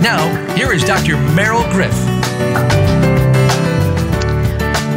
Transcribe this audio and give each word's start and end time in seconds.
Now, 0.00 0.54
here 0.54 0.72
is 0.72 0.84
Dr. 0.84 1.16
Meryl 1.34 1.68
Griff. 1.72 1.92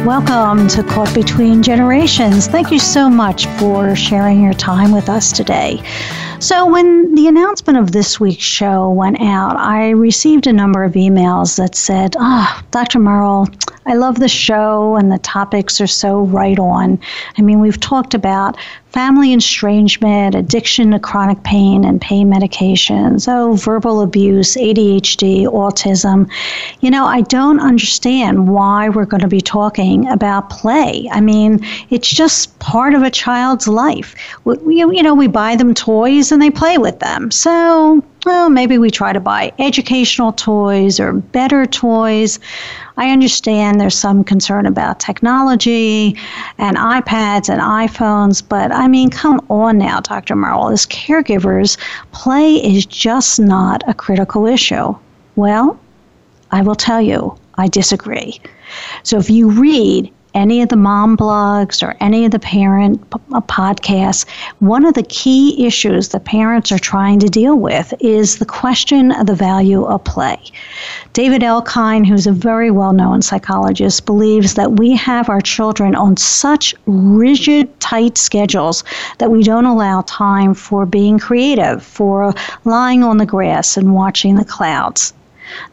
Welcome 0.06 0.68
to 0.68 0.84
Caught 0.84 1.12
Between 1.12 1.60
Generations. 1.60 2.46
Thank 2.46 2.70
you 2.70 2.78
so 2.78 3.10
much 3.10 3.46
for 3.58 3.96
sharing 3.96 4.40
your 4.40 4.52
time 4.52 4.92
with 4.92 5.08
us 5.08 5.32
today. 5.32 5.82
So, 6.42 6.66
when 6.66 7.14
the 7.14 7.28
announcement 7.28 7.78
of 7.78 7.92
this 7.92 8.18
week's 8.18 8.42
show 8.42 8.90
went 8.90 9.20
out, 9.20 9.56
I 9.56 9.90
received 9.90 10.48
a 10.48 10.52
number 10.52 10.82
of 10.82 10.94
emails 10.94 11.56
that 11.56 11.76
said, 11.76 12.16
Ah, 12.18 12.58
oh, 12.58 12.66
Dr. 12.72 12.98
Meryl, 12.98 13.46
I 13.86 13.94
love 13.94 14.18
the 14.18 14.28
show 14.28 14.96
and 14.96 15.12
the 15.12 15.18
topics 15.18 15.80
are 15.80 15.86
so 15.86 16.22
right 16.22 16.58
on. 16.58 16.98
I 17.38 17.42
mean, 17.42 17.60
we've 17.60 17.78
talked 17.78 18.14
about 18.14 18.56
family 18.92 19.32
estrangement, 19.32 20.34
addiction 20.34 20.90
to 20.90 20.98
chronic 20.98 21.42
pain 21.44 21.84
and 21.84 22.00
pain 22.00 22.30
medications, 22.30 23.26
oh, 23.26 23.54
verbal 23.54 24.02
abuse, 24.02 24.54
ADHD, 24.54 25.46
autism. 25.46 26.30
You 26.80 26.90
know, 26.90 27.06
I 27.06 27.22
don't 27.22 27.58
understand 27.58 28.48
why 28.48 28.90
we're 28.90 29.06
going 29.06 29.22
to 29.22 29.28
be 29.28 29.40
talking 29.40 30.08
about 30.08 30.50
play. 30.50 31.08
I 31.10 31.20
mean, 31.20 31.64
it's 31.88 32.08
just 32.08 32.56
part 32.58 32.94
of 32.94 33.02
a 33.02 33.10
child's 33.10 33.66
life. 33.66 34.14
We, 34.44 34.76
you 34.76 35.02
know, 35.02 35.14
we 35.14 35.26
buy 35.26 35.56
them 35.56 35.72
toys 35.72 36.31
and 36.32 36.42
they 36.42 36.50
play 36.50 36.78
with 36.78 36.98
them. 36.98 37.30
So, 37.30 38.02
well, 38.24 38.50
maybe 38.50 38.78
we 38.78 38.90
try 38.90 39.12
to 39.12 39.20
buy 39.20 39.52
educational 39.58 40.32
toys 40.32 40.98
or 40.98 41.12
better 41.12 41.66
toys. 41.66 42.40
I 42.96 43.10
understand 43.10 43.80
there's 43.80 43.98
some 43.98 44.24
concern 44.24 44.66
about 44.66 44.98
technology 44.98 46.16
and 46.58 46.76
iPads 46.76 47.48
and 47.48 47.60
iPhones, 47.60 48.42
but 48.46 48.72
I 48.72 48.88
mean, 48.88 49.10
come 49.10 49.44
on 49.48 49.78
now, 49.78 50.00
Dr. 50.00 50.34
Meryl. 50.34 50.72
As 50.72 50.86
caregivers, 50.86 51.76
play 52.12 52.56
is 52.56 52.86
just 52.86 53.38
not 53.38 53.82
a 53.86 53.94
critical 53.94 54.46
issue. 54.46 54.94
Well, 55.36 55.78
I 56.50 56.62
will 56.62 56.74
tell 56.74 57.00
you, 57.00 57.36
I 57.56 57.68
disagree. 57.68 58.40
So 59.02 59.18
if 59.18 59.30
you 59.30 59.50
read 59.50 60.12
any 60.34 60.62
of 60.62 60.68
the 60.68 60.76
mom 60.76 61.16
blogs 61.16 61.82
or 61.82 61.96
any 62.00 62.24
of 62.24 62.30
the 62.30 62.38
parent 62.38 62.98
p- 63.10 63.20
uh, 63.32 63.40
podcasts, 63.42 64.28
one 64.60 64.84
of 64.84 64.94
the 64.94 65.02
key 65.02 65.66
issues 65.66 66.08
that 66.08 66.24
parents 66.24 66.72
are 66.72 66.78
trying 66.78 67.18
to 67.20 67.28
deal 67.28 67.56
with 67.58 67.92
is 68.00 68.38
the 68.38 68.46
question 68.46 69.12
of 69.12 69.26
the 69.26 69.34
value 69.34 69.84
of 69.84 70.02
play. 70.04 70.40
David 71.12 71.42
Elkind, 71.42 72.06
who's 72.06 72.26
a 72.26 72.32
very 72.32 72.70
well 72.70 72.92
known 72.92 73.22
psychologist, 73.22 74.06
believes 74.06 74.54
that 74.54 74.72
we 74.72 74.96
have 74.96 75.28
our 75.28 75.40
children 75.40 75.94
on 75.94 76.16
such 76.16 76.74
rigid, 76.86 77.80
tight 77.80 78.16
schedules 78.16 78.84
that 79.18 79.30
we 79.30 79.42
don't 79.42 79.66
allow 79.66 80.02
time 80.02 80.54
for 80.54 80.86
being 80.86 81.18
creative, 81.18 81.82
for 81.82 82.32
lying 82.64 83.02
on 83.02 83.18
the 83.18 83.26
grass 83.26 83.76
and 83.76 83.94
watching 83.94 84.36
the 84.36 84.44
clouds. 84.44 85.12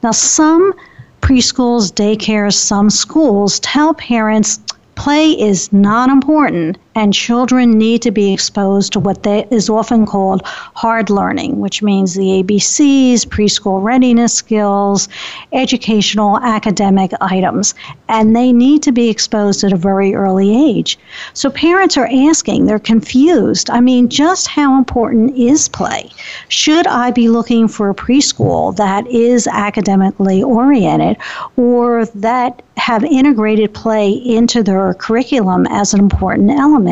Now, 0.03 0.11
some 0.11 0.73
preschools, 1.21 1.91
daycares, 1.91 2.53
some 2.53 2.89
schools 2.89 3.59
tell 3.59 3.93
parents 3.93 4.59
play 4.95 5.31
is 5.31 5.71
not 5.71 6.09
important 6.09 6.77
and 6.99 7.13
children 7.13 7.77
need 7.77 8.01
to 8.01 8.11
be 8.11 8.33
exposed 8.33 8.91
to 8.91 8.99
what 8.99 9.23
they, 9.23 9.47
is 9.51 9.69
often 9.69 10.05
called 10.05 10.41
hard 10.45 11.09
learning, 11.09 11.61
which 11.61 11.81
means 11.81 12.13
the 12.13 12.43
ABCs, 12.43 13.25
preschool 13.25 13.81
readiness 13.81 14.33
skills, 14.33 15.07
educational 15.53 16.37
academic 16.39 17.11
items, 17.21 17.73
and 18.09 18.35
they 18.35 18.51
need 18.51 18.83
to 18.83 18.91
be 18.91 19.07
exposed 19.09 19.63
at 19.63 19.71
a 19.71 19.77
very 19.77 20.13
early 20.13 20.49
age. 20.69 20.99
So 21.33 21.49
parents 21.49 21.95
are 21.95 22.09
asking, 22.29 22.65
they're 22.65 22.79
confused. 22.79 23.69
I 23.69 23.79
mean, 23.79 24.09
just 24.09 24.47
how 24.47 24.77
important 24.77 25.37
is 25.37 25.69
play? 25.69 26.09
Should 26.49 26.85
I 26.85 27.11
be 27.11 27.29
looking 27.29 27.69
for 27.69 27.89
a 27.89 27.95
preschool 27.95 28.75
that 28.75 29.07
is 29.07 29.47
academically 29.47 30.43
oriented 30.43 31.15
or 31.55 32.05
that 32.07 32.61
have 32.79 33.03
integrated 33.03 33.73
play 33.73 34.09
into 34.09 34.63
their 34.63 34.93
curriculum 34.93 35.67
as 35.69 35.93
an 35.93 35.99
important 35.99 36.49
element. 36.49 36.88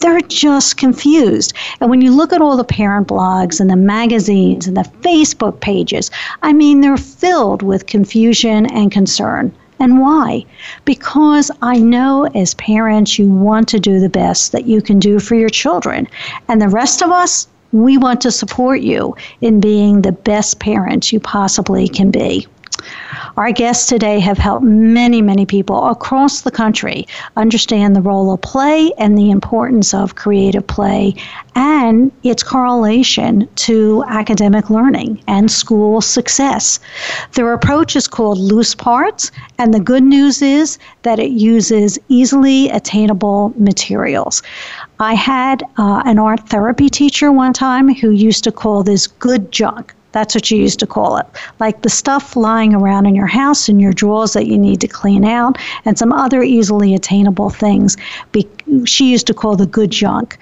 They're 0.00 0.20
just 0.22 0.78
confused. 0.78 1.52
And 1.80 1.90
when 1.90 2.00
you 2.00 2.10
look 2.14 2.32
at 2.32 2.40
all 2.40 2.56
the 2.56 2.64
parent 2.64 3.06
blogs 3.06 3.60
and 3.60 3.68
the 3.68 3.76
magazines 3.76 4.66
and 4.66 4.76
the 4.76 4.90
Facebook 5.02 5.60
pages, 5.60 6.10
I 6.42 6.54
mean, 6.54 6.80
they're 6.80 6.96
filled 6.96 7.62
with 7.62 7.86
confusion 7.86 8.66
and 8.66 8.90
concern. 8.90 9.52
And 9.78 9.98
why? 9.98 10.44
Because 10.84 11.50
I 11.62 11.78
know 11.78 12.26
as 12.34 12.54
parents 12.54 13.18
you 13.18 13.28
want 13.28 13.68
to 13.68 13.80
do 13.80 13.98
the 13.98 14.10
best 14.10 14.52
that 14.52 14.66
you 14.66 14.82
can 14.82 14.98
do 14.98 15.18
for 15.18 15.34
your 15.34 15.48
children. 15.48 16.06
And 16.48 16.60
the 16.60 16.68
rest 16.68 17.02
of 17.02 17.10
us, 17.10 17.48
we 17.72 17.96
want 17.96 18.20
to 18.22 18.30
support 18.30 18.80
you 18.80 19.16
in 19.40 19.60
being 19.60 20.02
the 20.02 20.12
best 20.12 20.60
parents 20.60 21.12
you 21.12 21.20
possibly 21.20 21.88
can 21.88 22.10
be. 22.10 22.46
Our 23.36 23.52
guests 23.52 23.86
today 23.86 24.18
have 24.20 24.38
helped 24.38 24.64
many, 24.64 25.22
many 25.22 25.46
people 25.46 25.88
across 25.88 26.40
the 26.40 26.50
country 26.50 27.06
understand 27.36 27.94
the 27.94 28.02
role 28.02 28.32
of 28.32 28.40
play 28.40 28.92
and 28.98 29.16
the 29.16 29.30
importance 29.30 29.94
of 29.94 30.16
creative 30.16 30.66
play 30.66 31.14
and 31.54 32.10
its 32.22 32.42
correlation 32.42 33.48
to 33.54 34.04
academic 34.08 34.68
learning 34.68 35.22
and 35.28 35.50
school 35.50 36.00
success. 36.00 36.80
Their 37.34 37.52
approach 37.52 37.94
is 37.94 38.08
called 38.08 38.38
Loose 38.38 38.74
Parts, 38.74 39.30
and 39.58 39.72
the 39.72 39.80
good 39.80 40.02
news 40.02 40.42
is 40.42 40.78
that 41.02 41.20
it 41.20 41.30
uses 41.30 41.98
easily 42.08 42.68
attainable 42.70 43.52
materials. 43.56 44.42
I 44.98 45.14
had 45.14 45.62
uh, 45.78 46.02
an 46.04 46.18
art 46.18 46.48
therapy 46.48 46.88
teacher 46.88 47.30
one 47.30 47.52
time 47.52 47.94
who 47.94 48.10
used 48.10 48.44
to 48.44 48.52
call 48.52 48.82
this 48.82 49.06
good 49.06 49.52
junk 49.52 49.94
that's 50.12 50.34
what 50.34 50.50
you 50.50 50.58
used 50.58 50.80
to 50.80 50.86
call 50.86 51.16
it. 51.16 51.26
Like 51.58 51.82
the 51.82 51.90
stuff 51.90 52.36
lying 52.36 52.74
around 52.74 53.06
in 53.06 53.14
your 53.14 53.26
house, 53.26 53.68
in 53.68 53.80
your 53.80 53.92
drawers 53.92 54.32
that 54.32 54.46
you 54.46 54.58
need 54.58 54.80
to 54.80 54.88
clean 54.88 55.24
out, 55.24 55.58
and 55.84 55.98
some 55.98 56.12
other 56.12 56.42
easily 56.42 56.94
attainable 56.94 57.50
things. 57.50 57.96
Be- 58.32 58.48
she 58.84 59.10
used 59.10 59.26
to 59.28 59.34
call 59.34 59.56
the 59.56 59.66
good 59.66 59.90
junk. 59.90 60.38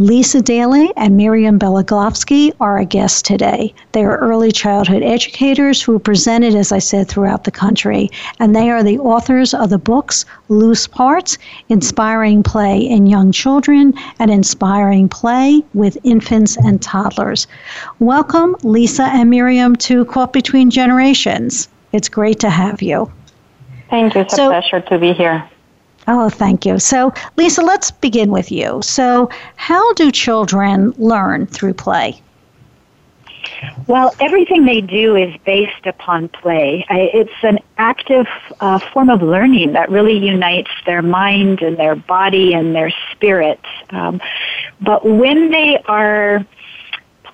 Lisa 0.00 0.40
Daly 0.40 0.90
and 0.96 1.14
Miriam 1.14 1.58
Beloglovsky 1.58 2.54
are 2.58 2.78
our 2.78 2.86
guests 2.86 3.20
today. 3.20 3.74
They 3.92 4.02
are 4.02 4.16
early 4.16 4.50
childhood 4.50 5.02
educators 5.02 5.82
who 5.82 5.94
are 5.94 5.98
presented, 5.98 6.54
as 6.54 6.72
I 6.72 6.78
said, 6.78 7.06
throughout 7.06 7.44
the 7.44 7.50
country, 7.50 8.08
and 8.38 8.56
they 8.56 8.70
are 8.70 8.82
the 8.82 8.98
authors 8.98 9.52
of 9.52 9.68
the 9.68 9.76
books 9.76 10.24
Loose 10.48 10.86
Parts, 10.86 11.36
Inspiring 11.68 12.42
Play 12.42 12.78
in 12.78 13.04
Young 13.04 13.30
Children, 13.30 13.92
and 14.18 14.30
Inspiring 14.30 15.06
Play 15.06 15.62
with 15.74 15.98
Infants 16.02 16.56
and 16.56 16.80
Toddlers. 16.80 17.46
Welcome, 17.98 18.56
Lisa 18.62 19.04
and 19.04 19.28
Miriam, 19.28 19.76
to 19.76 20.06
Caught 20.06 20.32
Between 20.32 20.70
Generations. 20.70 21.68
It's 21.92 22.08
great 22.08 22.40
to 22.40 22.48
have 22.48 22.80
you. 22.80 23.12
Thank 23.90 24.14
you. 24.14 24.22
It's 24.22 24.34
so, 24.34 24.46
a 24.46 24.60
pleasure 24.62 24.80
to 24.80 24.98
be 24.98 25.12
here. 25.12 25.46
Oh, 26.12 26.28
thank 26.28 26.66
you. 26.66 26.80
So, 26.80 27.14
Lisa, 27.36 27.62
let's 27.62 27.92
begin 27.92 28.32
with 28.32 28.50
you. 28.50 28.82
So, 28.82 29.30
how 29.54 29.92
do 29.94 30.10
children 30.10 30.92
learn 30.98 31.46
through 31.46 31.74
play? 31.74 32.20
Well, 33.86 34.12
everything 34.18 34.64
they 34.64 34.80
do 34.80 35.14
is 35.14 35.32
based 35.44 35.86
upon 35.86 36.28
play. 36.28 36.84
It's 36.90 37.30
an 37.44 37.60
active 37.78 38.26
uh, 38.58 38.80
form 38.80 39.08
of 39.08 39.22
learning 39.22 39.74
that 39.74 39.88
really 39.88 40.18
unites 40.18 40.72
their 40.84 41.00
mind 41.00 41.62
and 41.62 41.76
their 41.76 41.94
body 41.94 42.54
and 42.54 42.74
their 42.74 42.90
spirit. 43.12 43.60
Um, 43.90 44.20
but 44.80 45.06
when 45.06 45.52
they 45.52 45.78
are 45.86 46.44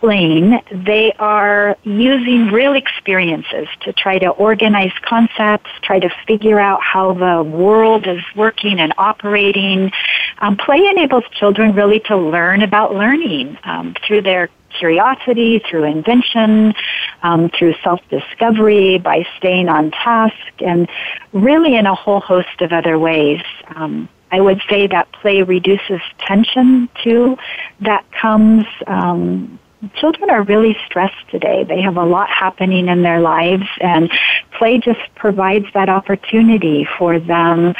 playing, 0.00 0.60
they 0.70 1.12
are 1.18 1.76
using 1.84 2.48
real 2.48 2.74
experiences 2.74 3.68
to 3.80 3.92
try 3.92 4.18
to 4.18 4.28
organize 4.28 4.92
concepts, 5.02 5.70
try 5.82 5.98
to 5.98 6.10
figure 6.26 6.58
out 6.58 6.80
how 6.82 7.12
the 7.14 7.42
world 7.42 8.06
is 8.06 8.22
working 8.34 8.78
and 8.78 8.92
operating. 8.98 9.90
Um, 10.38 10.56
play 10.56 10.86
enables 10.86 11.24
children 11.38 11.74
really 11.74 12.00
to 12.00 12.16
learn 12.16 12.62
about 12.62 12.94
learning 12.94 13.58
um, 13.64 13.94
through 14.06 14.22
their 14.22 14.48
curiosity, 14.78 15.62
through 15.70 15.84
invention, 15.84 16.74
um, 17.22 17.50
through 17.50 17.74
self-discovery, 17.82 18.98
by 18.98 19.26
staying 19.38 19.68
on 19.68 19.90
task, 19.90 20.34
and 20.60 20.88
really 21.32 21.76
in 21.76 21.86
a 21.86 21.94
whole 21.94 22.20
host 22.20 22.60
of 22.60 22.72
other 22.72 22.98
ways. 22.98 23.42
Um, 23.74 24.08
I 24.30 24.40
would 24.40 24.60
say 24.68 24.86
that 24.88 25.10
play 25.12 25.42
reduces 25.42 26.00
tension 26.18 26.88
too. 27.02 27.38
That 27.80 28.04
comes. 28.12 28.66
Um, 28.86 29.58
children 29.94 30.30
are 30.30 30.42
really 30.42 30.76
stressed 30.86 31.28
today. 31.30 31.64
They 31.64 31.80
have 31.82 31.96
a 31.96 32.04
lot 32.04 32.28
happening 32.28 32.88
in 32.88 33.02
their 33.02 33.20
lives, 33.20 33.66
and 33.80 34.10
play 34.58 34.78
just 34.78 35.00
provides 35.14 35.66
that 35.74 35.88
opportunity 35.88 36.86
for 36.98 37.18
them. 37.18 37.74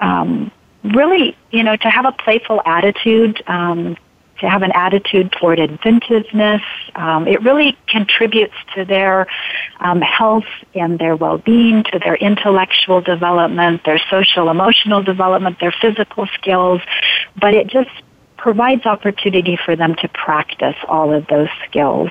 Um, 0.00 0.50
really, 0.82 1.36
you 1.50 1.62
know, 1.62 1.76
to 1.76 1.90
have 1.90 2.06
a 2.06 2.12
playful 2.12 2.62
attitude, 2.64 3.42
um, 3.46 3.96
to 4.40 4.48
have 4.48 4.62
an 4.62 4.72
attitude 4.74 5.30
toward 5.32 5.58
inventiveness. 5.58 6.62
Um, 6.94 7.28
it 7.28 7.42
really 7.42 7.76
contributes 7.88 8.54
to 8.74 8.84
their 8.84 9.26
um, 9.80 10.00
health 10.00 10.46
and 10.74 10.98
their 10.98 11.14
well-being, 11.14 11.84
to 11.92 11.98
their 11.98 12.16
intellectual 12.16 13.00
development, 13.02 13.84
their 13.84 14.00
social 14.10 14.48
emotional 14.50 15.02
development, 15.02 15.60
their 15.60 15.74
physical 15.80 16.26
skills. 16.34 16.80
But 17.38 17.54
it 17.54 17.66
just 17.66 17.90
provides 18.40 18.86
opportunity 18.86 19.56
for 19.64 19.76
them 19.76 19.94
to 19.96 20.08
practice 20.08 20.76
all 20.88 21.12
of 21.12 21.26
those 21.28 21.48
skills. 21.68 22.10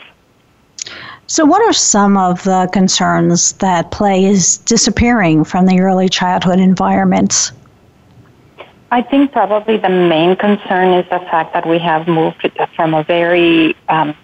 So, 1.27 1.45
what 1.45 1.61
are 1.61 1.73
some 1.73 2.17
of 2.17 2.43
the 2.43 2.69
concerns 2.71 3.53
that 3.53 3.91
play 3.91 4.25
is 4.25 4.57
disappearing 4.59 5.43
from 5.43 5.65
the 5.65 5.79
early 5.79 6.09
childhood 6.09 6.59
environments? 6.59 7.51
I 8.91 9.03
think 9.03 9.31
probably 9.31 9.77
the 9.77 9.89
main 9.89 10.35
concern 10.35 10.93
is 10.93 11.05
the 11.09 11.19
fact 11.19 11.53
that 11.53 11.67
we 11.67 11.77
have 11.79 12.07
moved 12.07 12.49
from 12.75 12.95
a 12.95 13.03
very 13.03 13.75
um, 13.87 14.15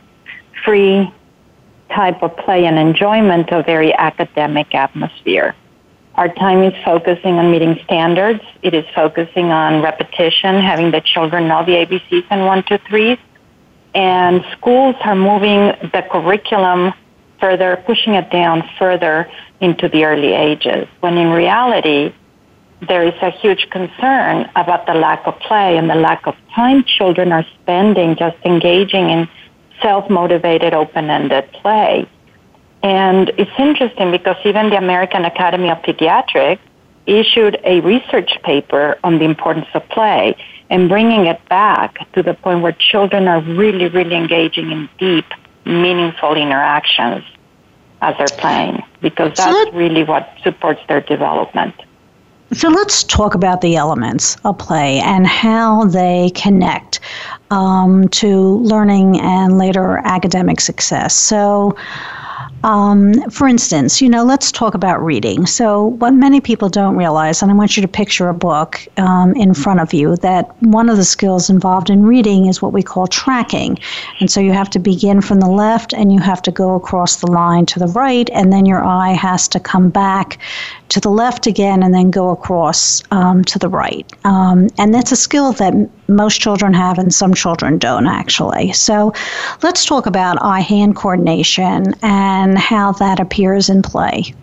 free 0.63 1.12
type 1.92 2.24
of 2.24 2.36
play 2.38 2.66
and 2.66 2.80
enjoyment 2.80 3.48
to 3.50 3.60
a 3.60 3.63
very 3.63 3.94
academic 3.94 4.74
atmosphere. 4.74 5.56
Our 6.16 6.34
time 6.34 6.64
is 6.64 6.74
focusing 6.86 7.36
on 7.40 7.52
meeting 7.52 7.78
standards. 7.84 8.42
It 8.62 8.74
is 8.74 8.86
focusing 8.96 9.52
on 9.52 9.82
repetition, 9.82 10.62
having 10.62 10.92
the 10.92 11.02
children 11.02 11.50
know 11.50 11.66
the 11.66 11.74
ABCs 11.74 12.26
and 12.30 12.46
one, 12.46 12.64
two, 12.64 12.78
threes. 12.88 13.18
And 13.94 14.46
schools 14.58 14.96
are 15.02 15.16
moving 15.16 15.74
the 15.92 16.06
curriculum 16.10 16.94
further, 17.40 17.84
pushing 17.86 18.14
it 18.14 18.30
down 18.32 18.64
further 18.80 19.30
into 19.60 19.90
the 19.90 20.06
early 20.06 20.34
ages, 20.34 20.88
when 21.02 21.18
in 21.18 21.32
reality, 21.32 22.14
there 22.88 23.06
is 23.06 23.14
a 23.22 23.32
huge 23.32 23.70
concern 23.70 24.50
about 24.56 24.86
the 24.86 24.94
lack 24.94 25.26
of 25.26 25.38
play 25.40 25.78
and 25.78 25.90
the 25.90 25.96
lack 25.96 26.28
of 26.28 26.36
time 26.54 26.84
children 26.84 27.32
are 27.32 27.46
spending 27.62 28.16
just 28.16 28.38
engaging 28.46 29.10
in 29.10 29.28
self-motivated, 29.82 30.74
open-ended 30.74 31.52
play. 31.54 32.08
And 32.86 33.32
it's 33.40 33.50
interesting 33.58 34.12
because 34.12 34.36
even 34.46 34.70
the 34.70 34.78
American 34.78 35.26
Academy 35.26 35.72
of 35.72 35.80
Pediatrics 35.80 36.60
issued 37.08 37.60
a 37.64 37.80
research 37.80 38.38
paper 38.44 39.00
on 39.04 39.18
the 39.18 39.26
importance 39.26 39.66
of 39.74 39.82
play 39.90 40.38
and 40.70 40.88
bringing 40.88 41.26
it 41.26 41.44
back 41.50 41.98
to 42.14 42.22
the 42.22 42.36
point 42.36 42.62
where 42.62 42.74
children 42.74 43.28
are 43.28 43.42
really, 43.42 43.88
really 43.88 44.16
engaging 44.16 44.72
in 44.72 44.88
deep, 45.00 45.26
meaningful 45.66 46.36
interactions 46.36 47.24
as 48.02 48.16
they're 48.20 48.38
playing 48.38 48.84
because 49.02 49.36
that's 49.36 49.74
really 49.74 50.04
what 50.04 50.31
supports 50.44 50.81
their 50.88 51.02
development. 51.02 51.74
So 52.54 52.70
let's 52.70 53.04
talk 53.04 53.34
about 53.34 53.62
the 53.62 53.76
elements 53.76 54.38
of 54.46 54.60
play 54.60 55.00
and 55.00 55.26
how 55.26 55.86
they 55.86 56.31
connect 56.36 57.00
um, 57.50 58.08
to 58.10 58.58
learning 58.58 59.20
and 59.20 59.58
later 59.58 59.98
academic 60.06 60.60
success. 60.60 61.16
So, 61.16 61.76
um, 62.66 63.14
for 63.30 63.48
instance, 63.48 64.02
you 64.02 64.10
know, 64.10 64.24
let's 64.24 64.52
talk 64.52 64.74
about 64.74 65.00
reading. 65.00 65.46
So, 65.46 65.86
what 65.86 66.16
many 66.16 66.42
people 66.42 66.68
don't 66.68 66.98
realize, 66.98 67.44
and 67.44 67.52
I 67.52 67.54
want 67.54 67.78
you 67.78 67.82
to 67.82 67.88
picture 67.88 68.28
a 68.28 68.34
book 68.34 68.84
um, 68.98 69.36
in 69.36 69.54
front 69.54 69.82
of 69.82 69.94
you, 69.94 70.16
that 70.18 70.50
one 70.64 70.90
of 70.90 70.98
the 70.98 71.04
skills 71.04 71.48
involved 71.48 71.92
in 71.92 72.04
reading 72.04 72.48
is 72.48 72.64
what 72.64 72.74
we 72.74 72.82
call 72.82 73.06
tracking. 73.06 73.78
And 74.20 74.32
so 74.32 74.40
you 74.40 74.52
have 74.52 74.72
to 74.72 74.80
begin 74.80 75.22
from 75.22 75.42
the 75.42 75.50
left 75.50 75.94
and 75.94 76.12
you 76.12 76.20
have 76.22 76.42
to 76.42 76.52
go 76.52 76.74
across 76.74 77.18
the 77.18 77.28
line 77.28 77.68
to 77.68 77.78
the 77.78 77.88
right, 77.88 78.28
and 78.32 78.52
then 78.52 78.66
your 78.66 78.84
eye 78.84 79.14
has 79.14 79.48
to 79.50 79.60
come 79.60 79.92
back 79.92 80.40
to 80.90 81.00
the 81.00 81.10
left 81.10 81.46
again 81.46 81.84
and 81.84 81.94
then 81.94 82.10
go 82.10 82.30
across 82.30 83.04
um, 83.12 83.44
to 83.44 83.60
the 83.60 83.70
right. 83.70 84.12
Um, 84.24 84.70
and 84.80 84.94
that's 84.94 85.12
a 85.12 85.16
skill 85.16 85.52
that 85.54 85.74
most 86.08 86.40
children 86.40 86.74
have 86.74 86.98
and 87.00 87.14
some 87.14 87.34
children 87.34 87.78
don't 87.78 88.08
actually. 88.08 88.72
So 88.74 89.14
let's 89.64 89.86
talk 89.86 90.06
about 90.06 90.42
eye 90.42 90.62
hand 90.62 90.96
coordination 90.96 91.94
and 92.02 92.55
how 92.56 92.92
that 92.94 93.19
appears 93.19 93.69
in 93.69 93.81
play. 93.81 94.34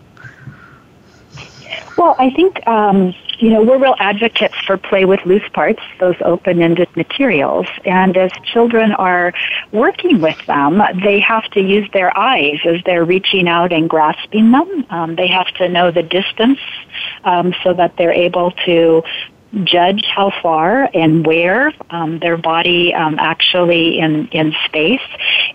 Well, 1.97 2.15
I 2.17 2.31
think 2.31 2.65
um, 2.67 3.13
you 3.37 3.49
know 3.49 3.61
we're 3.61 3.77
real 3.77 3.95
advocates 3.99 4.55
for 4.65 4.77
play 4.77 5.05
with 5.05 5.23
loose 5.25 5.47
parts, 5.53 5.81
those 5.99 6.15
open-ended 6.21 6.89
materials. 6.95 7.67
And 7.85 8.17
as 8.17 8.31
children 8.43 8.93
are 8.93 9.33
working 9.71 10.19
with 10.19 10.43
them, 10.45 10.81
they 11.03 11.19
have 11.19 11.45
to 11.51 11.61
use 11.61 11.89
their 11.93 12.15
eyes 12.17 12.59
as 12.65 12.81
they're 12.85 13.05
reaching 13.05 13.47
out 13.47 13.71
and 13.71 13.89
grasping 13.89 14.51
them. 14.51 14.85
Um, 14.89 15.15
they 15.15 15.27
have 15.27 15.47
to 15.55 15.69
know 15.69 15.91
the 15.91 16.03
distance 16.03 16.59
um, 17.25 17.53
so 17.63 17.73
that 17.73 17.95
they're 17.97 18.11
able 18.11 18.51
to 18.65 19.03
judge 19.63 20.03
how 20.05 20.31
far 20.41 20.89
and 20.93 21.25
where 21.25 21.71
um, 21.91 22.19
their 22.19 22.37
body 22.37 22.93
um, 22.93 23.19
actually 23.19 23.99
in, 23.99 24.27
in 24.29 24.53
space. 24.65 25.01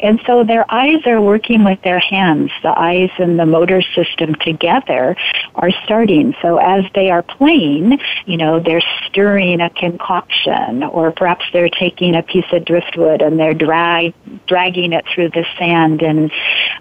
And 0.00 0.20
so 0.26 0.44
their 0.44 0.64
eyes 0.72 1.06
are 1.06 1.20
working 1.20 1.64
with 1.64 1.80
their 1.82 1.98
hands. 1.98 2.50
The 2.62 2.78
eyes 2.78 3.10
and 3.18 3.38
the 3.38 3.46
motor 3.46 3.82
system 3.94 4.34
together 4.36 5.16
are 5.54 5.70
starting. 5.84 6.34
So 6.42 6.58
as 6.58 6.84
they 6.94 7.10
are 7.10 7.22
playing, 7.22 7.98
you 8.26 8.36
know, 8.36 8.60
they're 8.60 8.82
stirring 9.06 9.60
a 9.60 9.70
concoction 9.70 10.82
or 10.84 11.12
perhaps 11.12 11.44
they're 11.52 11.68
taking 11.68 12.14
a 12.14 12.22
piece 12.22 12.46
of 12.52 12.64
driftwood 12.64 13.22
and 13.22 13.38
they're 13.38 13.54
drag, 13.54 14.14
dragging 14.46 14.92
it 14.92 15.04
through 15.14 15.30
the 15.30 15.44
sand. 15.58 16.02
And, 16.02 16.30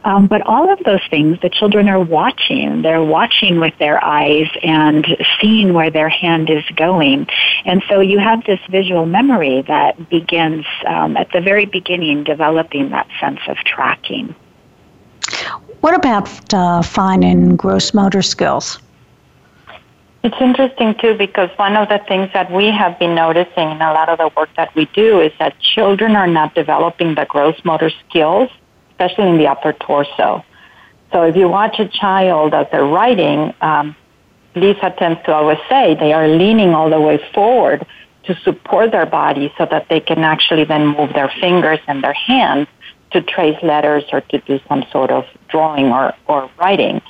um, 0.03 0.27
but 0.27 0.41
all 0.41 0.71
of 0.71 0.79
those 0.83 1.05
things, 1.09 1.39
the 1.41 1.49
children 1.49 1.89
are 1.89 1.99
watching. 1.99 2.81
They're 2.81 3.03
watching 3.03 3.59
with 3.59 3.77
their 3.79 4.03
eyes 4.03 4.47
and 4.63 5.05
seeing 5.41 5.73
where 5.73 5.89
their 5.89 6.09
hand 6.09 6.49
is 6.49 6.63
going 6.75 7.27
and 7.65 7.83
so 7.89 7.99
you 7.99 8.19
have 8.19 8.43
this 8.45 8.59
visual 8.69 9.05
memory 9.05 9.63
that 9.67 10.09
begins 10.09 10.65
um, 10.85 11.17
at 11.17 11.31
the 11.31 11.41
very 11.41 11.65
beginning 11.65 12.23
developing 12.23 12.89
that 12.89 13.06
sense 13.19 13.39
of 13.47 13.57
tracking. 13.57 14.35
What 15.81 15.93
about 15.93 16.53
uh, 16.53 16.81
fine 16.81 17.23
and 17.23 17.57
gross 17.57 17.93
motor 17.93 18.21
skills? 18.21 18.79
It's 20.23 20.35
interesting 20.41 20.95
too 20.95 21.13
because 21.13 21.49
one 21.57 21.75
of 21.75 21.87
the 21.89 21.99
things 22.07 22.29
that 22.33 22.51
we 22.51 22.69
have 22.71 22.97
been 22.99 23.15
noticing 23.15 23.71
in 23.71 23.81
a 23.81 23.93
lot 23.93 24.09
of 24.09 24.17
the 24.17 24.29
work 24.35 24.49
that 24.57 24.73
we 24.75 24.85
do 24.93 25.21
is 25.21 25.31
that 25.39 25.57
children 25.59 26.15
are 26.15 26.27
not 26.27 26.55
developing 26.55 27.15
the 27.15 27.25
gross 27.25 27.55
motor 27.63 27.91
skills, 28.09 28.49
especially 28.91 29.29
in 29.29 29.37
the 29.37 29.47
upper 29.47 29.73
torso. 29.73 30.43
So 31.11 31.23
if 31.23 31.35
you 31.35 31.47
watch 31.47 31.79
a 31.79 31.87
child 31.87 32.53
as 32.53 32.67
they're 32.71 32.83
writing, 32.85 33.53
um, 33.61 33.95
Lisa 34.55 34.93
tends 34.97 35.23
to 35.25 35.33
always 35.33 35.59
say 35.69 35.95
they 35.95 36.13
are 36.13 36.27
leaning 36.27 36.73
all 36.73 36.89
the 36.89 36.99
way 36.99 37.23
forward 37.33 37.85
to 38.23 38.35
support 38.41 38.91
their 38.91 39.05
body 39.05 39.53
so 39.57 39.65
that 39.65 39.87
they 39.87 39.99
can 39.99 40.19
actually 40.19 40.65
then 40.65 40.87
move 40.87 41.13
their 41.13 41.31
fingers 41.39 41.79
and 41.87 42.03
their 42.03 42.13
hands 42.13 42.67
to 43.11 43.21
trace 43.21 43.57
letters 43.63 44.03
or 44.11 44.21
to 44.21 44.39
do 44.39 44.59
some 44.67 44.85
sort 44.91 45.11
of 45.11 45.25
drawing 45.47 45.87
or, 45.91 46.13
or 46.27 46.49
writing. 46.57 47.01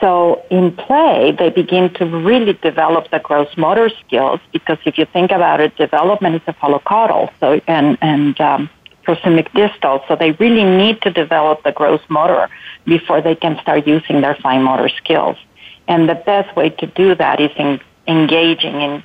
So 0.00 0.42
in 0.50 0.74
play, 0.74 1.34
they 1.38 1.50
begin 1.50 1.92
to 1.94 2.06
really 2.06 2.54
develop 2.54 3.10
the 3.10 3.18
gross 3.18 3.48
motor 3.56 3.90
skills 4.06 4.40
because 4.52 4.78
if 4.86 4.96
you 4.96 5.04
think 5.04 5.30
about 5.30 5.60
it, 5.60 5.76
development 5.76 6.36
is 6.36 6.42
cephalocaudal 6.42 7.30
so, 7.38 7.60
and, 7.66 7.98
and 8.00 8.40
um, 8.40 8.70
proximodistal. 9.06 10.06
So 10.08 10.16
they 10.16 10.32
really 10.32 10.64
need 10.64 11.02
to 11.02 11.10
develop 11.10 11.62
the 11.64 11.72
gross 11.72 12.00
motor 12.08 12.48
before 12.86 13.20
they 13.20 13.34
can 13.34 13.60
start 13.60 13.86
using 13.86 14.22
their 14.22 14.36
fine 14.36 14.62
motor 14.62 14.88
skills. 14.88 15.36
And 15.86 16.08
the 16.08 16.14
best 16.14 16.56
way 16.56 16.70
to 16.70 16.86
do 16.86 17.14
that 17.16 17.40
is 17.40 17.50
in 17.56 17.80
engaging 18.06 18.80
in 18.80 19.02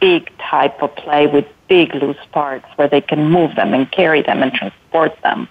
big 0.00 0.30
type 0.38 0.82
of 0.82 0.94
play 0.96 1.26
with 1.26 1.46
big 1.68 1.94
loose 1.94 2.16
parts 2.32 2.66
where 2.76 2.88
they 2.88 3.00
can 3.00 3.30
move 3.30 3.56
them 3.56 3.72
and 3.72 3.90
carry 3.90 4.22
them 4.22 4.42
and 4.42 4.52
transport 4.52 5.16
them 5.22 5.48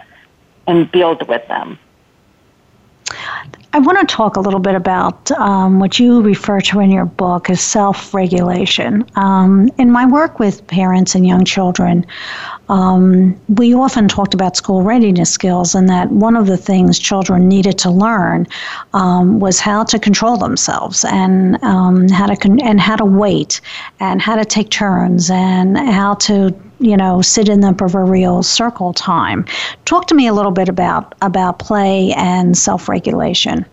and 0.68 0.92
build 0.92 1.28
with 1.28 1.48
them. 1.48 1.78
I 3.76 3.80
want 3.80 4.00
to 4.00 4.06
talk 4.06 4.38
a 4.38 4.40
little 4.40 4.62
bit 4.62 4.74
about 4.74 5.30
um, 5.32 5.80
what 5.80 6.00
you 6.00 6.22
refer 6.22 6.62
to 6.62 6.80
in 6.80 6.90
your 6.90 7.04
book 7.04 7.50
as 7.50 7.60
self 7.60 8.14
regulation. 8.14 9.06
Um, 9.16 9.70
in 9.78 9.92
my 9.92 10.06
work 10.06 10.40
with 10.40 10.66
parents 10.68 11.14
and 11.14 11.28
young 11.28 11.44
children, 11.44 12.06
um, 12.70 13.38
we 13.50 13.76
often 13.76 14.08
talked 14.08 14.34
about 14.34 14.56
school 14.56 14.82
readiness 14.82 15.30
skills, 15.30 15.76
and 15.76 15.90
that 15.90 16.10
one 16.10 16.38
of 16.38 16.48
the 16.48 16.56
things 16.56 16.98
children 16.98 17.50
needed 17.50 17.78
to 17.80 17.92
learn 17.92 18.48
um, 18.94 19.42
was 19.42 19.60
how 19.60 19.84
to 19.84 20.00
control 20.00 20.38
themselves 20.38 21.04
and 21.04 21.62
um, 21.62 22.08
how 22.08 22.28
to 22.28 22.38
con- 22.38 22.62
and 22.62 22.80
how 22.80 22.96
to 22.96 23.06
wait 23.06 23.60
and 24.00 24.22
how 24.22 24.38
to 24.38 24.46
take 24.46 24.70
turns 24.70 25.30
and 25.30 25.78
how 25.78 26.14
to 26.14 26.56
you 26.80 26.98
know 26.98 27.22
sit 27.22 27.50
in 27.50 27.62
the 27.62 27.74
proverbial 27.74 28.44
circle 28.44 28.94
time. 28.94 29.46
Talk 29.86 30.08
to 30.08 30.16
me 30.16 30.28
a 30.28 30.34
little 30.34 30.52
bit 30.52 30.70
about 30.70 31.16
about 31.22 31.60
play 31.60 32.14
and 32.16 32.58
self 32.58 32.90
regulation. 32.90 33.66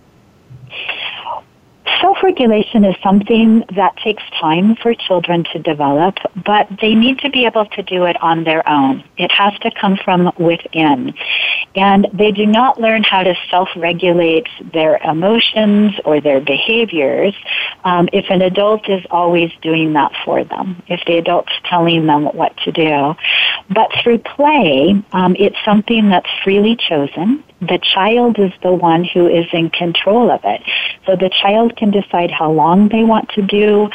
Self 2.00 2.22
regulation 2.22 2.84
is 2.84 2.96
something 3.02 3.64
that 3.76 3.96
takes 4.02 4.22
time 4.40 4.74
for 4.76 4.92
children 4.94 5.44
to 5.52 5.58
develop, 5.60 6.16
but 6.44 6.66
they 6.80 6.94
need 6.94 7.18
to 7.20 7.30
be 7.30 7.44
able 7.46 7.66
to 7.66 7.82
do 7.82 8.04
it 8.06 8.20
on 8.20 8.44
their 8.44 8.68
own. 8.68 9.04
It 9.18 9.30
has 9.30 9.56
to 9.60 9.70
come 9.80 9.96
from 10.04 10.32
within. 10.38 11.14
And 11.74 12.06
they 12.12 12.32
do 12.32 12.46
not 12.46 12.80
learn 12.80 13.02
how 13.02 13.22
to 13.22 13.34
self 13.50 13.68
regulate 13.76 14.46
their 14.72 14.98
emotions 14.98 15.94
or 16.04 16.20
their 16.20 16.40
behaviors 16.40 17.34
um, 17.84 18.08
if 18.12 18.26
an 18.30 18.42
adult 18.42 18.88
is 18.88 19.02
always 19.10 19.50
doing 19.62 19.94
that 19.94 20.12
for 20.24 20.44
them, 20.44 20.82
if 20.86 21.00
the 21.06 21.16
adult's 21.16 21.52
telling 21.64 22.06
them 22.06 22.24
what 22.26 22.56
to 22.64 22.72
do. 22.72 23.14
But 23.70 23.90
through 24.02 24.18
play, 24.18 25.02
um, 25.12 25.34
it's 25.38 25.56
something 25.64 26.10
that's 26.10 26.28
freely 26.44 26.76
chosen 26.76 27.42
the 27.62 27.78
child 27.78 28.40
is 28.40 28.50
the 28.62 28.72
one 28.72 29.04
who 29.04 29.28
is 29.28 29.46
in 29.52 29.70
control 29.70 30.32
of 30.32 30.40
it. 30.42 30.62
So 31.06 31.14
the 31.14 31.30
child 31.30 31.76
can 31.76 31.92
decide 31.92 32.32
how 32.32 32.50
long 32.50 32.88
they 32.88 33.04
want 33.04 33.28
to 33.30 33.42
do 33.42 33.88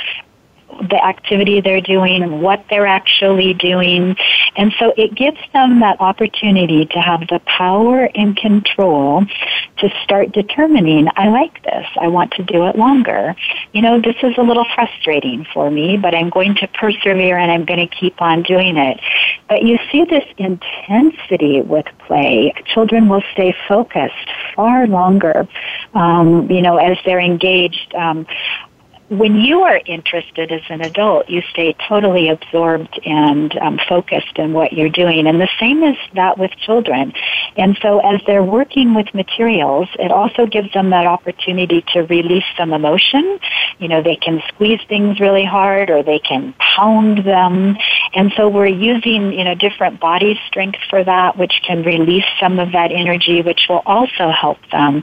the 0.89 1.03
activity 1.03 1.61
they're 1.61 1.81
doing 1.81 2.23
and 2.23 2.41
what 2.41 2.65
they're 2.69 2.87
actually 2.87 3.53
doing. 3.53 4.15
And 4.55 4.73
so 4.79 4.93
it 4.97 5.15
gives 5.15 5.39
them 5.53 5.79
that 5.81 5.99
opportunity 5.99 6.85
to 6.85 6.99
have 6.99 7.21
the 7.21 7.39
power 7.45 8.09
and 8.15 8.35
control 8.35 9.25
to 9.77 9.89
start 10.03 10.31
determining, 10.31 11.07
I 11.15 11.29
like 11.29 11.63
this, 11.63 11.85
I 11.99 12.07
want 12.07 12.31
to 12.33 12.43
do 12.43 12.67
it 12.67 12.75
longer. 12.75 13.35
You 13.73 13.81
know, 13.81 14.01
this 14.01 14.15
is 14.23 14.37
a 14.37 14.41
little 14.41 14.65
frustrating 14.73 15.45
for 15.53 15.69
me, 15.69 15.97
but 15.97 16.15
I'm 16.15 16.29
going 16.29 16.55
to 16.55 16.67
persevere 16.67 17.37
and 17.37 17.51
I'm 17.51 17.65
going 17.65 17.87
to 17.87 17.95
keep 17.95 18.21
on 18.21 18.43
doing 18.43 18.77
it. 18.77 18.99
But 19.47 19.63
you 19.63 19.77
see 19.91 20.05
this 20.05 20.25
intensity 20.37 21.61
with 21.61 21.85
play. 21.99 22.53
Children 22.73 23.07
will 23.07 23.23
stay 23.33 23.55
focused 23.67 24.29
far 24.55 24.87
longer, 24.87 25.47
um, 25.93 26.49
you 26.49 26.61
know, 26.61 26.77
as 26.77 26.97
they're 27.05 27.19
engaged. 27.19 27.93
Um, 27.93 28.25
when 29.09 29.35
you 29.35 29.61
are 29.61 29.79
interested 29.85 30.51
as 30.51 30.61
an 30.69 30.81
adult, 30.81 31.29
you 31.29 31.41
stay 31.51 31.73
totally 31.87 32.27
absorbed 32.27 32.99
and 33.05 33.57
um, 33.57 33.79
focused 33.87 34.37
in 34.37 34.51
what 34.51 34.73
you're 34.73 34.89
doing. 34.89 35.27
And 35.27 35.39
the 35.39 35.49
same 35.59 35.81
is 35.81 35.95
that 36.15 36.37
with 36.37 36.51
children. 36.57 37.13
And 37.55 37.77
so 37.81 37.99
as 37.99 38.21
they're 38.27 38.43
working 38.43 38.93
with 38.93 39.13
materials, 39.13 39.87
it 39.97 40.11
also 40.11 40.45
gives 40.45 40.73
them 40.73 40.89
that 40.89 41.07
opportunity 41.07 41.85
to 41.93 42.01
release 42.01 42.43
some 42.57 42.73
emotion. 42.73 43.39
You 43.79 43.87
know, 43.87 44.03
they 44.03 44.17
can 44.17 44.41
squeeze 44.49 44.81
things 44.89 45.21
really 45.21 45.45
hard 45.45 45.89
or 45.89 46.03
they 46.03 46.19
can 46.19 46.53
pound 46.59 47.19
them. 47.19 47.77
And 48.13 48.33
so 48.35 48.49
we're 48.49 48.67
using, 48.67 49.31
you 49.31 49.45
know, 49.45 49.55
different 49.55 50.01
body 50.01 50.37
strength 50.47 50.79
for 50.89 51.03
that, 51.05 51.37
which 51.37 51.61
can 51.65 51.83
release 51.83 52.25
some 52.41 52.59
of 52.59 52.73
that 52.73 52.91
energy, 52.91 53.41
which 53.41 53.67
will 53.69 53.83
also 53.85 54.31
help 54.31 54.57
them. 54.71 55.01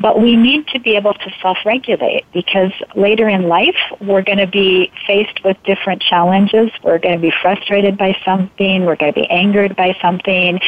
But 0.00 0.22
we 0.22 0.36
need 0.36 0.68
to 0.68 0.80
be 0.80 0.96
able 0.96 1.12
to 1.12 1.30
self-regulate 1.42 2.24
because 2.32 2.72
later 2.96 3.28
in 3.28 3.41
life, 3.42 3.76
we're 4.00 4.22
going 4.22 4.38
to 4.38 4.46
be 4.46 4.92
faced 5.06 5.42
with 5.44 5.56
different 5.64 6.02
challenges. 6.02 6.70
We're 6.82 6.98
going 6.98 7.16
to 7.16 7.20
be 7.20 7.32
frustrated 7.42 7.96
by 7.96 8.16
something. 8.24 8.84
We're 8.84 8.96
going 8.96 9.12
to 9.12 9.20
be 9.20 9.28
angered 9.30 9.76
by 9.76 9.96
something. 10.00 10.60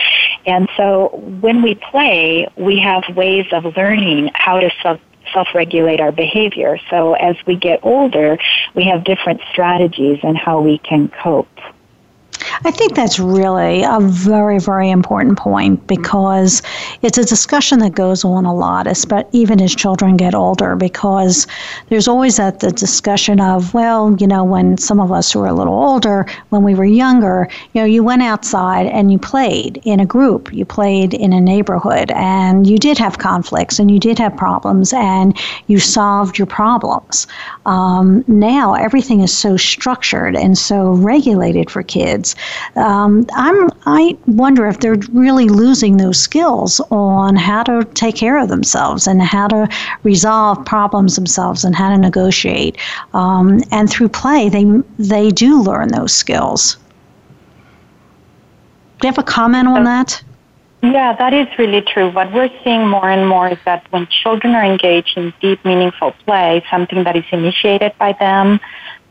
And 0.46 0.68
so 0.76 1.10
when 1.40 1.62
we 1.62 1.74
play, 1.76 2.48
we 2.56 2.78
have 2.80 3.04
ways 3.16 3.46
of 3.52 3.64
learning 3.76 4.30
how 4.34 4.60
to 4.60 4.70
self 4.82 5.00
self-regulate 5.32 6.00
our 6.00 6.12
behavior. 6.12 6.78
So 6.90 7.14
as 7.14 7.34
we 7.46 7.56
get 7.56 7.80
older, 7.82 8.38
we 8.74 8.84
have 8.84 9.04
different 9.04 9.40
strategies 9.50 10.20
and 10.22 10.36
how 10.36 10.60
we 10.60 10.78
can 10.78 11.08
cope. 11.08 11.48
I 12.64 12.70
think 12.70 12.94
that's 12.94 13.18
really 13.18 13.82
a 13.82 13.98
very, 14.00 14.58
very 14.58 14.90
important 14.90 15.38
point 15.38 15.86
because 15.86 16.62
it's 17.02 17.18
a 17.18 17.24
discussion 17.24 17.78
that 17.80 17.94
goes 17.94 18.24
on 18.24 18.44
a 18.44 18.54
lot, 18.54 18.86
even 19.32 19.60
as 19.60 19.74
children 19.74 20.16
get 20.16 20.34
older, 20.34 20.76
because 20.76 21.46
there's 21.88 22.08
always 22.08 22.36
that 22.36 22.60
the 22.60 22.70
discussion 22.70 23.40
of, 23.40 23.74
well, 23.74 24.16
you 24.18 24.26
know, 24.26 24.44
when 24.44 24.78
some 24.78 24.98
of 24.98 25.12
us 25.12 25.32
who 25.32 25.40
are 25.40 25.48
a 25.48 25.52
little 25.52 25.74
older, 25.74 26.26
when 26.48 26.62
we 26.62 26.74
were 26.74 26.84
younger, 26.84 27.48
you 27.72 27.80
know, 27.80 27.86
you 27.86 28.02
went 28.02 28.22
outside 28.22 28.86
and 28.86 29.12
you 29.12 29.18
played 29.18 29.80
in 29.84 30.00
a 30.00 30.06
group, 30.06 30.52
you 30.52 30.64
played 30.64 31.12
in 31.12 31.32
a 31.32 31.40
neighborhood, 31.40 32.10
and 32.12 32.66
you 32.66 32.78
did 32.78 32.96
have 32.98 33.18
conflicts 33.18 33.78
and 33.78 33.90
you 33.90 33.98
did 33.98 34.18
have 34.18 34.36
problems 34.36 34.92
and 34.92 35.38
you 35.66 35.78
solved 35.78 36.38
your 36.38 36.46
problems. 36.46 37.26
Um, 37.66 38.24
now 38.26 38.74
everything 38.74 39.20
is 39.20 39.36
so 39.36 39.56
structured 39.56 40.36
and 40.36 40.56
so 40.56 40.92
regulated 40.92 41.70
for 41.70 41.82
kids 41.82 42.23
um, 42.76 43.26
I'm, 43.34 43.68
I 43.86 44.16
wonder 44.26 44.66
if 44.66 44.80
they're 44.80 45.02
really 45.12 45.48
losing 45.48 45.96
those 45.96 46.18
skills 46.18 46.80
on 46.90 47.36
how 47.36 47.62
to 47.64 47.84
take 47.94 48.16
care 48.16 48.38
of 48.38 48.48
themselves 48.48 49.06
and 49.06 49.20
how 49.22 49.48
to 49.48 49.68
resolve 50.02 50.64
problems 50.64 51.16
themselves 51.16 51.64
and 51.64 51.74
how 51.74 51.90
to 51.90 51.98
negotiate. 51.98 52.76
Um, 53.12 53.60
and 53.70 53.90
through 53.90 54.08
play, 54.08 54.48
they 54.48 54.64
they 54.98 55.30
do 55.30 55.60
learn 55.60 55.88
those 55.88 56.12
skills. 56.12 56.76
Do 59.00 59.08
you 59.08 59.12
have 59.12 59.18
a 59.18 59.22
comment 59.22 59.68
on 59.68 59.84
that? 59.84 60.22
Yeah, 60.92 61.14
that 61.16 61.32
is 61.32 61.48
really 61.58 61.80
true. 61.80 62.10
What 62.10 62.30
we're 62.32 62.50
seeing 62.62 62.86
more 62.86 63.08
and 63.08 63.26
more 63.26 63.48
is 63.48 63.58
that 63.64 63.86
when 63.90 64.06
children 64.06 64.54
are 64.54 64.64
engaged 64.64 65.16
in 65.16 65.32
deep, 65.40 65.64
meaningful 65.64 66.12
play, 66.26 66.62
something 66.70 67.04
that 67.04 67.16
is 67.16 67.24
initiated 67.32 67.92
by 67.98 68.12
them, 68.12 68.60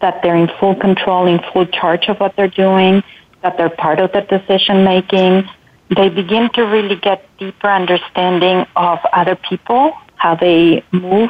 that 0.04 0.22
they're 0.22 0.36
in 0.36 0.50
full 0.60 0.76
control, 0.76 1.26
in 1.26 1.40
full 1.52 1.66
charge 1.66 2.10
of 2.10 2.20
what 2.20 2.36
they're 2.36 2.56
doing, 2.66 3.02
that 3.42 3.56
they're 3.58 3.70
part 3.70 4.00
of 4.00 4.12
the 4.12 4.22
decision 4.22 4.84
making. 4.84 5.50
They 5.96 6.10
begin 6.10 6.50
to 6.56 6.64
really 6.64 6.98
get 6.98 7.26
deeper 7.38 7.70
understanding 7.70 8.66
of 8.76 9.00
other 9.14 9.38
people, 9.50 9.94
how 10.16 10.36
they 10.36 10.84
move, 10.92 11.30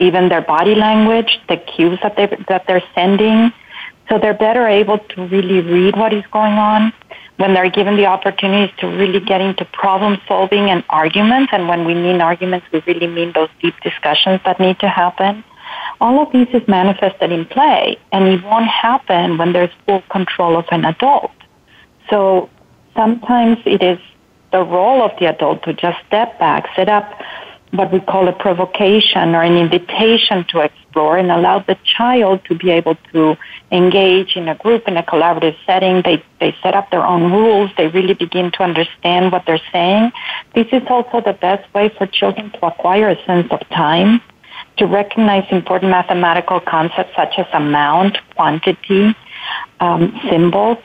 even 0.00 0.28
their 0.28 0.42
body 0.42 0.74
language, 0.74 1.40
the 1.48 1.56
cues 1.56 2.00
that 2.02 2.16
they 2.16 2.26
that 2.48 2.66
they're 2.66 2.82
sending. 2.96 3.52
So 4.08 4.18
they're 4.18 4.40
better 4.48 4.66
able 4.66 4.98
to 4.98 5.26
really 5.26 5.60
read 5.60 5.96
what 5.96 6.12
is 6.12 6.24
going 6.32 6.54
on 6.54 6.92
when 7.36 7.54
they're 7.54 7.70
given 7.70 7.96
the 7.96 8.06
opportunities 8.06 8.74
to 8.80 8.88
really 8.88 9.20
get 9.20 9.40
into 9.40 9.64
problem 9.66 10.20
solving 10.26 10.68
and 10.68 10.82
arguments. 10.90 11.52
And 11.52 11.68
when 11.68 11.84
we 11.84 11.94
mean 11.94 12.20
arguments, 12.20 12.66
we 12.72 12.82
really 12.88 13.06
mean 13.06 13.32
those 13.32 13.50
deep 13.62 13.76
discussions 13.84 14.40
that 14.44 14.58
need 14.58 14.80
to 14.80 14.88
happen. 14.88 15.44
All 16.00 16.22
of 16.22 16.32
these 16.32 16.48
is 16.52 16.66
manifested 16.68 17.30
in 17.32 17.44
play, 17.46 17.98
and 18.12 18.26
it 18.26 18.42
won't 18.44 18.66
happen 18.66 19.38
when 19.38 19.52
there's 19.52 19.70
full 19.86 20.02
control 20.10 20.56
of 20.56 20.64
an 20.70 20.84
adult. 20.84 21.32
So 22.08 22.48
sometimes 22.94 23.58
it 23.64 23.82
is 23.82 23.98
the 24.52 24.62
role 24.62 25.02
of 25.02 25.12
the 25.18 25.26
adult 25.26 25.62
to 25.64 25.74
just 25.74 25.98
step 26.06 26.38
back, 26.38 26.68
set 26.74 26.88
up 26.88 27.12
what 27.72 27.92
we 27.92 28.00
call 28.00 28.26
a 28.26 28.32
provocation 28.32 29.34
or 29.34 29.42
an 29.42 29.56
invitation 29.56 30.44
to 30.48 30.60
explore 30.60 31.16
and 31.16 31.30
allow 31.30 31.60
the 31.60 31.78
child 31.84 32.44
to 32.44 32.54
be 32.56 32.70
able 32.70 32.96
to 33.12 33.36
engage 33.70 34.34
in 34.34 34.48
a 34.48 34.56
group 34.56 34.88
in 34.88 34.96
a 34.96 35.02
collaborative 35.04 35.56
setting. 35.66 36.02
They, 36.02 36.22
they 36.40 36.56
set 36.62 36.74
up 36.74 36.90
their 36.90 37.06
own 37.06 37.30
rules. 37.30 37.70
They 37.76 37.86
really 37.86 38.14
begin 38.14 38.50
to 38.52 38.64
understand 38.64 39.30
what 39.30 39.44
they're 39.46 39.62
saying. 39.70 40.10
This 40.54 40.66
is 40.72 40.82
also 40.88 41.20
the 41.20 41.32
best 41.32 41.72
way 41.72 41.90
for 41.96 42.06
children 42.08 42.50
to 42.52 42.66
acquire 42.66 43.08
a 43.08 43.24
sense 43.24 43.46
of 43.52 43.60
time, 43.68 44.20
to 44.80 44.86
recognize 44.86 45.46
important 45.50 45.90
mathematical 45.90 46.60
concepts 46.60 47.14
such 47.14 47.38
as 47.38 47.46
amount, 47.52 48.18
quantity, 48.34 49.14
um, 49.78 50.18
symbols, 50.28 50.78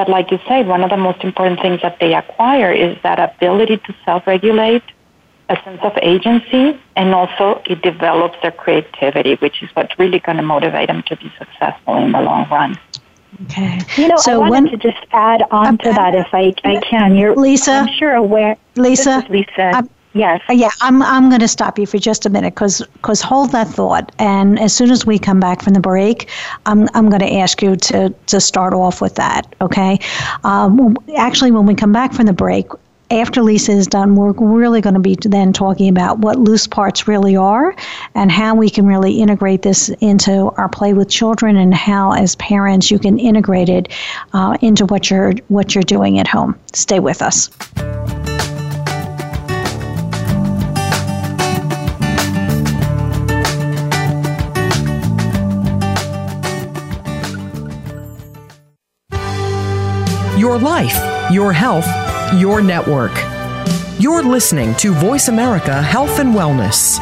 but 0.00 0.08
like 0.08 0.30
you 0.30 0.38
said, 0.48 0.66
one 0.66 0.82
of 0.82 0.88
the 0.88 0.96
most 0.96 1.22
important 1.24 1.60
things 1.60 1.82
that 1.82 1.98
they 2.00 2.14
acquire 2.14 2.72
is 2.72 2.96
that 3.02 3.18
ability 3.18 3.76
to 3.76 3.94
self-regulate, 4.06 4.82
a 5.50 5.56
sense 5.62 5.80
of 5.82 5.92
agency, 6.00 6.80
and 6.96 7.12
also 7.12 7.60
it 7.66 7.82
develops 7.82 8.40
their 8.40 8.52
creativity, 8.52 9.34
which 9.34 9.62
is 9.62 9.68
what's 9.74 9.98
really 9.98 10.18
going 10.18 10.38
to 10.38 10.42
motivate 10.42 10.86
them 10.86 11.02
to 11.02 11.16
be 11.16 11.30
successful 11.38 11.96
in 11.96 12.12
the 12.12 12.20
long 12.22 12.48
run. 12.48 12.78
Okay. 13.44 13.80
You 13.96 14.08
know, 14.08 14.16
so 14.16 14.42
I 14.42 14.48
wanted 14.48 14.70
when, 14.70 14.80
to 14.80 14.90
just 14.90 15.04
add 15.12 15.42
on 15.50 15.76
to 15.78 15.92
that 15.92 16.14
if 16.14 16.28
I, 16.32 16.54
I 16.64 16.80
can. 16.80 17.14
You're, 17.14 17.36
Lisa. 17.36 17.72
I'm 17.72 17.88
sure 17.98 18.14
aware. 18.14 18.56
Lisa. 18.76 19.24
Lisa. 19.28 19.70
I'm, 19.74 19.90
Yes. 20.12 20.42
Uh, 20.48 20.54
yeah, 20.54 20.70
I'm, 20.80 21.02
I'm 21.02 21.28
going 21.28 21.40
to 21.40 21.48
stop 21.48 21.78
you 21.78 21.86
for 21.86 21.98
just 21.98 22.26
a 22.26 22.30
minute 22.30 22.54
because 22.54 22.82
because 22.94 23.20
hold 23.20 23.52
that 23.52 23.68
thought. 23.68 24.12
And 24.18 24.58
as 24.58 24.74
soon 24.74 24.90
as 24.90 25.06
we 25.06 25.18
come 25.18 25.38
back 25.38 25.62
from 25.62 25.74
the 25.74 25.80
break, 25.80 26.28
I'm, 26.66 26.88
I'm 26.94 27.08
going 27.08 27.20
to 27.20 27.32
ask 27.36 27.62
you 27.62 27.76
to, 27.76 28.10
to 28.26 28.40
start 28.40 28.74
off 28.74 29.00
with 29.00 29.14
that, 29.16 29.54
okay? 29.60 29.98
Um, 30.42 30.96
actually, 31.16 31.52
when 31.52 31.66
we 31.66 31.74
come 31.74 31.92
back 31.92 32.12
from 32.12 32.26
the 32.26 32.32
break, 32.32 32.66
after 33.10 33.42
Lisa 33.42 33.72
is 33.72 33.86
done, 33.88 34.14
we're 34.14 34.32
really 34.32 34.80
going 34.80 34.94
to 34.94 35.00
be 35.00 35.16
then 35.20 35.52
talking 35.52 35.88
about 35.88 36.20
what 36.20 36.38
loose 36.38 36.66
parts 36.66 37.08
really 37.08 37.34
are 37.34 37.74
and 38.14 38.30
how 38.30 38.54
we 38.54 38.70
can 38.70 38.86
really 38.86 39.20
integrate 39.20 39.62
this 39.62 39.88
into 40.00 40.52
our 40.56 40.68
play 40.68 40.92
with 40.92 41.08
children 41.08 41.56
and 41.56 41.74
how, 41.74 42.12
as 42.12 42.36
parents, 42.36 42.90
you 42.90 43.00
can 43.00 43.18
integrate 43.18 43.68
it 43.68 43.88
uh, 44.32 44.56
into 44.60 44.86
what 44.86 45.10
you're 45.10 45.32
what 45.48 45.74
you're 45.74 45.82
doing 45.82 46.18
at 46.20 46.28
home. 46.28 46.58
Stay 46.72 47.00
with 47.00 47.20
us. 47.20 47.50
Your 60.50 60.58
life, 60.58 61.30
your 61.30 61.52
health, 61.52 61.86
your 62.34 62.60
network. 62.60 63.12
You're 64.00 64.24
listening 64.24 64.74
to 64.78 64.92
Voice 64.92 65.28
America 65.28 65.80
Health 65.80 66.18
and 66.18 66.34
Wellness. 66.34 66.98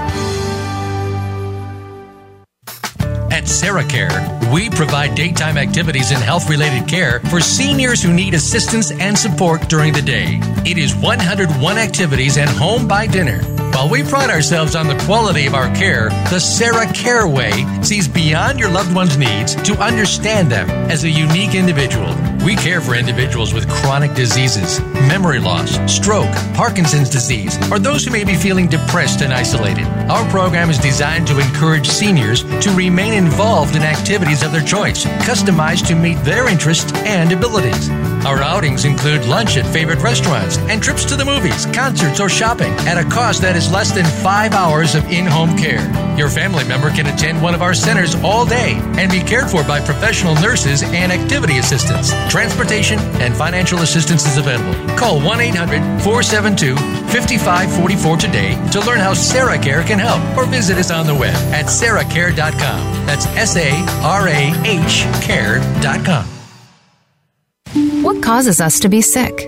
At 3.33 3.45
SarahCare, 3.45 4.53
we 4.53 4.69
provide 4.69 5.15
daytime 5.15 5.57
activities 5.57 6.11
and 6.11 6.23
health 6.23 6.51
related 6.51 6.87
care 6.87 7.21
for 7.21 7.41
seniors 7.41 8.03
who 8.03 8.13
need 8.13 8.35
assistance 8.35 8.91
and 8.91 9.17
support 9.17 9.67
during 9.71 9.95
the 9.95 10.03
day. 10.03 10.41
It 10.67 10.77
is 10.77 10.95
101 10.95 11.79
activities 11.79 12.37
and 12.37 12.51
home 12.51 12.87
by 12.87 13.07
dinner. 13.07 13.41
While 13.79 13.91
we 13.91 14.03
pride 14.03 14.29
ourselves 14.29 14.75
on 14.75 14.89
the 14.89 14.99
quality 15.05 15.47
of 15.47 15.55
our 15.55 15.73
care, 15.73 16.09
the 16.31 16.41
Sarah 16.41 16.93
Care 16.93 17.29
Way 17.29 17.65
sees 17.81 18.09
beyond 18.09 18.59
your 18.59 18.71
loved 18.71 18.93
one's 18.93 19.17
needs 19.17 19.55
to 19.55 19.79
understand 19.79 20.51
them 20.51 20.69
as 20.91 21.05
a 21.05 21.09
unique 21.09 21.55
individual 21.55 22.13
we 22.45 22.57
care 22.57 22.81
for 22.81 22.95
individuals 22.95 23.53
with 23.53 23.69
chronic 23.69 24.15
diseases, 24.15 24.81
memory 25.07 25.39
loss, 25.39 25.77
stroke, 25.93 26.33
Parkinson's 26.55 27.11
disease, 27.11 27.59
or 27.71 27.79
those 27.79 28.05
who 28.05 28.11
may 28.11 28.25
be 28.25 28.35
feeling 28.35 28.69
depressed 28.69 29.21
and 29.21 29.35
isolated. 29.35 29.85
Our 30.09 30.29
program 30.31 30.71
is 30.71 30.79
designed 30.79 31.27
to 31.27 31.39
encourage 31.41 31.89
seniors 31.89 32.45
to 32.63 32.71
remain 32.71 33.13
involved 33.13 33.77
in 33.77 33.83
activities 33.83 34.43
of 34.43 34.53
their 34.53 34.65
choice, 34.65 35.05
customized 35.05 35.87
to 35.89 35.95
meet 35.95 36.17
their 36.25 36.49
interests 36.49 36.93
and 37.05 37.33
abilities. 37.33 37.91
Our 38.25 38.43
outings 38.43 38.85
include 38.85 39.27
lunch 39.27 39.57
at 39.57 39.67
favorite 39.67 40.03
restaurants 40.03 40.59
and 40.59 40.83
trips 40.83 41.05
to 41.07 41.17
the 41.17 41.25
movies, 41.25 41.67
concerts, 41.67 42.21
or 42.21 42.29
shopping 42.29 42.73
at 42.89 42.99
a 42.99 43.09
cost 43.11 43.43
that 43.43 43.57
is 43.57 43.68
less 43.71 43.93
than 43.93 44.05
five 44.05 44.53
hours 44.53 44.95
of 44.95 45.05
in 45.11 45.27
home 45.27 45.57
care. 45.57 45.85
Your 46.17 46.29
family 46.29 46.65
member 46.65 46.91
can 46.91 47.07
attend 47.07 47.41
one 47.43 47.55
of 47.55 47.63
our 47.63 47.75
centers 47.75 48.15
all 48.17 48.45
day 48.45 48.81
and 48.97 49.11
be 49.11 49.21
cared 49.21 49.51
for 49.51 49.63
by 49.65 49.81
professional 49.81 50.35
nurses 50.37 50.83
and 50.83 51.13
activity 51.13 51.59
assistants. 51.59 52.13
Transportation 52.29 52.99
and 53.21 53.35
financial 53.35 53.81
assistance 53.81 54.27
is 54.27 54.37
available. 54.37 54.75
Call 54.97 55.21
1 55.21 55.41
800 55.41 56.03
472 56.03 56.77
5544 56.77 58.17
today 58.17 58.71
to 58.73 58.81
learn 58.81 58.99
how 58.99 59.15
Sarah 59.15 59.59
Care 59.59 59.83
can 59.83 59.99
help 59.99 60.23
or 60.37 60.47
visit 60.47 60.79
us 60.79 60.91
on 60.91 61.07
the 61.07 61.15
web 61.15 61.35
at 61.53 61.67
sarahcare.com. 61.67 63.07
That's 63.07 63.27
S 63.37 63.57
A 63.57 63.71
R 64.03 64.29
A 64.29 64.53
H 64.65 65.05
care.com. 65.23 66.27
What 68.03 68.23
causes 68.23 68.61
us 68.61 68.81
to 68.81 68.89
be 68.89 69.03
sick? 69.03 69.48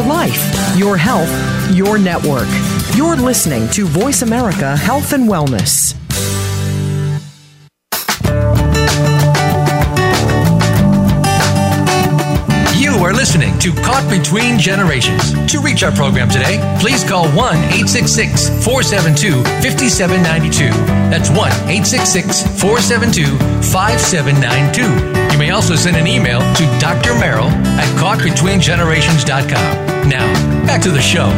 Your 0.00 0.08
life, 0.08 0.78
your 0.78 0.96
health, 0.96 1.76
your 1.76 1.98
network. 1.98 2.48
You're 2.96 3.16
listening 3.16 3.68
to 3.72 3.84
Voice 3.84 4.22
America 4.22 4.74
Health 4.74 5.12
and 5.12 5.28
Wellness. 5.28 5.94
You 12.80 12.92
are 13.04 13.12
listening 13.12 13.58
to 13.58 13.72
Caught 13.82 14.08
Between 14.08 14.58
Generations. 14.58 15.34
To 15.52 15.60
reach 15.60 15.82
our 15.82 15.92
program 15.92 16.30
today, 16.30 16.56
please 16.80 17.04
call 17.04 17.28
1 17.32 17.36
866 17.36 18.48
472 18.64 19.32
5792. 19.60 20.70
That's 21.10 21.28
1 21.28 21.38
866 21.68 22.58
472 22.58 23.36
5792. 23.70 25.19
May 25.40 25.48
also 25.48 25.74
send 25.74 25.96
an 25.96 26.06
email 26.06 26.40
to 26.40 26.64
Dr. 26.78 27.12
Meryl 27.12 27.48
at 27.78 27.88
caughtbetweengenerations.com. 27.98 30.06
Now, 30.06 30.66
back 30.66 30.82
to 30.82 30.90
the 30.90 31.00
show. 31.00 31.30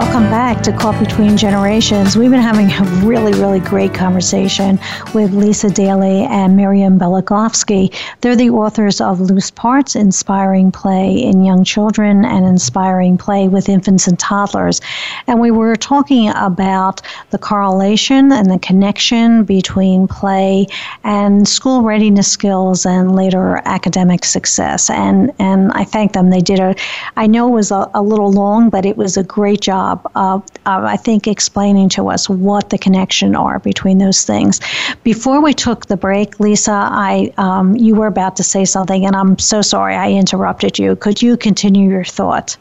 Welcome 0.00 0.30
back 0.30 0.62
to 0.62 0.72
Caught 0.72 0.98
Between 0.98 1.36
Generations. 1.36 2.16
We've 2.16 2.30
been 2.30 2.40
having 2.40 2.72
a 2.72 3.06
really, 3.06 3.38
really 3.38 3.60
great 3.60 3.92
conversation 3.92 4.80
with 5.12 5.34
Lisa 5.34 5.68
Daly 5.68 6.22
and 6.24 6.56
Miriam 6.56 6.98
Beloglovsky. 6.98 7.94
They're 8.22 8.34
the 8.34 8.48
authors 8.48 9.02
of 9.02 9.20
Loose 9.20 9.50
Parts 9.50 9.94
Inspiring 9.94 10.72
Play 10.72 11.22
in 11.22 11.44
Young 11.44 11.64
Children 11.64 12.24
and 12.24 12.46
Inspiring 12.46 13.18
Play 13.18 13.48
with 13.48 13.68
Infants 13.68 14.08
and 14.08 14.18
Toddlers. 14.18 14.80
And 15.26 15.38
we 15.38 15.50
were 15.50 15.76
talking 15.76 16.30
about 16.30 17.02
the 17.28 17.38
correlation 17.38 18.32
and 18.32 18.50
the 18.50 18.58
connection 18.58 19.44
between 19.44 20.08
play 20.08 20.66
and 21.04 21.46
school 21.46 21.82
readiness 21.82 22.26
skills 22.26 22.86
and 22.86 23.14
later 23.14 23.60
academic 23.66 24.24
success. 24.24 24.88
And, 24.88 25.30
and 25.38 25.70
I 25.72 25.84
thank 25.84 26.14
them. 26.14 26.30
They 26.30 26.40
did 26.40 26.58
a, 26.58 26.74
I 27.18 27.26
know 27.26 27.48
it 27.48 27.52
was 27.52 27.70
a, 27.70 27.90
a 27.92 28.02
little 28.02 28.32
long, 28.32 28.70
but 28.70 28.86
it 28.86 28.96
was 28.96 29.18
a 29.18 29.22
great 29.22 29.60
job 29.60 29.89
job 29.90 30.10
of, 30.14 30.42
of, 30.66 30.84
I 30.84 30.96
think, 30.96 31.26
explaining 31.26 31.88
to 31.90 32.08
us 32.10 32.28
what 32.28 32.70
the 32.70 32.78
connection 32.78 33.34
are 33.34 33.58
between 33.58 33.98
those 33.98 34.24
things. 34.24 34.60
Before 35.02 35.42
we 35.42 35.54
took 35.54 35.86
the 35.86 35.96
break, 35.96 36.40
Lisa, 36.40 36.72
I 36.72 37.32
um, 37.36 37.76
you 37.76 37.94
were 37.94 38.06
about 38.06 38.36
to 38.36 38.42
say 38.42 38.64
something, 38.64 39.06
and 39.06 39.16
I'm 39.16 39.38
so 39.38 39.62
sorry 39.62 39.94
I 39.94 40.10
interrupted 40.10 40.78
you. 40.78 40.96
Could 40.96 41.22
you 41.22 41.36
continue 41.36 41.90
your 41.90 42.04
thought? 42.04 42.56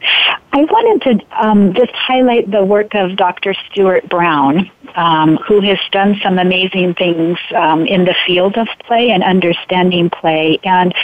I 0.00 0.62
wanted 0.62 1.20
to 1.20 1.46
um, 1.46 1.74
just 1.74 1.92
highlight 1.92 2.50
the 2.50 2.64
work 2.64 2.94
of 2.94 3.16
Dr. 3.16 3.54
Stuart 3.70 4.08
Brown, 4.08 4.70
um, 4.94 5.36
who 5.36 5.60
has 5.60 5.78
done 5.92 6.18
some 6.22 6.38
amazing 6.38 6.94
things 6.94 7.38
um, 7.54 7.86
in 7.86 8.04
the 8.04 8.14
field 8.26 8.56
of 8.56 8.66
play 8.84 9.10
and 9.10 9.22
understanding 9.22 10.10
play. 10.10 10.58
And 10.64 10.94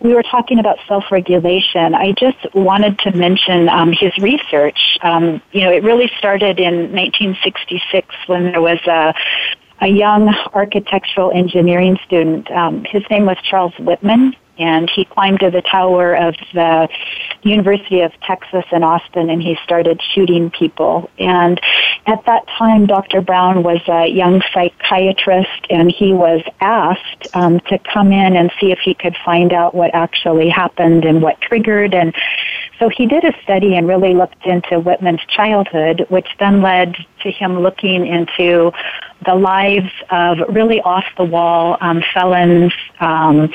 we 0.00 0.14
were 0.14 0.22
talking 0.22 0.58
about 0.58 0.78
self-regulation. 0.86 1.94
I 1.94 2.12
just 2.12 2.54
wanted 2.54 2.98
to 3.00 3.16
mention 3.16 3.68
um, 3.68 3.92
his 3.92 4.16
research. 4.18 4.98
Um, 5.02 5.40
you 5.52 5.62
know, 5.62 5.72
it 5.72 5.82
really 5.82 6.10
started 6.18 6.60
in 6.60 6.92
1966 6.92 8.14
when 8.26 8.52
there 8.52 8.60
was 8.60 8.78
a 8.86 9.14
a 9.82 9.88
young 9.88 10.28
architectural 10.52 11.30
engineering 11.32 11.98
student. 12.04 12.50
Um, 12.50 12.84
his 12.84 13.02
name 13.10 13.24
was 13.24 13.38
Charles 13.42 13.72
Whitman, 13.78 14.36
and 14.60 14.90
he 14.94 15.04
climbed 15.04 15.40
to 15.40 15.50
the 15.50 15.62
tower 15.62 16.14
of 16.14 16.34
the 16.52 16.88
University 17.42 18.02
of 18.02 18.12
Texas 18.20 18.64
in 18.70 18.82
Austin 18.82 19.30
and 19.30 19.42
he 19.42 19.56
started 19.64 20.00
shooting 20.14 20.50
people. 20.50 21.10
And 21.18 21.60
at 22.06 22.24
that 22.26 22.46
time, 22.58 22.86
Dr. 22.86 23.22
Brown 23.22 23.62
was 23.62 23.80
a 23.88 24.06
young 24.06 24.42
psychiatrist 24.52 25.66
and 25.70 25.90
he 25.90 26.12
was 26.12 26.42
asked 26.60 27.28
um, 27.34 27.60
to 27.60 27.78
come 27.78 28.12
in 28.12 28.36
and 28.36 28.52
see 28.60 28.70
if 28.70 28.78
he 28.80 28.94
could 28.94 29.16
find 29.24 29.52
out 29.52 29.74
what 29.74 29.94
actually 29.94 30.50
happened 30.50 31.04
and 31.04 31.22
what 31.22 31.40
triggered. 31.40 31.94
And 31.94 32.14
so 32.78 32.88
he 32.88 33.06
did 33.06 33.24
a 33.24 33.32
study 33.42 33.76
and 33.76 33.86
really 33.86 34.14
looked 34.14 34.46
into 34.46 34.80
Whitman's 34.80 35.24
childhood, 35.28 36.06
which 36.08 36.26
then 36.38 36.62
led 36.62 36.96
to 37.22 37.30
him 37.30 37.60
looking 37.60 38.06
into 38.06 38.72
the 39.26 39.34
lives 39.34 39.92
of 40.10 40.38
really 40.48 40.80
off 40.80 41.04
the 41.16 41.24
wall 41.24 41.76
um, 41.80 42.02
felons. 42.14 42.72
Um, 42.98 43.52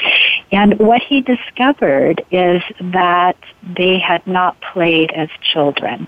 and 0.52 0.78
what 0.80 1.02
he 1.02 1.22
discovered 1.22 2.24
is 2.32 2.62
that 2.80 3.38
they 3.76 4.00
had 4.00 4.26
not 4.28 4.60
played 4.62 5.12
as 5.12 5.30
children. 5.54 6.08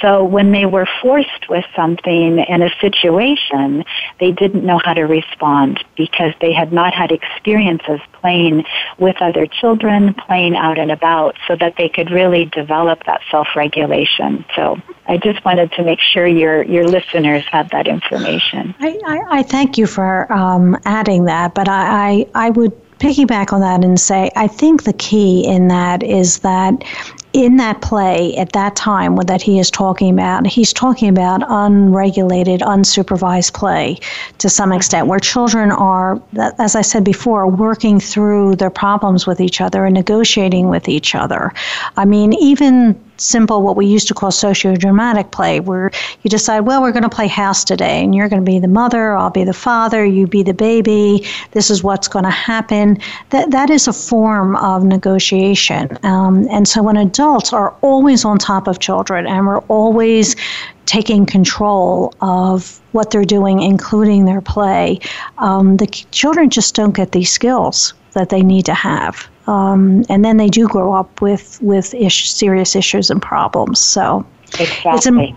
So 0.00 0.24
when 0.24 0.52
they 0.52 0.66
were 0.66 0.86
forced 1.02 1.48
with 1.48 1.64
something 1.74 2.38
in 2.38 2.62
a 2.62 2.70
situation, 2.80 3.84
they 4.20 4.32
didn't 4.32 4.64
know 4.64 4.80
how 4.82 4.94
to 4.94 5.02
respond 5.02 5.84
because 5.96 6.32
they 6.40 6.52
had 6.52 6.72
not 6.72 6.94
had 6.94 7.10
experiences 7.10 8.00
playing 8.12 8.64
with 8.98 9.16
other 9.20 9.46
children, 9.46 10.14
playing 10.14 10.56
out 10.56 10.78
and 10.78 10.90
about, 10.90 11.36
so 11.46 11.56
that 11.56 11.74
they 11.76 11.88
could 11.88 12.10
really 12.10 12.44
develop 12.46 13.04
that 13.04 13.20
self-regulation. 13.30 14.44
So 14.54 14.80
I 15.06 15.16
just 15.16 15.44
wanted 15.44 15.72
to 15.72 15.84
make 15.84 16.00
sure 16.00 16.26
your 16.26 16.62
your 16.62 16.86
listeners 16.86 17.44
had 17.50 17.70
that 17.70 17.88
information. 17.88 18.74
I, 18.78 18.98
I, 19.06 19.38
I 19.38 19.42
thank 19.42 19.78
you 19.78 19.86
for 19.86 20.32
um, 20.32 20.76
adding 20.84 21.24
that, 21.24 21.54
but 21.54 21.68
I, 21.68 22.26
I, 22.34 22.46
I 22.46 22.50
would 22.50 22.87
piggyback 22.98 23.52
on 23.52 23.60
that 23.60 23.84
and 23.84 23.98
say 23.98 24.30
I 24.36 24.46
think 24.46 24.84
the 24.84 24.92
key 24.92 25.46
in 25.46 25.68
that 25.68 26.02
is 26.02 26.40
that 26.40 26.84
in 27.32 27.56
that 27.56 27.80
play 27.82 28.34
at 28.36 28.52
that 28.52 28.74
time 28.74 29.16
that 29.16 29.42
he 29.42 29.58
is 29.58 29.70
talking 29.70 30.12
about, 30.12 30.46
he's 30.46 30.72
talking 30.72 31.08
about 31.08 31.42
unregulated, 31.46 32.60
unsupervised 32.60 33.52
play 33.52 33.98
to 34.38 34.48
some 34.48 34.72
extent, 34.72 35.06
where 35.06 35.20
children 35.20 35.70
are, 35.70 36.20
as 36.58 36.74
I 36.74 36.82
said 36.82 37.04
before, 37.04 37.46
working 37.46 38.00
through 38.00 38.56
their 38.56 38.70
problems 38.70 39.26
with 39.26 39.40
each 39.40 39.60
other 39.60 39.84
and 39.84 39.94
negotiating 39.94 40.68
with 40.68 40.88
each 40.88 41.14
other. 41.14 41.52
I 41.96 42.04
mean, 42.06 42.32
even 42.32 42.98
simple 43.20 43.62
what 43.62 43.76
we 43.76 43.86
used 43.86 44.08
to 44.08 44.14
call 44.14 44.30
socio-dramatic 44.30 45.30
play 45.30 45.60
where 45.60 45.90
you 46.22 46.30
decide 46.30 46.60
well 46.60 46.82
we're 46.82 46.92
going 46.92 47.02
to 47.02 47.08
play 47.08 47.26
house 47.26 47.64
today 47.64 48.02
and 48.02 48.14
you're 48.14 48.28
going 48.28 48.44
to 48.44 48.50
be 48.50 48.58
the 48.58 48.68
mother 48.68 49.16
i'll 49.16 49.30
be 49.30 49.44
the 49.44 49.52
father 49.52 50.04
you 50.04 50.26
be 50.26 50.42
the 50.42 50.54
baby 50.54 51.24
this 51.52 51.70
is 51.70 51.82
what's 51.82 52.08
going 52.08 52.24
to 52.24 52.30
happen. 52.30 52.98
That 53.30 53.50
that 53.50 53.70
is 53.70 53.88
a 53.88 53.92
form 53.92 54.56
of 54.56 54.84
negotiation. 54.84 55.98
Um, 56.02 56.46
and 56.50 56.66
so 56.68 56.82
when 56.82 56.96
adults 56.96 57.52
are 57.52 57.74
always 57.80 58.24
on 58.24 58.38
top 58.38 58.66
of 58.66 58.78
children 58.78 59.26
and 59.26 59.46
we're 59.46 59.58
always 59.68 60.36
taking 60.86 61.26
control 61.26 62.14
of 62.22 62.80
what 62.92 63.10
they're 63.10 63.24
doing 63.24 63.60
including 63.60 64.24
their 64.24 64.40
play 64.40 64.98
um, 65.36 65.76
the 65.76 65.86
children 65.86 66.48
just 66.48 66.74
don't 66.74 66.96
get 66.96 67.12
these 67.12 67.30
skills 67.30 67.92
that 68.14 68.30
they 68.30 68.42
need 68.42 68.64
to 68.64 68.72
have 68.72 69.28
um, 69.48 70.04
and 70.10 70.24
then 70.24 70.36
they 70.36 70.48
do 70.48 70.68
grow 70.68 70.92
up 70.92 71.20
with 71.20 71.60
with 71.62 71.94
ish, 71.94 72.30
serious 72.30 72.76
issues 72.76 73.10
and 73.10 73.20
problems. 73.20 73.80
So 73.80 74.24
exactly. 74.60 75.34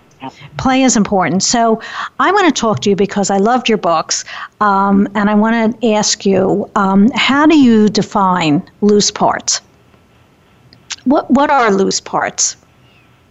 play 0.57 0.83
is 0.83 0.97
important. 0.97 1.41
So 1.43 1.81
I 2.19 2.31
want 2.31 2.53
to 2.53 2.61
talk 2.61 2.81
to 2.81 2.89
you 2.89 2.95
because 2.95 3.31
I 3.31 3.37
loved 3.37 3.69
your 3.69 3.77
books, 3.77 4.25
um, 4.59 5.07
and 5.15 5.29
I 5.29 5.33
want 5.33 5.81
to 5.81 5.93
ask 5.93 6.25
you 6.25 6.69
um, 6.75 7.09
how 7.15 7.45
do 7.45 7.57
you 7.57 7.87
define 7.87 8.61
loose 8.81 9.09
parts? 9.09 9.61
What 11.05 11.31
what 11.31 11.49
are 11.49 11.71
loose 11.71 12.01
parts? 12.01 12.57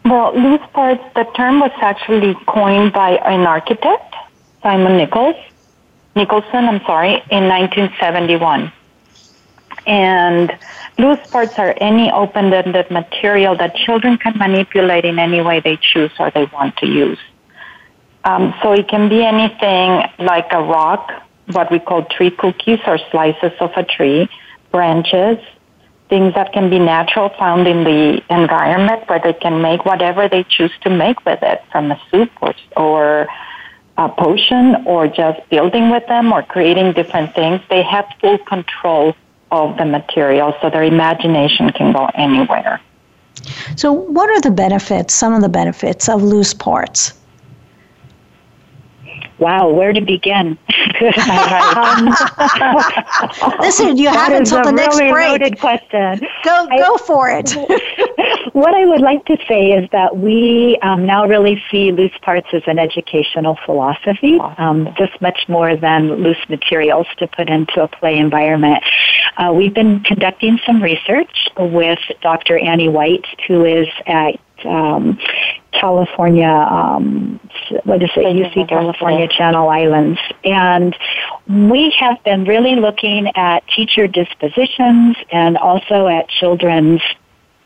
Well, 0.07 0.35
loose 0.35 0.67
parts. 0.73 1.05
The 1.15 1.25
term 1.37 1.61
was 1.61 1.73
actually 1.83 2.35
coined 2.47 2.95
by 2.95 3.11
an 3.19 3.47
architect, 3.47 4.15
Simon 4.63 4.97
Nichols, 4.97 5.37
Nicholson. 6.17 6.65
I'm 6.65 6.81
sorry, 6.87 7.23
in 7.31 7.49
1971. 7.49 8.73
And 9.87 10.53
loose 10.99 11.25
parts 11.31 11.59
are 11.59 11.75
any 11.79 12.11
open-ended 12.11 12.91
material 12.91 13.57
that 13.57 13.75
children 13.75 14.19
can 14.19 14.37
manipulate 14.39 15.05
in 15.05 15.19
any 15.19 15.41
way 15.41 15.61
they 15.61 15.79
choose 15.81 16.13
or 16.19 16.31
they 16.31 16.45
want 16.47 16.77
to 16.79 16.87
use. 16.87 17.19
Um, 18.25 18.55
so 18.63 18.73
it 18.73 18.89
can 18.89 19.09
be 19.09 19.25
anything 19.25 20.03
like 20.19 20.49
a 20.53 20.63
rock, 20.63 21.11
what 21.53 21.71
we 21.71 21.79
call 21.79 22.05
tree 22.05 22.31
cookies 22.31 22.81
or 22.87 22.99
slices 23.11 23.53
of 23.61 23.71
a 23.77 23.83
tree, 23.83 24.29
branches, 24.71 25.39
things 26.11 26.35
that 26.35 26.53
can 26.53 26.69
be 26.69 26.79
natural 26.79 27.31
found 27.39 27.67
in 27.67 27.85
the 27.85 28.23
environment 28.29 29.09
where 29.09 29.21
they 29.21 29.33
can 29.33 29.63
make 29.63 29.85
whatever 29.85 30.29
they 30.29 30.45
choose 30.45 30.73
to 30.83 30.91
make 30.91 31.25
with 31.25 31.39
it 31.43 31.63
from 31.73 31.91
a 31.91 32.01
soup 32.11 32.31
or, 32.43 32.55
or 32.77 33.29
a 33.97 34.09
potion 34.09 34.85
or 34.87 35.07
just 35.07 35.49
building 35.49 35.91
with 35.91 36.07
them 36.09 36.33
or 36.33 36.43
creating 36.43 36.93
different 36.93 37.35
things. 37.35 37.61
They 37.71 37.83
have 37.83 38.07
full 38.21 38.39
control 38.39 39.15
of 39.51 39.77
the 39.77 39.85
material 39.85 40.55
so 40.61 40.71
their 40.71 40.83
imagination 40.83 41.71
can 41.73 41.93
go 41.93 42.11
anywhere. 42.15 42.81
So, 43.77 43.93
what 43.93 44.29
are 44.29 44.41
the 44.41 44.51
benefits, 44.51 45.15
some 45.15 45.33
of 45.33 45.41
the 45.41 45.49
benefits 45.49 46.09
of 46.09 46.23
loose 46.23 46.53
parts? 46.53 47.15
Wow, 49.41 49.71
where 49.71 49.93
to 49.95 50.03
begin? 50.03 50.59
um, 51.01 52.15
Listen, 53.61 53.97
you 53.97 54.11
have 54.11 54.35
until 54.35 54.63
the 54.63 54.71
next 54.71 54.99
really 54.99 55.11
break. 55.11 55.41
Loaded 55.41 55.59
question. 55.59 56.21
Go, 56.45 56.69
I, 56.71 56.77
go 56.77 56.99
for 56.99 57.31
it. 57.31 57.51
what 58.53 58.75
I 58.75 58.85
would 58.85 59.01
like 59.01 59.25
to 59.25 59.39
say 59.49 59.73
is 59.73 59.89
that 59.93 60.19
we 60.19 60.79
um, 60.83 61.07
now 61.07 61.27
really 61.27 61.63
see 61.71 61.91
loose 61.91 62.13
parts 62.21 62.49
as 62.53 62.63
an 62.67 62.79
educational 62.79 63.59
philosophy, 63.65 64.39
um, 64.59 64.95
just 64.99 65.19
much 65.23 65.49
more 65.49 65.75
than 65.75 66.23
loose 66.23 66.49
materials 66.51 67.07
to 67.17 67.27
put 67.27 67.49
into 67.49 67.83
a 67.83 67.89
play 67.89 68.19
environment. 68.19 68.85
Uh, 69.39 69.53
we've 69.55 69.75
been 69.75 70.01
conducting 70.01 70.59
some 70.67 70.83
research 70.83 71.49
with 71.59 71.99
Dr. 72.21 72.59
Annie 72.59 72.91
White, 72.91 73.25
who 73.49 73.65
is 73.65 73.89
at 74.07 74.39
um, 74.67 75.19
California, 75.73 76.49
um, 76.49 77.41
what 77.85 78.03
is 78.03 78.11
it, 78.17 78.37
UC 78.37 78.69
California 78.69 79.29
Channel 79.29 79.69
Islands. 79.69 80.19
And 80.45 80.97
we 81.49 81.95
have 81.99 82.23
been 82.25 82.45
really 82.45 82.77
looking 82.77 83.31
at 83.37 83.67
teacher 83.69 84.07
dispositions 84.07 85.17
and 85.31 85.57
also 85.57 86.07
at 86.07 86.29
children's 86.29 87.03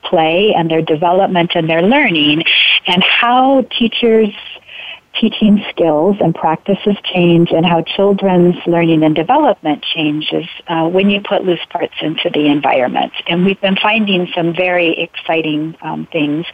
play 0.03 0.53
and 0.55 0.71
their 0.71 0.83
development 0.83 1.53
and 1.55 1.69
their 1.69 1.83
learning 1.83 2.45
and 2.87 3.03
how 3.03 3.63
teachers 3.79 4.29
teaching 5.21 5.65
skills 5.71 6.17
and 6.21 6.35
practices 6.35 6.97
change 7.05 7.51
and 7.53 7.65
how 7.65 7.83
children's 7.83 8.57
learning 8.67 9.03
and 9.03 9.15
development 9.15 9.85
changes 9.95 10.47
uh, 10.69 10.89
when 10.89 11.11
you 11.11 11.21
put 11.21 11.45
loose 11.45 11.65
parts 11.71 11.95
into 12.01 12.31
the 12.31 12.47
environment. 12.47 13.13
And 13.27 13.45
we've 13.45 13.61
been 13.61 13.77
finding 13.77 14.29
some 14.35 14.55
very 14.55 14.99
exciting 14.99 15.77
um, 15.83 16.07
things. 16.11 16.47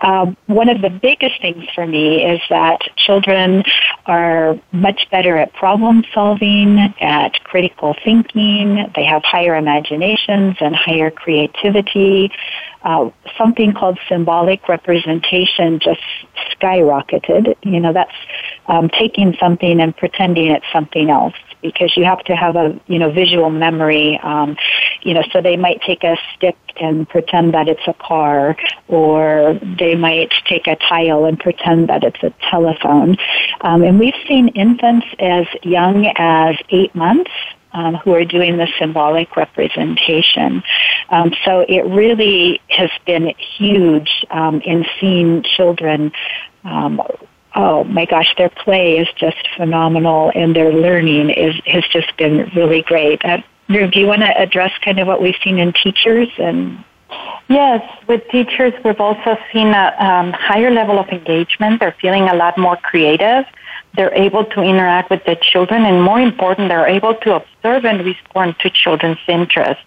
Uh, 0.00 0.32
one 0.46 0.68
of 0.68 0.80
the 0.80 0.90
biggest 0.90 1.40
things 1.40 1.64
for 1.74 1.86
me 1.86 2.24
is 2.24 2.40
that 2.50 2.80
children 2.96 3.62
are 4.06 4.58
much 4.72 5.06
better 5.10 5.36
at 5.36 5.52
problem 5.54 6.04
solving, 6.14 6.78
at 7.00 7.32
critical 7.44 7.94
thinking. 8.04 8.90
They 8.94 9.04
have 9.04 9.22
higher 9.24 9.56
imaginations 9.56 10.56
and 10.60 10.74
higher 10.74 11.10
creativity 11.10 12.30
uh, 12.82 13.10
something 13.36 13.72
called 13.72 13.98
symbolic 14.08 14.68
representation 14.68 15.80
just 15.80 16.00
skyrocketed. 16.52 17.56
You 17.62 17.80
know, 17.80 17.92
that's 17.92 18.14
um, 18.66 18.88
taking 18.88 19.36
something 19.40 19.80
and 19.80 19.96
pretending 19.96 20.50
it's 20.50 20.66
something 20.72 21.10
else 21.10 21.34
because 21.62 21.96
you 21.96 22.04
have 22.04 22.22
to 22.24 22.36
have 22.36 22.56
a 22.56 22.78
you 22.86 22.98
know 22.98 23.10
visual 23.10 23.50
memory. 23.50 24.18
Um, 24.22 24.56
you 25.02 25.14
know, 25.14 25.22
so 25.32 25.40
they 25.40 25.56
might 25.56 25.80
take 25.82 26.04
a 26.04 26.16
stick 26.34 26.56
and 26.80 27.08
pretend 27.08 27.54
that 27.54 27.68
it's 27.68 27.86
a 27.86 27.94
car, 27.94 28.56
or 28.86 29.58
they 29.78 29.94
might 29.94 30.32
take 30.46 30.66
a 30.66 30.76
tile 30.76 31.24
and 31.24 31.38
pretend 31.38 31.88
that 31.88 32.04
it's 32.04 32.22
a 32.22 32.32
telephone. 32.50 33.16
Um, 33.62 33.82
and 33.82 33.98
we've 33.98 34.14
seen 34.26 34.48
infants 34.48 35.06
as 35.18 35.46
young 35.62 36.06
as 36.16 36.56
eight 36.70 36.94
months 36.94 37.30
um, 37.72 37.94
who 37.96 38.14
are 38.14 38.24
doing 38.24 38.56
the 38.56 38.68
symbolic 38.78 39.36
representation. 39.36 40.62
Um, 41.10 41.32
so 41.44 41.60
it 41.68 41.84
really 41.86 42.60
has 42.68 42.90
been 43.06 43.34
huge 43.56 44.24
um, 44.30 44.60
in 44.62 44.84
seeing 45.00 45.42
children. 45.42 46.12
Um, 46.64 47.02
oh 47.54 47.84
my 47.84 48.04
gosh, 48.04 48.34
their 48.36 48.50
play 48.50 48.98
is 48.98 49.08
just 49.16 49.36
phenomenal, 49.56 50.32
and 50.34 50.54
their 50.54 50.72
learning 50.72 51.30
is 51.30 51.54
has 51.66 51.84
just 51.92 52.16
been 52.16 52.50
really 52.54 52.82
great. 52.82 53.24
Uh, 53.24 53.38
do 53.68 54.00
you 54.00 54.06
want 54.06 54.22
to 54.22 54.40
address 54.40 54.72
kind 54.82 54.98
of 54.98 55.06
what 55.06 55.20
we've 55.20 55.36
seen 55.44 55.58
in 55.58 55.72
teachers 55.72 56.28
and 56.38 56.84
Yes, 57.48 57.80
with 58.06 58.28
teachers, 58.28 58.74
we've 58.84 59.00
also 59.00 59.38
seen 59.52 59.68
a 59.68 59.94
um, 59.98 60.32
higher 60.34 60.70
level 60.70 60.98
of 60.98 61.08
engagement. 61.08 61.80
They're 61.80 61.96
feeling 61.98 62.24
a 62.28 62.34
lot 62.34 62.58
more 62.58 62.76
creative 62.76 63.46
they're 63.98 64.14
able 64.14 64.44
to 64.44 64.62
interact 64.62 65.10
with 65.10 65.24
the 65.24 65.34
children, 65.34 65.84
and 65.84 66.00
more 66.00 66.20
important, 66.20 66.68
they're 66.68 66.86
able 66.86 67.14
to 67.16 67.34
observe 67.34 67.84
and 67.84 68.06
respond 68.06 68.56
to 68.60 68.70
children's 68.70 69.18
interests. 69.26 69.82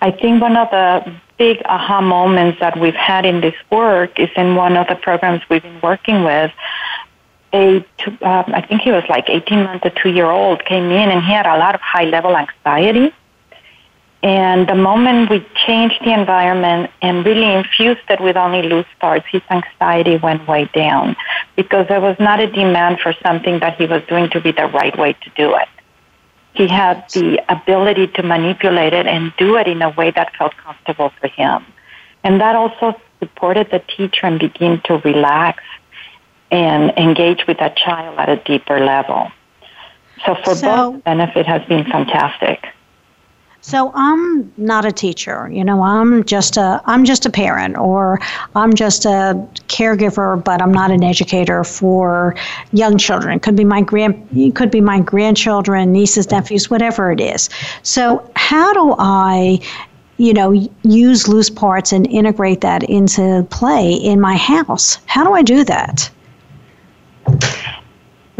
I 0.00 0.12
think 0.12 0.40
one 0.40 0.56
of 0.56 0.70
the 0.70 1.14
big 1.36 1.60
aha 1.66 2.00
moments 2.00 2.58
that 2.60 2.80
we've 2.80 2.94
had 2.94 3.26
in 3.26 3.42
this 3.42 3.54
work 3.70 4.18
is 4.18 4.30
in 4.34 4.56
one 4.56 4.78
of 4.78 4.86
the 4.88 4.94
programs 4.94 5.42
we've 5.50 5.62
been 5.62 5.80
working 5.82 6.24
with. 6.24 6.50
A, 7.52 7.76
um, 8.22 8.46
I 8.60 8.64
think 8.66 8.80
he 8.80 8.92
was 8.92 9.04
like 9.10 9.28
18 9.28 9.64
months 9.64 9.82
to 9.82 9.90
two 9.90 10.08
year 10.08 10.30
old 10.30 10.64
came 10.64 10.84
in 10.84 11.10
and 11.10 11.22
he 11.22 11.32
had 11.32 11.46
a 11.46 11.58
lot 11.58 11.74
of 11.74 11.82
high 11.82 12.04
level 12.04 12.36
anxiety 12.36 13.12
and 14.22 14.68
the 14.68 14.74
moment 14.74 15.30
we 15.30 15.46
changed 15.66 15.98
the 16.04 16.12
environment 16.12 16.90
and 17.00 17.24
really 17.24 17.54
infused 17.54 18.02
it 18.10 18.20
with 18.20 18.36
only 18.36 18.62
loose 18.62 18.86
parts, 19.00 19.24
his 19.30 19.40
anxiety 19.50 20.16
went 20.18 20.46
way 20.46 20.68
down 20.74 21.16
because 21.56 21.88
there 21.88 22.00
was 22.00 22.16
not 22.20 22.38
a 22.38 22.46
demand 22.46 23.00
for 23.00 23.14
something 23.22 23.60
that 23.60 23.76
he 23.78 23.86
was 23.86 24.02
doing 24.08 24.28
to 24.30 24.40
be 24.40 24.52
the 24.52 24.66
right 24.66 24.96
way 24.98 25.14
to 25.14 25.30
do 25.36 25.54
it. 25.54 25.68
He 26.52 26.68
had 26.68 27.08
the 27.14 27.42
ability 27.48 28.08
to 28.08 28.22
manipulate 28.22 28.92
it 28.92 29.06
and 29.06 29.32
do 29.38 29.56
it 29.56 29.66
in 29.66 29.80
a 29.80 29.88
way 29.90 30.10
that 30.10 30.34
felt 30.36 30.54
comfortable 30.56 31.12
for 31.18 31.28
him. 31.28 31.64
And 32.22 32.42
that 32.42 32.56
also 32.56 33.00
supported 33.20 33.70
the 33.70 33.78
teacher 33.78 34.26
and 34.26 34.38
begin 34.38 34.82
to 34.84 34.98
relax 34.98 35.62
and 36.50 36.90
engage 36.98 37.46
with 37.46 37.58
that 37.58 37.76
child 37.76 38.18
at 38.18 38.28
a 38.28 38.36
deeper 38.36 38.80
level. 38.80 39.30
So 40.26 40.34
for 40.44 40.54
so, 40.54 40.92
both, 40.92 41.04
benefit 41.04 41.46
has 41.46 41.64
been 41.66 41.84
fantastic. 41.84 42.66
So 43.62 43.92
I'm 43.94 44.52
not 44.56 44.86
a 44.86 44.92
teacher, 44.92 45.50
you 45.52 45.62
know. 45.62 45.82
I'm 45.82 46.24
just 46.24 46.56
a 46.56 46.80
I'm 46.86 47.04
just 47.04 47.26
a 47.26 47.30
parent, 47.30 47.76
or 47.76 48.18
I'm 48.54 48.74
just 48.74 49.04
a 49.04 49.46
caregiver, 49.68 50.42
but 50.42 50.62
I'm 50.62 50.72
not 50.72 50.90
an 50.90 51.04
educator 51.04 51.62
for 51.62 52.34
young 52.72 52.96
children. 52.96 53.36
It 53.36 53.42
could 53.42 53.56
be 53.56 53.64
my 53.64 53.82
grand, 53.82 54.26
it 54.34 54.54
could 54.54 54.70
be 54.70 54.80
my 54.80 55.00
grandchildren, 55.00 55.92
nieces, 55.92 56.30
nephews, 56.30 56.70
whatever 56.70 57.12
it 57.12 57.20
is. 57.20 57.50
So 57.82 58.30
how 58.34 58.72
do 58.72 58.94
I 58.98 59.60
you 60.16 60.34
know, 60.34 60.52
use 60.82 61.28
loose 61.28 61.48
parts 61.48 61.92
and 61.92 62.06
integrate 62.06 62.60
that 62.60 62.82
into 62.82 63.46
play 63.48 63.94
in 63.94 64.20
my 64.20 64.36
house. 64.36 64.98
How 65.06 65.24
do 65.24 65.32
I 65.32 65.40
do 65.40 65.64
that? 65.64 66.10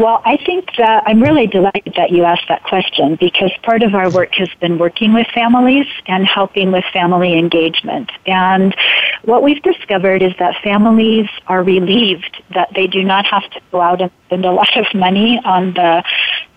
Well, 0.01 0.19
I 0.25 0.37
think 0.37 0.77
that 0.77 1.03
I'm 1.05 1.21
really 1.21 1.45
delighted 1.45 1.93
that 1.95 2.09
you 2.09 2.23
asked 2.23 2.47
that 2.49 2.63
question 2.63 3.17
because 3.19 3.51
part 3.61 3.83
of 3.83 3.93
our 3.93 4.09
work 4.09 4.33
has 4.33 4.49
been 4.59 4.79
working 4.79 5.13
with 5.13 5.27
families 5.27 5.85
and 6.07 6.25
helping 6.25 6.71
with 6.71 6.83
family 6.91 7.37
engagement. 7.37 8.11
And 8.25 8.75
what 9.25 9.43
we've 9.43 9.61
discovered 9.61 10.23
is 10.23 10.33
that 10.39 10.55
families 10.63 11.27
are 11.45 11.61
relieved 11.61 12.41
that 12.55 12.69
they 12.73 12.87
do 12.87 13.03
not 13.03 13.27
have 13.27 13.47
to 13.51 13.61
go 13.71 13.79
out 13.79 14.01
and 14.01 14.09
spend 14.25 14.43
a 14.43 14.51
lot 14.61 14.75
of 14.75 14.87
money 14.95 15.39
on 15.45 15.75
the 15.75 16.03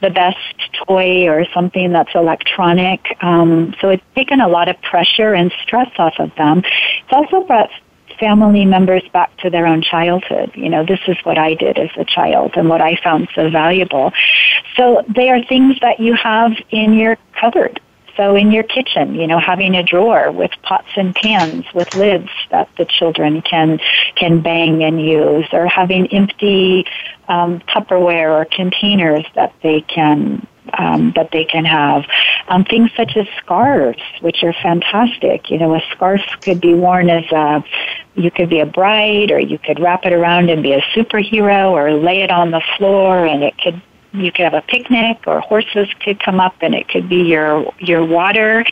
the 0.00 0.09
best 0.09 0.38
toy 0.87 1.28
or 1.28 1.44
something 1.52 1.92
that's 1.92 2.14
electronic. 2.14 3.00
Um, 3.22 3.74
so 3.80 3.90
it's 3.90 4.02
taken 4.14 4.40
a 4.40 4.48
lot 4.48 4.68
of 4.68 4.80
pressure 4.80 5.35
and 5.35 5.52
stress 5.62 5.90
off 5.98 6.14
of 6.18 6.35
them. 6.37 6.59
It's 6.59 7.12
also 7.12 7.42
brought 7.46 7.70
family 8.18 8.64
members 8.64 9.03
back 9.12 9.37
to 9.38 9.50
their 9.50 9.66
own 9.66 9.83
childhood. 9.83 10.53
You 10.55 10.68
know, 10.68 10.85
this 10.85 11.00
is 11.07 11.16
what 11.24 11.38
I 11.38 11.55
did 11.55 11.79
as 11.79 11.90
a 11.96 12.05
child 12.05 12.53
and 12.57 12.68
what 12.68 12.81
I 12.81 12.96
found 13.03 13.29
so 13.35 13.50
valuable. 13.50 14.12
So 14.77 15.05
they 15.14 15.31
are 15.31 15.42
things 15.44 15.79
that 15.81 16.00
you 16.00 16.14
have 16.14 16.53
in 16.70 16.94
your 16.94 17.16
cupboard. 17.38 17.81
So 18.16 18.37
in 18.37 18.53
your 18.53 18.62
kitchen, 18.62 19.16
you 19.16 19.27
know, 19.27 19.40
having 19.40 19.74
a 19.74 19.83
drawer 19.83 20.31
with 20.31 20.53
pots 20.62 20.88
and 20.96 21.14
pans 21.14 21.64
with 21.74 21.92
lids 21.94 22.29
that 22.50 22.68
the 22.79 22.85
children 22.85 23.42
can 23.42 23.81
can 24.14 24.40
bang 24.40 24.85
and 24.85 25.05
use, 25.05 25.46
or 25.53 25.66
having 25.66 26.07
empty 26.12 26.87
um, 27.27 27.61
Tupperware 27.61 28.31
or 28.31 28.44
containers 28.44 29.24
that 29.35 29.53
they 29.62 29.81
can 29.81 30.46
um, 30.72 31.12
that 31.16 31.31
they 31.33 31.44
can 31.44 31.64
have. 31.64 32.05
Um, 32.48 32.64
things 32.64 32.90
such 32.96 33.16
as 33.16 33.27
scarves, 33.38 34.03
which 34.20 34.42
are 34.42 34.55
fantastic. 34.62 35.50
You 35.50 35.59
know, 35.59 35.74
a 35.74 35.81
scarf 35.92 36.22
could 36.40 36.61
be 36.61 36.74
worn 36.74 37.11
as 37.11 37.24
a, 37.33 37.64
you 38.14 38.31
could 38.31 38.48
be 38.48 38.61
a 38.61 38.66
bride, 38.66 39.31
or 39.31 39.38
you 39.38 39.59
could 39.59 39.81
wrap 39.81 40.05
it 40.05 40.12
around 40.12 40.50
and 40.50 40.62
be 40.62 40.72
a 40.72 40.81
superhero, 40.94 41.70
or 41.70 41.92
lay 41.92 42.22
it 42.22 42.31
on 42.31 42.50
the 42.50 42.62
floor, 42.77 43.27
and 43.27 43.42
it 43.42 43.57
could 43.59 43.81
you 44.14 44.31
could 44.31 44.44
have 44.44 44.55
a 44.55 44.62
picnic 44.62 45.18
or 45.27 45.40
horses 45.40 45.88
could 46.00 46.22
come 46.22 46.40
up 46.40 46.55
and 46.61 46.74
it 46.74 46.88
could 46.88 47.09
be 47.09 47.22
your 47.22 47.72
your 47.81 48.05
water 48.05 48.64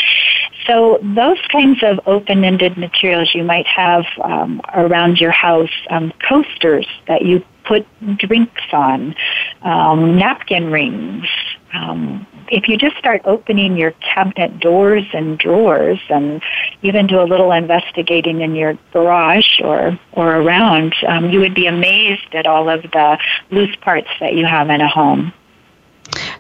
so 0.67 0.99
those 1.03 1.39
kinds 1.51 1.83
of 1.83 1.99
open-ended 2.07 2.77
materials 2.77 3.35
you 3.35 3.43
might 3.43 3.67
have 3.67 4.05
um, 4.23 4.61
around 4.75 5.19
your 5.19 5.33
house 5.33 5.71
um, 5.91 6.13
coasters 6.29 6.87
that 7.09 7.23
you 7.23 7.45
put 7.65 7.87
drinks 8.19 8.63
on 8.73 9.15
um, 9.63 10.17
napkin 10.17 10.71
rings 10.71 11.27
um, 11.75 12.27
if 12.49 12.69
you 12.69 12.77
just 12.77 12.97
start 12.97 13.23
opening 13.25 13.77
your 13.77 13.93
cabinet 13.93 14.61
doors 14.61 15.05
and 15.13 15.39
drawers 15.39 15.99
and 16.11 16.43
even 16.83 17.07
do 17.07 17.21
a 17.21 17.25
little 17.25 17.53
investigating 17.53 18.41
in 18.43 18.55
your 18.55 18.79
garage 18.93 19.61
or, 19.63 19.99
or 20.13 20.37
around, 20.37 20.95
um, 21.09 21.31
you 21.31 21.41
would 21.41 21.55
be 21.55 21.67
amazed 21.67 22.35
at 22.35 22.47
all 22.47 22.69
of 22.69 22.83
the 22.83 23.19
loose 23.51 23.75
parts 23.81 24.09
that 24.21 24.35
you 24.35 24.45
have 24.45 24.69
in 24.71 24.81
a 24.81 24.89
home. 24.89 25.33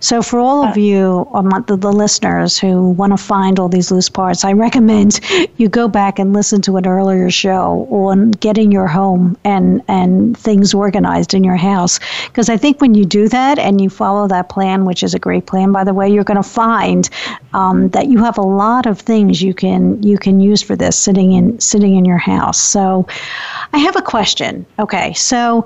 So, 0.02 0.20
for 0.20 0.40
all 0.40 0.64
of 0.66 0.76
you, 0.76 1.28
um, 1.32 1.48
the, 1.68 1.76
the 1.76 1.92
listeners 1.92 2.58
who 2.58 2.90
want 2.90 3.12
to 3.12 3.16
find 3.16 3.60
all 3.60 3.68
these 3.68 3.92
loose 3.92 4.08
parts, 4.08 4.44
I 4.44 4.52
recommend 4.52 5.20
you 5.58 5.68
go 5.68 5.86
back 5.86 6.18
and 6.18 6.32
listen 6.32 6.60
to 6.62 6.76
an 6.76 6.88
earlier 6.88 7.30
show 7.30 7.86
on 7.88 8.32
getting 8.32 8.72
your 8.72 8.88
home 8.88 9.38
and, 9.44 9.80
and 9.86 10.36
things 10.36 10.74
organized 10.74 11.34
in 11.34 11.44
your 11.44 11.54
house. 11.54 12.00
Because 12.26 12.48
I 12.48 12.56
think 12.56 12.80
when 12.80 12.94
you 12.94 13.04
do 13.04 13.28
that 13.28 13.60
and 13.60 13.80
you 13.80 13.88
follow 13.88 14.26
that 14.26 14.48
plan, 14.48 14.86
which 14.86 15.04
is 15.04 15.14
a 15.14 15.20
great 15.20 15.46
plan, 15.46 15.70
by 15.70 15.84
the 15.84 15.94
way, 15.94 16.12
you're 16.12 16.24
going 16.24 16.42
to 16.42 16.48
find 16.48 17.08
um, 17.54 17.88
that 17.90 18.08
you 18.08 18.18
have 18.24 18.38
a 18.38 18.42
lot 18.42 18.86
of 18.86 18.98
things 18.98 19.40
you 19.40 19.54
can 19.54 20.02
you 20.02 20.18
can 20.18 20.40
use 20.40 20.62
for 20.62 20.74
this 20.74 20.98
sitting 20.98 21.30
in 21.30 21.60
sitting 21.60 21.94
in 21.94 22.04
your 22.04 22.18
house. 22.18 22.58
So, 22.58 23.06
I 23.72 23.78
have 23.78 23.94
a 23.94 24.02
question. 24.02 24.66
Okay, 24.80 25.12
so 25.12 25.64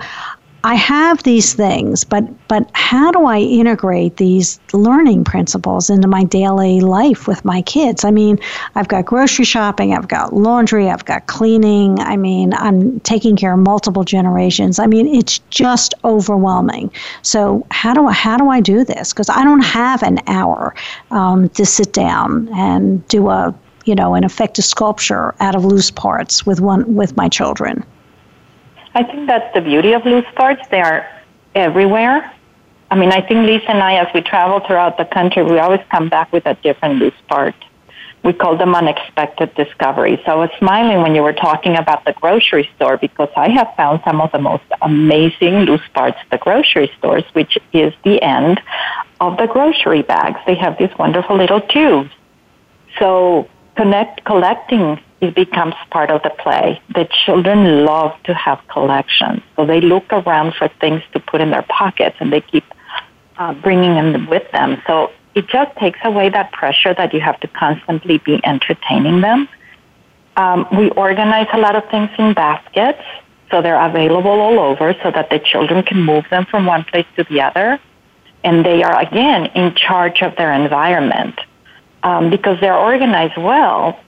I 0.66 0.74
have 0.74 1.22
these 1.22 1.54
things, 1.54 2.02
but 2.02 2.24
but 2.48 2.68
how 2.72 3.12
do 3.12 3.24
I 3.24 3.38
integrate 3.38 4.16
these 4.16 4.58
learning 4.72 5.22
principles 5.22 5.88
into 5.88 6.08
my 6.08 6.24
daily 6.24 6.80
life 6.80 7.28
with 7.28 7.44
my 7.44 7.62
kids? 7.62 8.04
I 8.04 8.10
mean, 8.10 8.40
I've 8.74 8.88
got 8.88 9.04
grocery 9.04 9.44
shopping, 9.44 9.94
I've 9.94 10.08
got 10.08 10.32
laundry, 10.32 10.90
I've 10.90 11.04
got 11.04 11.28
cleaning. 11.28 12.00
I 12.00 12.16
mean, 12.16 12.52
I'm 12.52 12.98
taking 13.00 13.36
care 13.36 13.52
of 13.52 13.60
multiple 13.60 14.02
generations. 14.02 14.80
I 14.80 14.88
mean, 14.88 15.06
it's 15.06 15.38
just 15.50 15.94
overwhelming. 16.02 16.90
So 17.22 17.64
how 17.70 17.94
do 17.94 18.08
I 18.08 18.12
how 18.12 18.36
do 18.36 18.48
I 18.48 18.60
do 18.60 18.84
this? 18.84 19.12
Because 19.12 19.30
I 19.30 19.44
don't 19.44 19.64
have 19.64 20.02
an 20.02 20.18
hour 20.26 20.74
um, 21.12 21.48
to 21.50 21.64
sit 21.64 21.92
down 21.92 22.48
and 22.56 23.06
do 23.06 23.28
a 23.28 23.54
you 23.84 23.94
know 23.94 24.14
an 24.14 24.24
effective 24.24 24.64
sculpture 24.64 25.32
out 25.38 25.54
of 25.54 25.64
loose 25.64 25.92
parts 25.92 26.44
with 26.44 26.60
one 26.60 26.96
with 26.96 27.16
my 27.16 27.28
children. 27.28 27.84
I 28.96 29.02
think 29.02 29.26
that's 29.26 29.52
the 29.52 29.60
beauty 29.60 29.92
of 29.92 30.06
loose 30.06 30.24
parts. 30.36 30.66
They 30.70 30.80
are 30.80 31.06
everywhere. 31.54 32.32
I 32.90 32.94
mean, 32.96 33.12
I 33.12 33.20
think 33.20 33.46
Lisa 33.46 33.70
and 33.70 33.82
I, 33.82 33.96
as 33.96 34.08
we 34.14 34.22
travel 34.22 34.60
throughout 34.60 34.96
the 34.96 35.04
country, 35.04 35.42
we 35.42 35.58
always 35.58 35.82
come 35.90 36.08
back 36.08 36.32
with 36.32 36.46
a 36.46 36.54
different 36.54 36.98
loose 36.98 37.20
part. 37.28 37.54
We 38.24 38.32
call 38.32 38.56
them 38.56 38.74
unexpected 38.74 39.54
discoveries. 39.54 40.20
So 40.24 40.32
I 40.32 40.34
was 40.36 40.50
smiling 40.58 41.02
when 41.02 41.14
you 41.14 41.22
were 41.22 41.34
talking 41.34 41.76
about 41.76 42.06
the 42.06 42.14
grocery 42.14 42.70
store 42.76 42.96
because 42.96 43.28
I 43.36 43.50
have 43.50 43.68
found 43.76 44.00
some 44.02 44.18
of 44.22 44.32
the 44.32 44.38
most 44.38 44.64
amazing 44.80 45.56
loose 45.68 45.86
parts 45.92 46.16
at 46.22 46.30
the 46.30 46.38
grocery 46.38 46.90
stores, 46.96 47.24
which 47.34 47.58
is 47.74 47.92
the 48.02 48.22
end 48.22 48.62
of 49.20 49.36
the 49.36 49.46
grocery 49.46 50.00
bags. 50.00 50.40
They 50.46 50.54
have 50.54 50.78
these 50.78 50.96
wonderful 50.98 51.36
little 51.36 51.60
tubes. 51.60 52.10
So 52.98 53.46
connect, 53.76 54.24
collecting 54.24 54.98
it 55.20 55.34
becomes 55.34 55.74
part 55.90 56.10
of 56.10 56.22
the 56.22 56.30
play. 56.30 56.80
The 56.94 57.08
children 57.24 57.84
love 57.84 58.12
to 58.24 58.34
have 58.34 58.60
collections, 58.68 59.42
so 59.56 59.64
they 59.64 59.80
look 59.80 60.04
around 60.12 60.54
for 60.54 60.68
things 60.80 61.02
to 61.12 61.20
put 61.20 61.40
in 61.40 61.50
their 61.50 61.66
pockets, 61.68 62.16
and 62.20 62.32
they 62.32 62.42
keep 62.42 62.64
uh, 63.38 63.54
bringing 63.54 63.94
them 63.94 64.28
with 64.28 64.50
them. 64.52 64.82
So 64.86 65.10
it 65.34 65.48
just 65.48 65.76
takes 65.76 65.98
away 66.04 66.28
that 66.30 66.52
pressure 66.52 66.94
that 66.94 67.12
you 67.14 67.20
have 67.20 67.40
to 67.40 67.48
constantly 67.48 68.18
be 68.18 68.40
entertaining 68.44 69.20
them. 69.20 69.48
Um, 70.36 70.66
we 70.76 70.90
organize 70.90 71.46
a 71.52 71.58
lot 71.58 71.76
of 71.76 71.88
things 71.90 72.10
in 72.18 72.34
baskets, 72.34 73.02
so 73.50 73.62
they're 73.62 73.80
available 73.80 74.30
all 74.30 74.58
over, 74.58 74.94
so 75.02 75.10
that 75.10 75.30
the 75.30 75.38
children 75.38 75.82
can 75.82 76.02
move 76.02 76.24
them 76.30 76.46
from 76.50 76.66
one 76.66 76.84
place 76.84 77.06
to 77.16 77.24
the 77.24 77.40
other, 77.40 77.78
and 78.44 78.66
they 78.66 78.82
are 78.82 79.00
again 79.00 79.46
in 79.54 79.74
charge 79.74 80.20
of 80.20 80.36
their 80.36 80.52
environment. 80.52 81.40
Um, 82.02 82.30
because 82.30 82.60
they're 82.60 82.76
organized 82.76 83.36
well, 83.36 83.98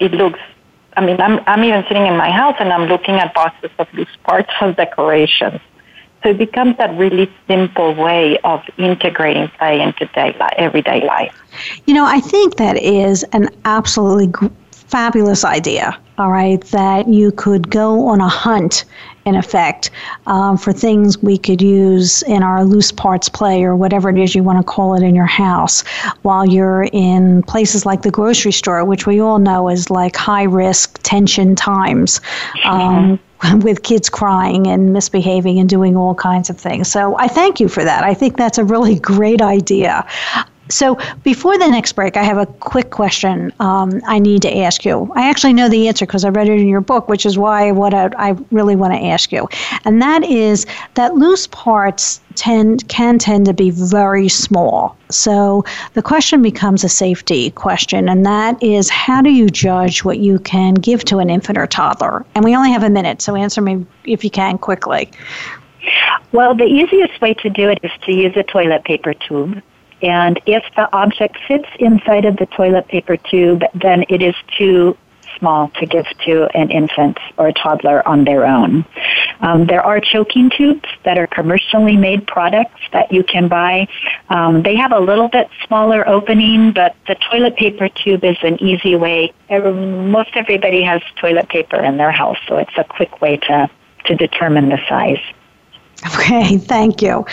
it 0.00 0.12
looks 0.12 0.40
I 0.96 1.04
mean, 1.04 1.20
I'm, 1.20 1.40
I'm 1.46 1.62
even 1.62 1.84
sitting 1.84 2.06
in 2.06 2.16
my 2.16 2.30
house 2.30 2.56
and 2.58 2.72
I'm 2.72 2.88
looking 2.88 3.16
at 3.16 3.34
boxes 3.34 3.70
of 3.78 3.86
loose 3.92 4.08
parts 4.24 4.50
of 4.62 4.76
decorations. 4.76 5.60
So 6.22 6.30
it 6.30 6.38
becomes 6.38 6.78
that 6.78 6.96
really 6.96 7.30
simple 7.46 7.94
way 7.94 8.38
of 8.38 8.62
integrating 8.78 9.48
play 9.58 9.80
into 9.80 10.06
day, 10.06 10.34
everyday 10.56 11.06
life. 11.06 11.34
You 11.84 11.94
know, 11.94 12.06
I 12.06 12.20
think 12.20 12.56
that 12.56 12.78
is 12.78 13.24
an 13.32 13.50
absolutely 13.66 14.32
fabulous 14.72 15.44
idea, 15.44 15.98
all 16.16 16.30
right, 16.30 16.62
that 16.68 17.08
you 17.08 17.30
could 17.32 17.70
go 17.70 18.08
on 18.08 18.20
a 18.20 18.28
hunt, 18.28 18.86
in 19.26 19.34
effect, 19.34 19.90
um, 20.26 20.56
for 20.56 20.72
things 20.72 21.20
we 21.22 21.36
could 21.36 21.60
use 21.60 22.22
in 22.22 22.42
our 22.42 22.64
loose 22.64 22.92
parts 22.92 23.28
play 23.28 23.64
or 23.64 23.74
whatever 23.74 24.08
it 24.08 24.18
is 24.18 24.34
you 24.34 24.42
want 24.42 24.58
to 24.58 24.64
call 24.64 24.94
it 24.94 25.02
in 25.02 25.14
your 25.14 25.26
house 25.26 25.82
while 26.22 26.46
you're 26.46 26.84
in 26.92 27.42
places 27.42 27.84
like 27.84 28.02
the 28.02 28.10
grocery 28.10 28.52
store, 28.52 28.84
which 28.84 29.06
we 29.06 29.20
all 29.20 29.40
know 29.40 29.68
is 29.68 29.90
like 29.90 30.16
high 30.16 30.44
risk 30.44 31.00
tension 31.02 31.54
times. 31.54 32.20
Um, 32.64 33.18
with 33.60 33.82
kids 33.82 34.08
crying 34.08 34.66
and 34.66 34.94
misbehaving 34.94 35.58
and 35.58 35.68
doing 35.68 35.94
all 35.94 36.14
kinds 36.14 36.48
of 36.48 36.58
things. 36.58 36.90
So 36.90 37.18
I 37.18 37.28
thank 37.28 37.60
you 37.60 37.68
for 37.68 37.84
that. 37.84 38.02
I 38.02 38.14
think 38.14 38.38
that's 38.38 38.56
a 38.56 38.64
really 38.64 38.98
great 39.12 39.42
idea. 39.42 40.06
So, 40.68 40.98
before 41.22 41.58
the 41.58 41.68
next 41.68 41.92
break, 41.92 42.16
I 42.16 42.24
have 42.24 42.38
a 42.38 42.46
quick 42.46 42.90
question 42.90 43.52
um, 43.60 44.00
I 44.06 44.18
need 44.18 44.42
to 44.42 44.58
ask 44.58 44.84
you. 44.84 45.10
I 45.14 45.28
actually 45.28 45.52
know 45.52 45.68
the 45.68 45.86
answer 45.86 46.06
because 46.06 46.24
I 46.24 46.28
read 46.30 46.48
it 46.48 46.58
in 46.58 46.68
your 46.68 46.80
book, 46.80 47.08
which 47.08 47.24
is 47.24 47.38
why 47.38 47.70
what 47.70 47.94
I, 47.94 48.10
I 48.16 48.36
really 48.50 48.74
want 48.74 48.92
to 48.94 49.06
ask 49.06 49.30
you. 49.30 49.48
And 49.84 50.02
that 50.02 50.24
is 50.24 50.66
that 50.94 51.14
loose 51.14 51.46
parts 51.46 52.20
tend 52.34 52.86
can 52.88 53.18
tend 53.18 53.46
to 53.46 53.54
be 53.54 53.70
very 53.70 54.28
small. 54.28 54.96
So, 55.08 55.64
the 55.94 56.02
question 56.02 56.42
becomes 56.42 56.82
a 56.82 56.88
safety 56.88 57.50
question, 57.50 58.08
and 58.08 58.26
that 58.26 58.60
is 58.60 58.90
how 58.90 59.22
do 59.22 59.30
you 59.30 59.48
judge 59.48 60.02
what 60.02 60.18
you 60.18 60.40
can 60.40 60.74
give 60.74 61.04
to 61.04 61.18
an 61.18 61.30
infant 61.30 61.58
or 61.58 61.66
toddler? 61.68 62.26
And 62.34 62.44
we 62.44 62.56
only 62.56 62.72
have 62.72 62.82
a 62.82 62.90
minute, 62.90 63.22
so 63.22 63.36
answer 63.36 63.60
me 63.60 63.86
if 64.04 64.24
you 64.24 64.30
can 64.30 64.58
quickly. 64.58 65.10
Well, 66.32 66.56
the 66.56 66.64
easiest 66.64 67.20
way 67.20 67.34
to 67.34 67.50
do 67.50 67.68
it 67.68 67.78
is 67.84 67.92
to 68.02 68.12
use 68.12 68.36
a 68.36 68.42
toilet 68.42 68.84
paper 68.84 69.14
tube 69.14 69.62
And 70.02 70.40
if 70.46 70.64
the 70.76 70.94
object 70.94 71.38
fits 71.48 71.68
inside 71.78 72.24
of 72.24 72.36
the 72.36 72.46
toilet 72.46 72.88
paper 72.88 73.16
tube, 73.16 73.62
then 73.74 74.04
it 74.08 74.22
is 74.22 74.34
too 74.58 74.96
small 75.38 75.68
to 75.68 75.86
give 75.86 76.06
to 76.24 76.44
an 76.56 76.70
infant 76.70 77.18
or 77.36 77.48
a 77.48 77.52
toddler 77.52 78.06
on 78.08 78.24
their 78.24 78.46
own. 78.46 78.84
Um, 79.40 79.66
there 79.66 79.82
are 79.82 80.00
choking 80.00 80.50
tubes 80.50 80.88
that 81.04 81.18
are 81.18 81.26
commercially 81.26 81.96
made 81.96 82.26
products 82.26 82.80
that 82.92 83.12
you 83.12 83.22
can 83.22 83.48
buy. 83.48 83.88
Um, 84.28 84.62
they 84.62 84.76
have 84.76 84.92
a 84.92 84.98
little 84.98 85.28
bit 85.28 85.48
smaller 85.66 86.08
opening, 86.08 86.72
but 86.72 86.96
the 87.06 87.16
toilet 87.30 87.56
paper 87.56 87.88
tube 87.88 88.24
is 88.24 88.36
an 88.42 88.62
easy 88.62 88.96
way. 88.96 89.32
Most 89.50 90.30
everybody 90.34 90.82
has 90.82 91.02
toilet 91.16 91.48
paper 91.48 91.82
in 91.82 91.96
their 91.96 92.12
house, 92.12 92.38
so 92.48 92.56
it's 92.56 92.76
a 92.76 92.84
quick 92.84 93.20
way 93.20 93.36
to, 93.36 93.70
to 94.06 94.14
determine 94.14 94.68
the 94.68 94.78
size. 94.88 95.20
Okay, 96.14 96.58
thank 96.58 97.02
you. 97.02 97.24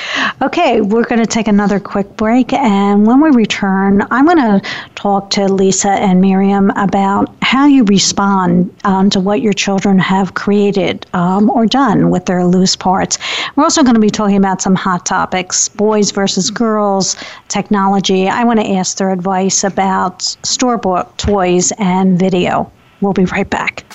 Okay, 0.42 0.82
we're 0.82 1.04
going 1.04 1.20
to 1.20 1.28
take 1.28 1.48
another 1.48 1.80
quick 1.80 2.16
break, 2.16 2.54
and 2.54 3.06
when 3.06 3.22
we 3.22 3.30
return, 3.30 4.06
I'm 4.10 4.26
going 4.26 4.38
to 4.38 4.62
talk 4.96 5.30
to 5.32 5.46
Lisa 5.52 5.92
and 5.92 6.22
Miriam 6.22 6.70
about 6.72 7.34
how 7.42 7.66
you 7.66 7.84
respond 7.84 8.74
um, 8.84 9.10
to 9.12 9.20
what 9.20 9.42
your 9.42 9.54
children 9.54 10.00
have 10.00 10.34
created 10.34 11.06
um, 11.14 11.50
or 11.50 11.66
done 11.66 12.10
with 12.10 12.26
their 12.26 12.46
loose 12.46 12.76
parts. 12.76 13.18
We're 13.56 13.64
also 13.64 13.84
going 13.84 13.96
to 13.96 14.02
be 14.02 14.10
talking 14.10 14.38
about 14.38 14.62
some 14.62 14.76
hot 14.76 15.06
topics 15.06 15.70
boys 15.70 16.12
versus 16.12 16.50
girls, 16.50 17.16
technology. 17.50 18.28
I 18.28 18.44
want 18.44 18.60
to 18.60 18.72
ask 18.72 18.98
their 18.98 19.12
advice 19.12 19.64
about 19.64 20.22
store 20.22 20.78
bought 20.78 21.18
toys 21.18 21.72
and 21.78 22.18
video. 22.18 22.72
We'll 23.02 23.14
be 23.14 23.26
right 23.26 23.50
back. 23.50 23.86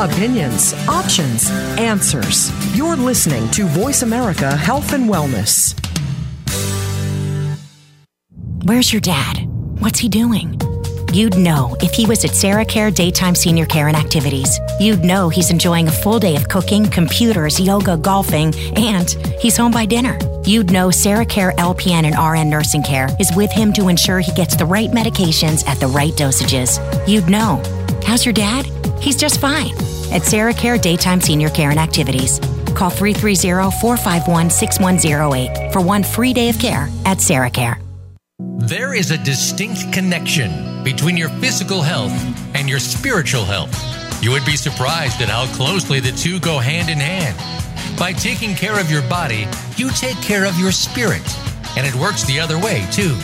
Opinions, 0.00 0.72
options, 0.88 1.50
answers. 1.78 2.50
You're 2.74 2.96
listening 2.96 3.50
to 3.50 3.66
Voice 3.66 4.00
America 4.00 4.56
Health 4.56 4.94
and 4.94 5.10
Wellness. 5.10 5.78
Where's 8.64 8.90
your 8.94 9.02
dad? 9.02 9.46
What's 9.80 9.98
he 9.98 10.08
doing? 10.08 10.58
You'd 11.12 11.36
know 11.36 11.76
if 11.82 11.92
he 11.92 12.06
was 12.06 12.24
at 12.24 12.34
Sarah 12.34 12.64
Care 12.64 12.90
Daytime 12.90 13.34
Senior 13.34 13.66
Care 13.66 13.88
and 13.88 13.96
Activities. 13.96 14.58
You'd 14.80 15.04
know 15.04 15.28
he's 15.28 15.50
enjoying 15.50 15.88
a 15.88 15.92
full 15.92 16.18
day 16.18 16.34
of 16.34 16.48
cooking, 16.48 16.88
computers, 16.88 17.60
yoga, 17.60 17.98
golfing, 17.98 18.54
and 18.78 19.10
he's 19.38 19.58
home 19.58 19.72
by 19.72 19.84
dinner. 19.84 20.18
You'd 20.46 20.72
know 20.72 20.90
Sarah 20.90 21.26
Care 21.26 21.52
LPN 21.58 22.10
and 22.10 22.16
RN 22.16 22.48
Nursing 22.48 22.82
Care 22.82 23.10
is 23.20 23.30
with 23.36 23.52
him 23.52 23.70
to 23.74 23.88
ensure 23.88 24.20
he 24.20 24.32
gets 24.32 24.56
the 24.56 24.64
right 24.64 24.88
medications 24.88 25.66
at 25.66 25.78
the 25.78 25.88
right 25.88 26.14
dosages. 26.14 26.78
You'd 27.06 27.28
know. 27.28 27.62
How's 28.10 28.26
your 28.26 28.32
dad? 28.32 28.66
He's 29.00 29.14
just 29.14 29.38
fine 29.38 29.72
at 30.12 30.24
Sarah 30.24 30.52
Care 30.52 30.76
Daytime 30.76 31.20
Senior 31.20 31.48
Care 31.48 31.70
and 31.70 31.78
Activities. 31.78 32.40
Call 32.74 32.90
330-451-6108 32.90 35.72
for 35.72 35.80
one 35.80 36.02
free 36.02 36.32
day 36.32 36.48
of 36.48 36.58
care 36.58 36.88
at 37.06 37.20
Sarah 37.20 37.50
Care. 37.50 37.78
There 38.38 38.94
is 38.94 39.12
a 39.12 39.18
distinct 39.18 39.92
connection 39.92 40.82
between 40.82 41.16
your 41.16 41.28
physical 41.38 41.82
health 41.82 42.10
and 42.56 42.68
your 42.68 42.80
spiritual 42.80 43.44
health. 43.44 43.72
You 44.20 44.32
would 44.32 44.44
be 44.44 44.56
surprised 44.56 45.22
at 45.22 45.28
how 45.28 45.46
closely 45.54 46.00
the 46.00 46.10
two 46.10 46.40
go 46.40 46.58
hand 46.58 46.90
in 46.90 46.98
hand. 46.98 47.36
By 47.96 48.12
taking 48.12 48.56
care 48.56 48.80
of 48.80 48.90
your 48.90 49.02
body, 49.02 49.46
you 49.76 49.88
take 49.90 50.20
care 50.20 50.46
of 50.46 50.58
your 50.58 50.72
spirit. 50.72 51.22
And 51.76 51.86
it 51.86 51.94
works 51.94 52.24
the 52.24 52.40
other 52.40 52.58
way, 52.58 52.84
too. 52.90 53.16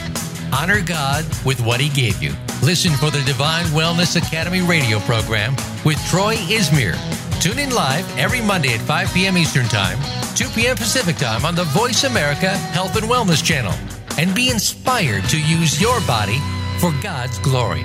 Honor 0.52 0.80
God 0.80 1.24
with 1.44 1.60
what 1.60 1.80
He 1.80 1.88
gave 1.88 2.22
you. 2.22 2.32
Listen 2.62 2.92
for 2.92 3.10
the 3.10 3.22
Divine 3.22 3.66
Wellness 3.66 4.16
Academy 4.16 4.62
radio 4.62 4.98
program 5.00 5.54
with 5.84 6.02
Troy 6.08 6.36
Izmir. 6.36 6.96
Tune 7.40 7.58
in 7.58 7.70
live 7.70 8.04
every 8.18 8.40
Monday 8.40 8.74
at 8.74 8.80
5 8.80 9.12
p.m. 9.12 9.36
Eastern 9.36 9.66
Time, 9.66 9.98
2 10.34 10.48
p.m. 10.48 10.74
Pacific 10.74 11.16
Time 11.16 11.44
on 11.44 11.54
the 11.54 11.64
Voice 11.64 12.04
America 12.04 12.48
Health 12.48 12.96
and 12.96 13.06
Wellness 13.06 13.44
channel. 13.44 13.74
And 14.18 14.34
be 14.34 14.48
inspired 14.48 15.24
to 15.24 15.40
use 15.40 15.80
your 15.80 16.00
body 16.06 16.38
for 16.80 16.92
God's 17.02 17.38
glory. 17.40 17.84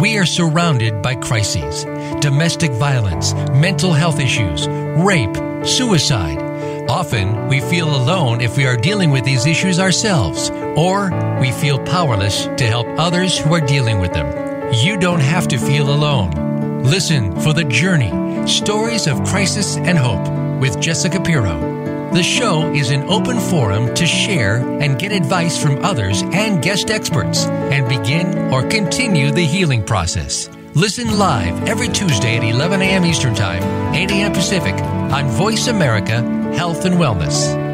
We 0.00 0.16
are 0.16 0.26
surrounded 0.26 1.02
by 1.02 1.16
crises 1.16 1.84
domestic 2.20 2.72
violence, 2.72 3.34
mental 3.52 3.92
health 3.92 4.18
issues, 4.18 4.66
rape, 4.96 5.36
suicide 5.66 6.50
Often, 6.90 7.46
we 7.46 7.60
feel 7.60 7.88
alone 7.94 8.40
if 8.40 8.56
we 8.56 8.66
are 8.66 8.76
dealing 8.76 9.12
with 9.12 9.24
these 9.24 9.46
issues 9.46 9.78
ourselves, 9.78 10.50
or 10.76 11.10
we 11.40 11.52
feel 11.52 11.78
powerless 11.78 12.46
to 12.56 12.64
help 12.66 12.86
others 12.98 13.38
who 13.38 13.54
are 13.54 13.60
dealing 13.60 14.00
with 14.00 14.12
them. 14.12 14.72
You 14.74 14.96
don't 14.96 15.20
have 15.20 15.48
to 15.48 15.58
feel 15.58 15.92
alone. 15.92 16.82
Listen 16.82 17.38
for 17.40 17.52
The 17.52 17.64
Journey 17.64 18.46
Stories 18.46 19.06
of 19.06 19.24
Crisis 19.24 19.76
and 19.76 19.98
Hope 19.98 20.60
with 20.60 20.80
Jessica 20.80 21.20
Pirro. 21.20 21.80
The 22.12 22.22
show 22.22 22.72
is 22.72 22.90
an 22.90 23.04
open 23.04 23.38
forum 23.38 23.94
to 23.94 24.06
share 24.06 24.56
and 24.80 24.98
get 24.98 25.12
advice 25.12 25.62
from 25.62 25.84
others 25.84 26.22
and 26.22 26.60
guest 26.60 26.90
experts 26.90 27.46
and 27.46 27.88
begin 27.88 28.52
or 28.52 28.62
continue 28.62 29.30
the 29.30 29.44
healing 29.44 29.84
process. 29.84 30.48
Listen 30.74 31.18
live 31.18 31.68
every 31.68 31.88
Tuesday 31.88 32.36
at 32.36 32.44
11 32.44 32.82
a.m. 32.82 33.04
Eastern 33.04 33.34
Time, 33.34 33.62
8 33.94 34.10
a.m. 34.10 34.32
Pacific 34.32 34.74
on 34.74 35.28
Voice 35.28 35.68
America 35.68 36.20
Health 36.54 36.84
and 36.84 36.96
Wellness. 36.96 37.69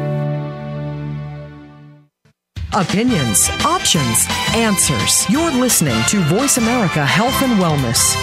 Opinions, 2.77 3.49
options, 3.65 4.27
answers. 4.53 5.27
You're 5.31 5.49
listening 5.49 5.99
to 6.09 6.19
Voice 6.25 6.57
America 6.57 7.03
Health 7.03 7.41
and 7.41 7.59
Wellness. 7.59 8.13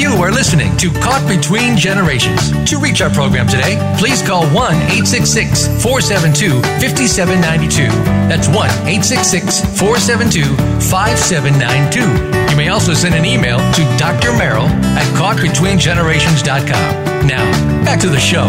You 0.00 0.10
are 0.22 0.30
listening 0.30 0.76
to 0.76 0.92
Caught 1.00 1.26
Between 1.26 1.76
Generations. 1.76 2.52
To 2.70 2.78
reach 2.78 3.02
our 3.02 3.10
program 3.10 3.48
today, 3.48 3.76
please 3.98 4.22
call 4.22 4.44
1 4.54 4.54
866 4.54 5.66
472 5.82 6.62
5792. 6.62 7.88
That's 8.28 8.46
1 8.46 8.56
866 8.86 9.62
472 9.80 10.44
5792. 10.86 12.29
You 12.50 12.56
may 12.56 12.68
also 12.68 12.94
send 12.94 13.14
an 13.14 13.24
email 13.24 13.58
to 13.58 13.82
Dr. 13.96 14.32
Meryl 14.32 14.68
at 14.96 15.06
caughtbetweengenerations.com. 15.16 17.26
Now, 17.26 17.44
back 17.84 18.00
to 18.00 18.08
the 18.08 18.18
show. 18.18 18.48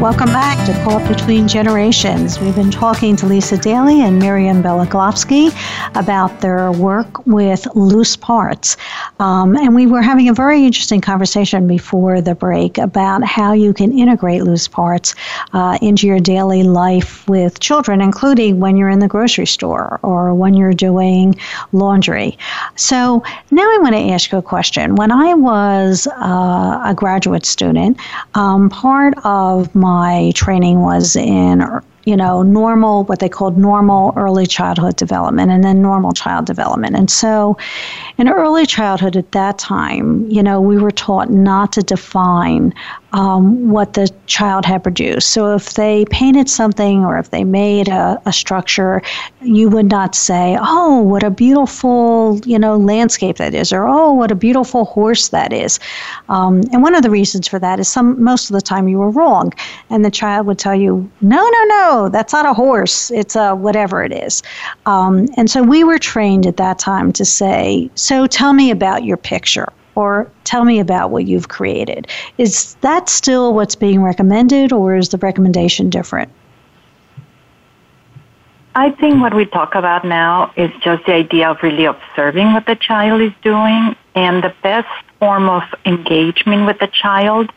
Welcome 0.00 0.30
back 0.30 0.56
to 0.64 0.72
Caught 0.82 1.06
Between 1.08 1.46
Generations. 1.46 2.40
We've 2.40 2.54
been 2.54 2.70
talking 2.70 3.16
to 3.16 3.26
Lisa 3.26 3.58
Daly 3.58 4.00
and 4.00 4.18
Miriam 4.18 4.62
Beloglovsky 4.62 5.50
about 5.94 6.40
their 6.40 6.72
work 6.72 7.26
with 7.26 7.66
loose 7.74 8.16
parts. 8.16 8.78
Um, 9.18 9.58
and 9.58 9.74
we 9.74 9.86
were 9.86 10.00
having 10.00 10.30
a 10.30 10.32
very 10.32 10.64
interesting 10.64 11.02
conversation 11.02 11.66
before 11.66 12.22
the 12.22 12.34
break 12.34 12.78
about 12.78 13.22
how 13.24 13.52
you 13.52 13.74
can 13.74 13.92
integrate 13.92 14.42
loose 14.42 14.66
parts 14.66 15.14
uh, 15.52 15.76
into 15.82 16.06
your 16.06 16.18
daily 16.18 16.62
life 16.62 17.28
with 17.28 17.60
children, 17.60 18.00
including 18.00 18.58
when 18.58 18.78
you're 18.78 18.88
in 18.88 19.00
the 19.00 19.08
grocery 19.08 19.46
store 19.46 20.00
or 20.02 20.32
when 20.32 20.54
you're 20.54 20.72
doing 20.72 21.34
laundry. 21.72 22.38
So 22.74 23.22
now 23.50 23.64
I 23.64 23.78
want 23.82 23.94
to 23.96 24.08
ask 24.12 24.32
you 24.32 24.38
a 24.38 24.42
question. 24.42 24.94
When 24.96 25.12
I 25.12 25.34
was 25.34 26.06
uh, 26.06 26.80
a 26.86 26.94
graduate 26.96 27.44
student, 27.44 27.98
um, 28.34 28.70
part 28.70 29.12
of 29.24 29.74
my 29.74 29.89
my 29.90 30.30
training 30.36 30.82
was 30.82 31.16
in 31.16 31.64
you 32.04 32.16
know, 32.16 32.42
normal, 32.42 33.04
what 33.04 33.18
they 33.18 33.28
called 33.28 33.58
normal 33.58 34.12
early 34.16 34.46
childhood 34.46 34.96
development 34.96 35.50
and 35.50 35.62
then 35.62 35.82
normal 35.82 36.12
child 36.12 36.46
development. 36.46 36.96
And 36.96 37.10
so 37.10 37.58
in 38.16 38.28
early 38.28 38.64
childhood 38.64 39.16
at 39.16 39.32
that 39.32 39.58
time, 39.58 40.28
you 40.30 40.42
know, 40.42 40.60
we 40.60 40.78
were 40.78 40.90
taught 40.90 41.30
not 41.30 41.72
to 41.74 41.82
define 41.82 42.72
um, 43.12 43.70
what 43.70 43.94
the 43.94 44.12
child 44.26 44.64
had 44.64 44.82
produced. 44.82 45.30
So 45.30 45.54
if 45.54 45.74
they 45.74 46.04
painted 46.10 46.48
something 46.48 47.04
or 47.04 47.18
if 47.18 47.30
they 47.30 47.44
made 47.44 47.88
a, 47.88 48.20
a 48.26 48.32
structure, 48.32 49.02
you 49.42 49.68
would 49.68 49.86
not 49.86 50.14
say, 50.14 50.56
"Oh, 50.60 51.00
what 51.02 51.22
a 51.22 51.30
beautiful 51.30 52.40
you 52.44 52.58
know 52.58 52.76
landscape 52.76 53.36
that 53.36 53.54
is," 53.54 53.72
or 53.72 53.86
"Oh, 53.86 54.12
what 54.12 54.30
a 54.30 54.34
beautiful 54.34 54.84
horse 54.84 55.28
that 55.28 55.52
is." 55.52 55.78
Um, 56.28 56.62
and 56.72 56.82
one 56.82 56.94
of 56.94 57.02
the 57.02 57.10
reasons 57.10 57.48
for 57.48 57.58
that 57.58 57.80
is 57.80 57.88
some 57.88 58.22
most 58.22 58.50
of 58.50 58.54
the 58.54 58.60
time 58.60 58.88
you 58.88 58.98
were 58.98 59.10
wrong, 59.10 59.52
and 59.90 60.04
the 60.04 60.10
child 60.10 60.46
would 60.46 60.58
tell 60.58 60.74
you, 60.74 61.10
"No, 61.20 61.42
no, 61.42 61.64
no, 61.64 62.08
that's 62.08 62.32
not 62.32 62.46
a 62.46 62.54
horse. 62.54 63.10
It's 63.10 63.36
a 63.36 63.54
whatever 63.54 64.04
it 64.04 64.12
is." 64.12 64.42
Um, 64.86 65.26
and 65.36 65.50
so 65.50 65.62
we 65.62 65.84
were 65.84 65.98
trained 65.98 66.46
at 66.46 66.56
that 66.58 66.78
time 66.78 67.12
to 67.14 67.24
say, 67.24 67.90
"So 67.94 68.26
tell 68.26 68.52
me 68.52 68.70
about 68.70 69.04
your 69.04 69.16
picture." 69.16 69.68
Or 70.00 70.30
tell 70.44 70.64
me 70.64 70.80
about 70.80 71.10
what 71.10 71.26
you've 71.26 71.48
created. 71.48 72.06
Is 72.38 72.74
that 72.80 73.08
still 73.08 73.54
what's 73.54 73.76
being 73.76 74.02
recommended, 74.02 74.72
or 74.72 74.96
is 74.96 75.10
the 75.10 75.18
recommendation 75.18 75.90
different? 75.90 76.30
I 78.74 78.90
think 78.92 79.20
what 79.20 79.34
we 79.34 79.44
talk 79.46 79.74
about 79.74 80.04
now 80.04 80.52
is 80.56 80.70
just 80.80 81.04
the 81.04 81.12
idea 81.12 81.50
of 81.50 81.62
really 81.62 81.84
observing 81.84 82.52
what 82.52 82.66
the 82.66 82.76
child 82.76 83.20
is 83.20 83.32
doing, 83.42 83.96
and 84.14 84.42
the 84.42 84.54
best 84.62 84.88
form 85.18 85.48
of 85.48 85.62
engagement 85.84 86.66
with 86.66 86.78
the 86.78 86.86
child 86.86 87.50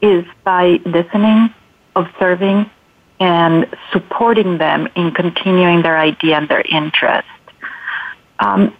is 0.00 0.24
by 0.44 0.80
listening, 0.84 1.52
observing, 1.96 2.70
and 3.18 3.66
supporting 3.92 4.58
them 4.58 4.88
in 4.94 5.12
continuing 5.12 5.82
their 5.82 5.98
idea 5.98 6.36
and 6.36 6.48
their 6.48 6.64
interest. 6.80 7.28
Um, 8.38 8.76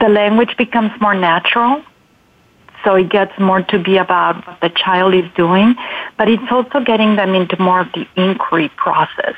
the 0.00 0.08
language 0.08 0.56
becomes 0.56 0.92
more 1.00 1.14
natural, 1.14 1.82
so 2.84 2.94
it 2.94 3.08
gets 3.08 3.36
more 3.38 3.62
to 3.62 3.78
be 3.78 3.96
about 3.96 4.46
what 4.46 4.60
the 4.60 4.68
child 4.70 5.14
is 5.14 5.24
doing, 5.34 5.74
but 6.18 6.28
it's 6.28 6.50
also 6.50 6.80
getting 6.80 7.16
them 7.16 7.34
into 7.34 7.60
more 7.60 7.80
of 7.80 7.88
the 7.92 8.06
inquiry 8.16 8.68
process. 8.76 9.34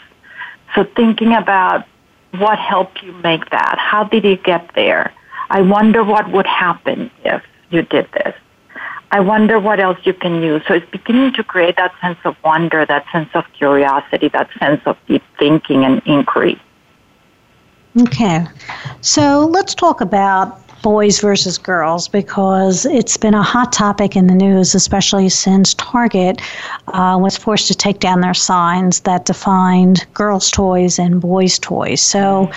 So 0.75 0.85
thinking 0.85 1.33
about 1.33 1.87
what 2.33 2.59
helped 2.59 3.03
you 3.03 3.13
make 3.13 3.51
that? 3.51 3.77
How 3.79 4.05
did 4.05 4.25
you 4.25 4.37
get 4.37 4.71
there? 4.75 5.13
I 5.49 5.63
wonder 5.63 6.03
what 6.03 6.31
would 6.33 6.47
happen 6.47 7.11
if 7.25 7.43
you 7.71 7.83
did 7.83 8.09
this. 8.13 8.35
I 9.13 9.21
wonder 9.21 9.61
what 9.61 9.79
else 9.79 9.99
you 10.03 10.13
can 10.13 10.43
use. 10.43 10.63
So 10.67 10.75
it's 10.75 10.91
beginning 10.91 11.33
to 11.35 11.45
create 11.45 11.77
that 11.77 11.93
sense 12.01 12.19
of 12.25 12.37
wonder, 12.45 12.85
that 12.85 13.07
sense 13.13 13.29
of 13.35 13.45
curiosity, 13.57 14.29
that 14.29 14.51
sense 14.59 14.83
of 14.85 14.97
deep 15.07 15.23
thinking 15.39 15.85
and 15.85 16.03
inquiry. 16.05 16.61
Okay. 17.99 18.45
So 19.01 19.47
let's 19.47 19.75
talk 19.75 20.01
about 20.01 20.66
boys 20.87 21.19
versus 21.19 21.59
girls 21.59 22.07
because 22.07 22.87
it's 22.87 23.17
been 23.17 23.35
a 23.35 23.43
hot 23.43 23.73
topic 23.73 24.15
in 24.15 24.29
the 24.29 24.35
news, 24.35 24.73
especially 24.73 25.29
since 25.29 25.75
Target 25.75 26.41
uh, 26.95 27.19
was 27.21 27.37
forced 27.37 27.67
to 27.67 27.75
take 27.75 27.99
down 27.99 28.21
their 28.21 28.33
signs 28.33 29.01
that 29.01 29.25
defined 29.25 30.07
girls' 30.15 30.49
toys 30.49 30.97
and 30.97 31.21
boys' 31.21 31.59
toys. 31.59 32.01
So, 32.01 32.49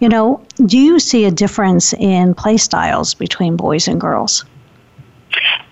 you 0.00 0.08
know, 0.08 0.44
do 0.64 0.76
you 0.76 0.98
see 0.98 1.26
a 1.26 1.30
difference 1.30 1.92
in 1.92 2.34
play 2.34 2.56
styles 2.56 3.14
between 3.14 3.54
boys 3.54 3.86
and 3.86 4.00
girls? 4.00 4.44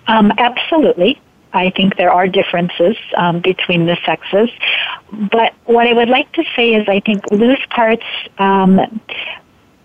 Um, 0.07 0.31
absolutely. 0.37 1.19
I 1.51 1.69
think 1.69 1.97
there 1.97 2.13
are 2.13 2.29
differences 2.29 2.95
um, 3.17 3.41
between 3.41 3.87
the 3.87 3.97
sexes. 4.05 4.49
But 5.11 5.53
what 5.65 5.85
I 5.85 5.91
would 5.91 6.07
like 6.07 6.31
to 6.31 6.45
say 6.55 6.75
is 6.75 6.87
I 6.87 7.01
think 7.01 7.29
loose 7.29 7.65
parts 7.71 8.05
um, 8.37 9.01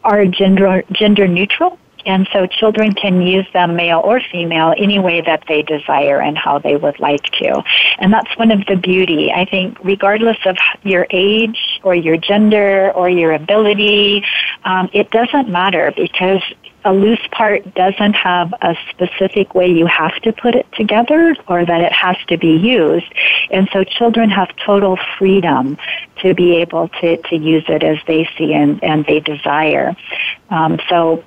are 0.04 0.26
gender, 0.26 0.84
gender 0.92 1.26
neutral. 1.26 1.76
And 2.06 2.28
so 2.32 2.46
children 2.46 2.94
can 2.94 3.22
use 3.22 3.46
them, 3.52 3.76
male 3.76 4.00
or 4.00 4.20
female, 4.20 4.74
any 4.76 4.98
way 4.98 5.20
that 5.20 5.44
they 5.48 5.62
desire 5.62 6.20
and 6.20 6.36
how 6.36 6.58
they 6.58 6.76
would 6.76 6.98
like 6.98 7.24
to. 7.40 7.62
And 7.98 8.12
that's 8.12 8.36
one 8.36 8.50
of 8.50 8.64
the 8.66 8.76
beauty. 8.76 9.32
I 9.32 9.44
think 9.44 9.78
regardless 9.84 10.38
of 10.46 10.56
your 10.82 11.06
age 11.10 11.80
or 11.82 11.94
your 11.94 12.16
gender 12.16 12.90
or 12.92 13.08
your 13.08 13.32
ability, 13.32 14.24
um, 14.64 14.88
it 14.92 15.10
doesn't 15.10 15.48
matter 15.48 15.92
because 15.96 16.42
a 16.84 16.92
loose 16.92 17.20
part 17.30 17.74
doesn't 17.74 18.14
have 18.14 18.54
a 18.62 18.74
specific 18.90 19.54
way 19.54 19.70
you 19.70 19.86
have 19.86 20.14
to 20.22 20.32
put 20.32 20.54
it 20.54 20.66
together 20.72 21.36
or 21.46 21.64
that 21.64 21.80
it 21.82 21.92
has 21.92 22.16
to 22.28 22.38
be 22.38 22.56
used. 22.56 23.12
And 23.50 23.68
so 23.72 23.84
children 23.84 24.30
have 24.30 24.48
total 24.64 24.98
freedom 25.18 25.76
to 26.22 26.34
be 26.34 26.56
able 26.56 26.88
to, 27.00 27.16
to 27.16 27.36
use 27.36 27.64
it 27.68 27.82
as 27.82 27.98
they 28.06 28.28
see 28.36 28.54
and, 28.54 28.82
and 28.82 29.04
they 29.04 29.20
desire. 29.20 29.94
Um, 30.48 30.80
so 30.88 31.24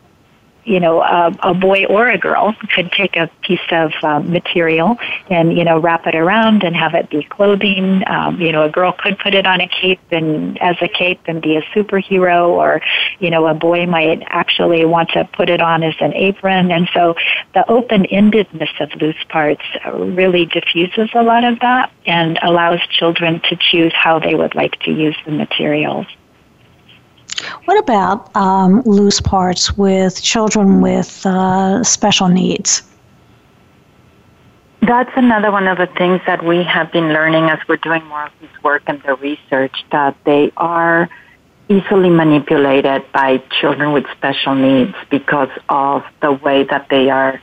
you 0.65 0.79
know, 0.79 1.01
a, 1.01 1.31
a 1.41 1.53
boy 1.53 1.85
or 1.85 2.07
a 2.07 2.17
girl 2.17 2.55
could 2.73 2.91
take 2.91 3.15
a 3.15 3.29
piece 3.41 3.59
of 3.71 3.91
uh, 4.03 4.19
material 4.19 4.97
and, 5.29 5.57
you 5.57 5.63
know, 5.63 5.79
wrap 5.79 6.07
it 6.07 6.15
around 6.15 6.63
and 6.63 6.75
have 6.75 6.93
it 6.93 7.09
be 7.09 7.23
clothing. 7.23 8.03
Um, 8.07 8.39
you 8.39 8.51
know, 8.51 8.63
a 8.63 8.69
girl 8.69 8.93
could 8.93 9.19
put 9.19 9.33
it 9.33 9.45
on 9.45 9.61
a 9.61 9.67
cape 9.67 10.01
and 10.11 10.61
as 10.61 10.75
a 10.81 10.87
cape 10.87 11.21
and 11.25 11.41
be 11.41 11.57
a 11.57 11.61
superhero 11.75 12.49
or, 12.49 12.81
you 13.19 13.29
know, 13.29 13.47
a 13.47 13.53
boy 13.53 13.85
might 13.85 14.23
actually 14.27 14.85
want 14.85 15.09
to 15.09 15.27
put 15.33 15.49
it 15.49 15.61
on 15.61 15.83
as 15.83 15.95
an 15.99 16.13
apron. 16.13 16.71
And 16.71 16.89
so 16.93 17.15
the 17.53 17.69
open-endedness 17.69 18.81
of 18.81 19.01
loose 19.01 19.23
parts 19.29 19.63
really 19.93 20.45
diffuses 20.45 21.09
a 21.13 21.23
lot 21.23 21.43
of 21.43 21.59
that 21.59 21.91
and 22.05 22.39
allows 22.41 22.79
children 22.89 23.41
to 23.49 23.57
choose 23.57 23.93
how 23.93 24.19
they 24.19 24.35
would 24.35 24.55
like 24.55 24.79
to 24.81 24.91
use 24.91 25.17
the 25.25 25.31
materials. 25.31 26.07
What 27.65 27.77
about 27.79 28.35
um, 28.35 28.81
loose 28.81 29.21
parts 29.21 29.77
with 29.77 30.21
children 30.21 30.81
with 30.81 31.25
uh, 31.25 31.83
special 31.83 32.27
needs? 32.27 32.83
That's 34.81 35.11
another 35.15 35.49
one 35.49 35.67
of 35.67 35.77
the 35.77 35.87
things 35.87 36.19
that 36.25 36.43
we 36.43 36.61
have 36.63 36.91
been 36.91 37.09
learning 37.13 37.45
as 37.45 37.59
we're 37.69 37.77
doing 37.77 38.03
more 38.05 38.25
of 38.25 38.31
this 38.41 38.49
work 38.63 38.83
and 38.87 39.01
the 39.03 39.15
research 39.15 39.85
that 39.91 40.17
they 40.25 40.51
are 40.57 41.09
easily 41.69 42.09
manipulated 42.09 43.09
by 43.13 43.37
children 43.61 43.93
with 43.93 44.05
special 44.11 44.55
needs 44.55 44.93
because 45.09 45.49
of 45.69 46.03
the 46.21 46.33
way 46.33 46.63
that 46.63 46.87
they 46.89 47.09
are 47.09 47.41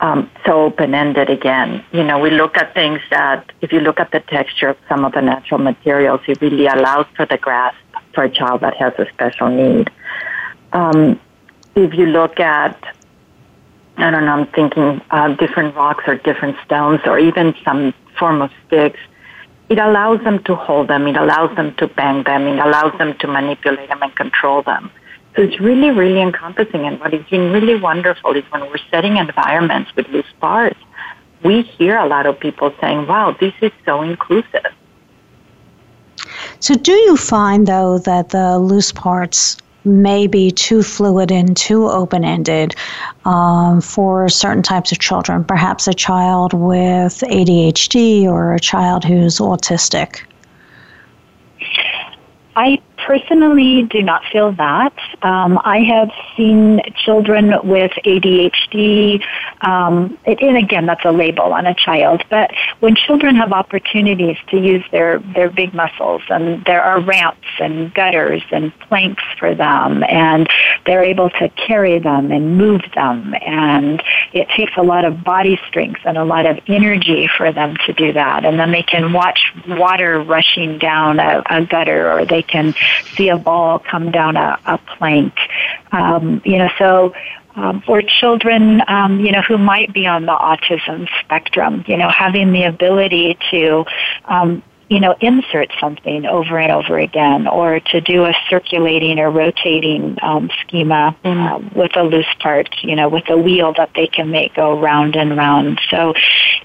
um, 0.00 0.30
so 0.44 0.64
open-ended 0.64 1.30
again. 1.30 1.84
You 1.92 2.02
know, 2.02 2.18
we 2.18 2.30
look 2.30 2.56
at 2.56 2.74
things 2.74 3.00
that, 3.10 3.50
if 3.60 3.72
you 3.72 3.80
look 3.80 4.00
at 4.00 4.10
the 4.10 4.20
texture 4.20 4.68
of 4.68 4.76
some 4.88 5.04
of 5.04 5.12
the 5.12 5.22
natural 5.22 5.60
materials, 5.60 6.20
it 6.26 6.40
really 6.40 6.66
allows 6.66 7.06
for 7.16 7.26
the 7.26 7.38
grasp 7.38 7.78
for 8.16 8.24
a 8.24 8.30
child 8.30 8.62
that 8.62 8.74
has 8.76 8.94
a 8.98 9.06
special 9.12 9.48
need. 9.48 9.88
Um, 10.72 11.20
if 11.76 11.94
you 11.94 12.06
look 12.06 12.40
at, 12.40 12.76
I 13.98 14.10
don't 14.10 14.24
know, 14.24 14.32
I'm 14.32 14.46
thinking 14.48 15.00
uh, 15.10 15.28
different 15.36 15.76
rocks 15.76 16.04
or 16.08 16.16
different 16.16 16.56
stones 16.64 17.00
or 17.04 17.18
even 17.18 17.54
some 17.64 17.94
form 18.18 18.42
of 18.42 18.50
sticks, 18.66 18.98
it 19.68 19.78
allows 19.78 20.22
them 20.24 20.42
to 20.44 20.54
hold 20.54 20.88
them, 20.88 21.06
it 21.06 21.16
allows 21.16 21.54
them 21.56 21.74
to 21.76 21.86
bang 21.86 22.24
them, 22.24 22.46
it 22.46 22.58
allows 22.58 22.96
them 22.98 23.16
to 23.18 23.26
manipulate 23.26 23.88
them 23.88 24.02
and 24.02 24.14
control 24.16 24.62
them. 24.62 24.90
So 25.34 25.42
it's 25.42 25.60
really, 25.60 25.90
really 25.90 26.20
encompassing. 26.20 26.86
And 26.86 26.98
what 26.98 27.12
has 27.12 27.24
been 27.28 27.52
really 27.52 27.78
wonderful 27.78 28.34
is 28.34 28.44
when 28.50 28.62
we're 28.62 28.86
setting 28.90 29.18
environments 29.18 29.94
with 29.94 30.08
loose 30.08 30.32
parts, 30.40 30.78
we 31.44 31.62
hear 31.62 31.98
a 31.98 32.06
lot 32.06 32.24
of 32.24 32.40
people 32.40 32.72
saying, 32.80 33.06
wow, 33.06 33.36
this 33.38 33.52
is 33.60 33.72
so 33.84 34.00
inclusive. 34.00 34.72
So, 36.60 36.74
do 36.74 36.92
you 36.92 37.16
find, 37.16 37.66
though, 37.66 37.98
that 37.98 38.30
the 38.30 38.58
loose 38.58 38.92
parts 38.92 39.56
may 39.84 40.26
be 40.26 40.50
too 40.50 40.82
fluid 40.82 41.30
and 41.30 41.56
too 41.56 41.88
open 41.88 42.24
ended 42.24 42.74
um, 43.24 43.80
for 43.80 44.28
certain 44.28 44.62
types 44.62 44.90
of 44.92 44.98
children? 44.98 45.44
Perhaps 45.44 45.86
a 45.86 45.94
child 45.94 46.52
with 46.52 47.22
ADHD 47.28 48.24
or 48.24 48.54
a 48.54 48.60
child 48.60 49.04
who's 49.04 49.38
autistic? 49.38 50.22
I 52.56 52.80
personally 53.06 53.84
do 53.84 54.02
not 54.02 54.22
feel 54.32 54.52
that. 54.52 54.92
Um, 55.22 55.60
I 55.64 55.78
have 55.78 56.10
seen 56.36 56.80
children 57.04 57.52
with 57.62 57.92
ADHD, 58.04 59.22
um, 59.60 60.18
and 60.26 60.56
again, 60.56 60.86
that's 60.86 61.04
a 61.04 61.12
label 61.12 61.52
on 61.52 61.66
a 61.66 61.74
child, 61.74 62.24
but 62.28 62.50
when 62.80 62.96
children 62.96 63.36
have 63.36 63.52
opportunities 63.52 64.36
to 64.48 64.58
use 64.58 64.84
their, 64.90 65.20
their 65.20 65.48
big 65.48 65.72
muscles, 65.72 66.22
and 66.28 66.64
there 66.64 66.82
are 66.82 67.00
ramps 67.00 67.46
and 67.60 67.94
gutters 67.94 68.42
and 68.50 68.76
planks 68.80 69.22
for 69.38 69.54
them, 69.54 70.02
and 70.08 70.48
they're 70.84 71.04
able 71.04 71.30
to 71.30 71.48
carry 71.50 72.00
them 72.00 72.32
and 72.32 72.58
move 72.58 72.82
them, 72.96 73.34
and 73.40 74.02
it 74.32 74.48
takes 74.56 74.72
a 74.76 74.82
lot 74.82 75.04
of 75.04 75.22
body 75.22 75.60
strength 75.68 76.00
and 76.04 76.18
a 76.18 76.24
lot 76.24 76.44
of 76.44 76.58
energy 76.66 77.28
for 77.36 77.52
them 77.52 77.76
to 77.86 77.92
do 77.92 78.12
that, 78.12 78.44
and 78.44 78.58
then 78.58 78.72
they 78.72 78.82
can 78.82 79.12
watch 79.12 79.52
water 79.68 80.20
rushing 80.20 80.78
down 80.78 81.20
a, 81.20 81.42
a 81.48 81.64
gutter, 81.64 82.10
or 82.10 82.26
they 82.26 82.42
can 82.42 82.74
see 83.16 83.28
a 83.28 83.36
ball 83.36 83.78
come 83.78 84.10
down 84.10 84.36
a, 84.36 84.58
a 84.66 84.78
plank. 84.78 85.34
Um, 85.92 86.42
you 86.44 86.58
know, 86.58 86.68
so 86.78 87.14
um, 87.54 87.80
for 87.82 88.02
children, 88.02 88.82
um, 88.88 89.20
you 89.20 89.32
know, 89.32 89.42
who 89.42 89.58
might 89.58 89.92
be 89.92 90.06
on 90.06 90.26
the 90.26 90.32
autism 90.32 91.08
spectrum, 91.20 91.84
you 91.86 91.96
know, 91.96 92.10
having 92.10 92.52
the 92.52 92.64
ability 92.64 93.38
to 93.50 93.84
um, 94.26 94.62
you 94.88 95.00
know, 95.00 95.16
insert 95.20 95.72
something 95.80 96.26
over 96.26 96.58
and 96.58 96.70
over 96.70 96.98
again, 96.98 97.48
or 97.48 97.80
to 97.80 98.00
do 98.00 98.24
a 98.24 98.32
circulating 98.48 99.18
or 99.18 99.30
rotating 99.30 100.16
um, 100.22 100.48
schema 100.60 101.16
um, 101.24 101.72
with 101.74 101.96
a 101.96 102.04
loose 102.04 102.32
part, 102.38 102.68
you 102.82 102.94
know, 102.94 103.08
with 103.08 103.28
a 103.28 103.36
wheel 103.36 103.72
that 103.76 103.90
they 103.96 104.06
can 104.06 104.30
make 104.30 104.54
go 104.54 104.78
round 104.78 105.16
and 105.16 105.36
round. 105.36 105.80
So 105.90 106.14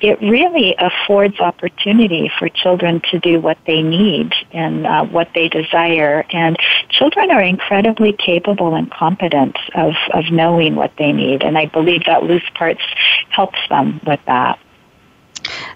it 0.01 0.19
really 0.21 0.75
affords 0.77 1.39
opportunity 1.39 2.31
for 2.39 2.49
children 2.49 3.01
to 3.11 3.19
do 3.19 3.39
what 3.39 3.57
they 3.67 3.81
need 3.81 4.33
and 4.51 4.87
uh, 4.87 5.05
what 5.05 5.29
they 5.35 5.47
desire. 5.47 6.25
And 6.31 6.57
children 6.89 7.31
are 7.31 7.41
incredibly 7.41 8.13
capable 8.13 8.75
and 8.75 8.89
competent 8.91 9.55
of, 9.75 9.93
of 10.13 10.25
knowing 10.31 10.75
what 10.75 10.91
they 10.97 11.11
need. 11.11 11.43
And 11.43 11.57
I 11.57 11.67
believe 11.67 12.05
that 12.05 12.23
loose 12.23 12.49
parts 12.55 12.81
helps 13.29 13.59
them 13.69 14.01
with 14.05 14.19
that. 14.25 14.59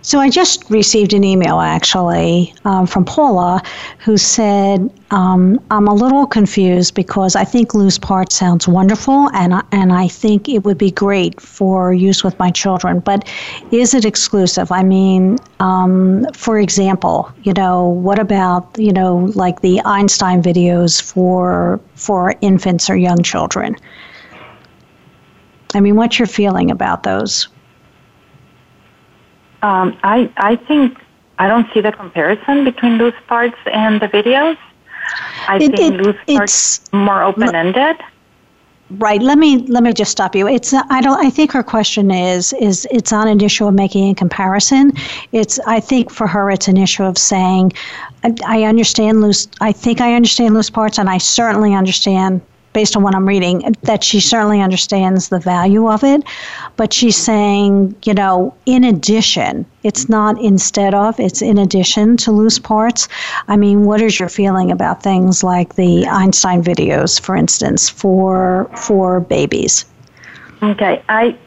So 0.02 0.20
I 0.20 0.30
just 0.30 0.70
received 0.70 1.14
an 1.14 1.24
email 1.24 1.60
actually 1.60 2.54
um, 2.64 2.86
from 2.86 3.06
Paula 3.06 3.62
who 4.00 4.18
said, 4.18 4.92
um, 5.12 5.60
I'm 5.72 5.88
a 5.88 5.94
little 5.94 6.26
confused 6.28 6.94
because 6.94 7.36
I 7.36 7.44
think 7.44 7.74
loose 7.74 7.98
parts 7.98 8.36
sounds 8.36 8.68
wonderful 8.68 9.30
and, 9.34 9.54
and 9.72 9.94
I 9.94 10.08
think 10.08 10.48
it 10.48 10.64
would 10.64 10.78
be 10.78 10.92
great 10.92 11.40
for 11.42 11.94
use 11.94 12.24
with 12.24 12.38
my 12.40 12.52
children, 12.52 13.00
but 13.00 13.28
is 13.72 13.94
it 13.94 14.06
exclusive? 14.06 14.72
I 14.72 14.84
mean, 14.84 15.38
um, 15.60 16.26
for 16.34 16.60
example, 16.60 17.32
you 17.44 17.54
know, 17.54 17.88
what 17.88 18.20
about, 18.20 18.70
you 18.78 18.94
know, 18.94 19.32
like 19.36 19.62
the 19.62 19.82
Einstein 19.86 20.42
videos 20.42 21.02
for, 21.02 21.80
for 21.96 22.36
infants 22.42 22.90
or 22.90 22.96
young 22.96 23.22
children? 23.24 23.76
I 25.74 25.82
mean, 25.82 25.96
what's 25.96 26.20
your 26.20 26.28
feeling 26.28 26.72
about 26.72 27.04
those? 27.04 27.48
Um, 29.62 29.98
I 30.04 30.32
I 30.38 30.56
think 30.56 31.00
I 31.40 31.48
don't 31.48 31.72
see 31.74 31.82
the 31.82 31.92
comparison 31.92 32.64
between 32.64 32.98
loose 32.98 33.16
parts 33.28 33.58
and 33.72 34.02
the 34.02 34.08
videos. 34.08 34.58
I 35.48 35.58
it, 35.58 35.76
think 35.76 35.80
it, 35.80 36.02
loose 36.02 36.18
parts 36.28 36.94
more 36.94 37.24
open 37.24 37.54
ended. 37.56 37.98
Right. 38.92 39.20
Let 39.20 39.40
me 39.40 39.66
let 39.68 39.82
me 39.82 39.94
just 39.94 40.12
stop 40.12 40.36
you. 40.36 40.48
It's 40.48 40.72
I 40.72 41.02
don't. 41.02 41.24
I 41.26 41.32
think 41.32 41.52
her 41.54 41.64
question 41.64 42.12
is 42.12 42.54
is 42.54 42.88
it's 42.92 43.12
not 43.12 43.28
an 43.28 43.42
issue 43.42 43.66
of 43.66 43.74
making 43.74 44.12
a 44.12 44.16
comparison. 44.16 44.94
It's 45.32 45.60
I 45.66 45.80
think 45.80 46.12
for 46.12 46.28
her 46.28 46.52
it's 46.52 46.68
an 46.68 46.78
issue 46.78 47.04
of 47.04 47.18
saying, 47.18 47.74
I, 48.24 48.36
I 48.46 48.64
understand 48.64 49.22
loose. 49.22 49.48
I 49.60 49.72
think 49.72 50.02
I 50.02 50.14
understand 50.14 50.54
loose 50.54 50.70
parts, 50.70 51.00
and 51.00 51.10
I 51.10 51.18
certainly 51.18 51.74
understand 51.74 52.42
based 52.76 52.96
on 52.98 53.02
what 53.02 53.16
I'm 53.16 53.26
reading, 53.26 53.74
that 53.84 54.04
she 54.04 54.20
certainly 54.20 54.62
understands 54.62 55.30
the 55.30 55.40
value 55.40 55.90
of 55.90 56.04
it. 56.04 56.24
But 56.76 56.92
she's 56.92 57.16
saying, 57.16 57.96
you 58.04 58.14
know, 58.14 58.54
in 58.66 58.84
addition, 58.84 59.66
it's 59.84 60.10
not 60.10 60.40
instead 60.42 60.94
of, 60.94 61.18
it's 61.18 61.42
in 61.42 61.58
addition 61.58 62.18
to 62.18 62.34
loose 62.34 62.60
parts. 62.60 63.08
I 63.48 63.56
mean, 63.56 63.86
what 63.86 64.02
is 64.02 64.20
your 64.20 64.28
feeling 64.28 64.72
about 64.72 65.02
things 65.02 65.42
like 65.42 65.76
the 65.76 66.06
Einstein 66.06 66.62
videos, 66.62 67.20
for 67.20 67.36
instance, 67.36 67.90
for 67.90 68.70
for 68.76 69.22
babies? 69.22 69.86
Okay, 70.62 71.02
I 71.08 71.38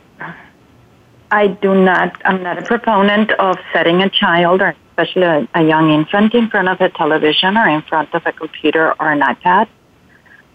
I 1.31 1.49
do 1.49 1.75
not. 1.75 2.21
I'm 2.25 2.43
not 2.43 2.59
a 2.59 2.63
proponent 2.63 3.33
of 3.33 3.59
setting 3.75 4.01
a 4.03 4.09
child 4.09 4.63
or 4.63 4.75
especially 4.91 5.23
a, 5.23 5.49
a 5.55 5.63
young 5.63 5.91
infant 5.91 6.35
in 6.35 6.49
front 6.49 6.69
of 6.69 6.81
a 6.81 6.89
television 6.89 7.59
or 7.59 7.69
in 7.69 7.83
front 7.83 8.15
of 8.15 8.23
a 8.25 8.33
computer 8.33 8.95
or 8.99 9.13
an 9.13 9.21
iPad. 9.21 9.69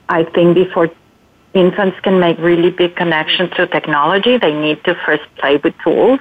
I 0.09 0.23
think 0.23 0.55
before 0.55 0.89
infants 1.53 1.99
can 2.01 2.19
make 2.19 2.37
really 2.39 2.71
big 2.71 2.95
connections 2.95 3.51
to 3.55 3.67
technology, 3.67 4.37
they 4.37 4.53
need 4.53 4.83
to 4.85 4.95
first 5.05 5.23
play 5.37 5.57
with 5.57 5.73
tools. 5.83 6.19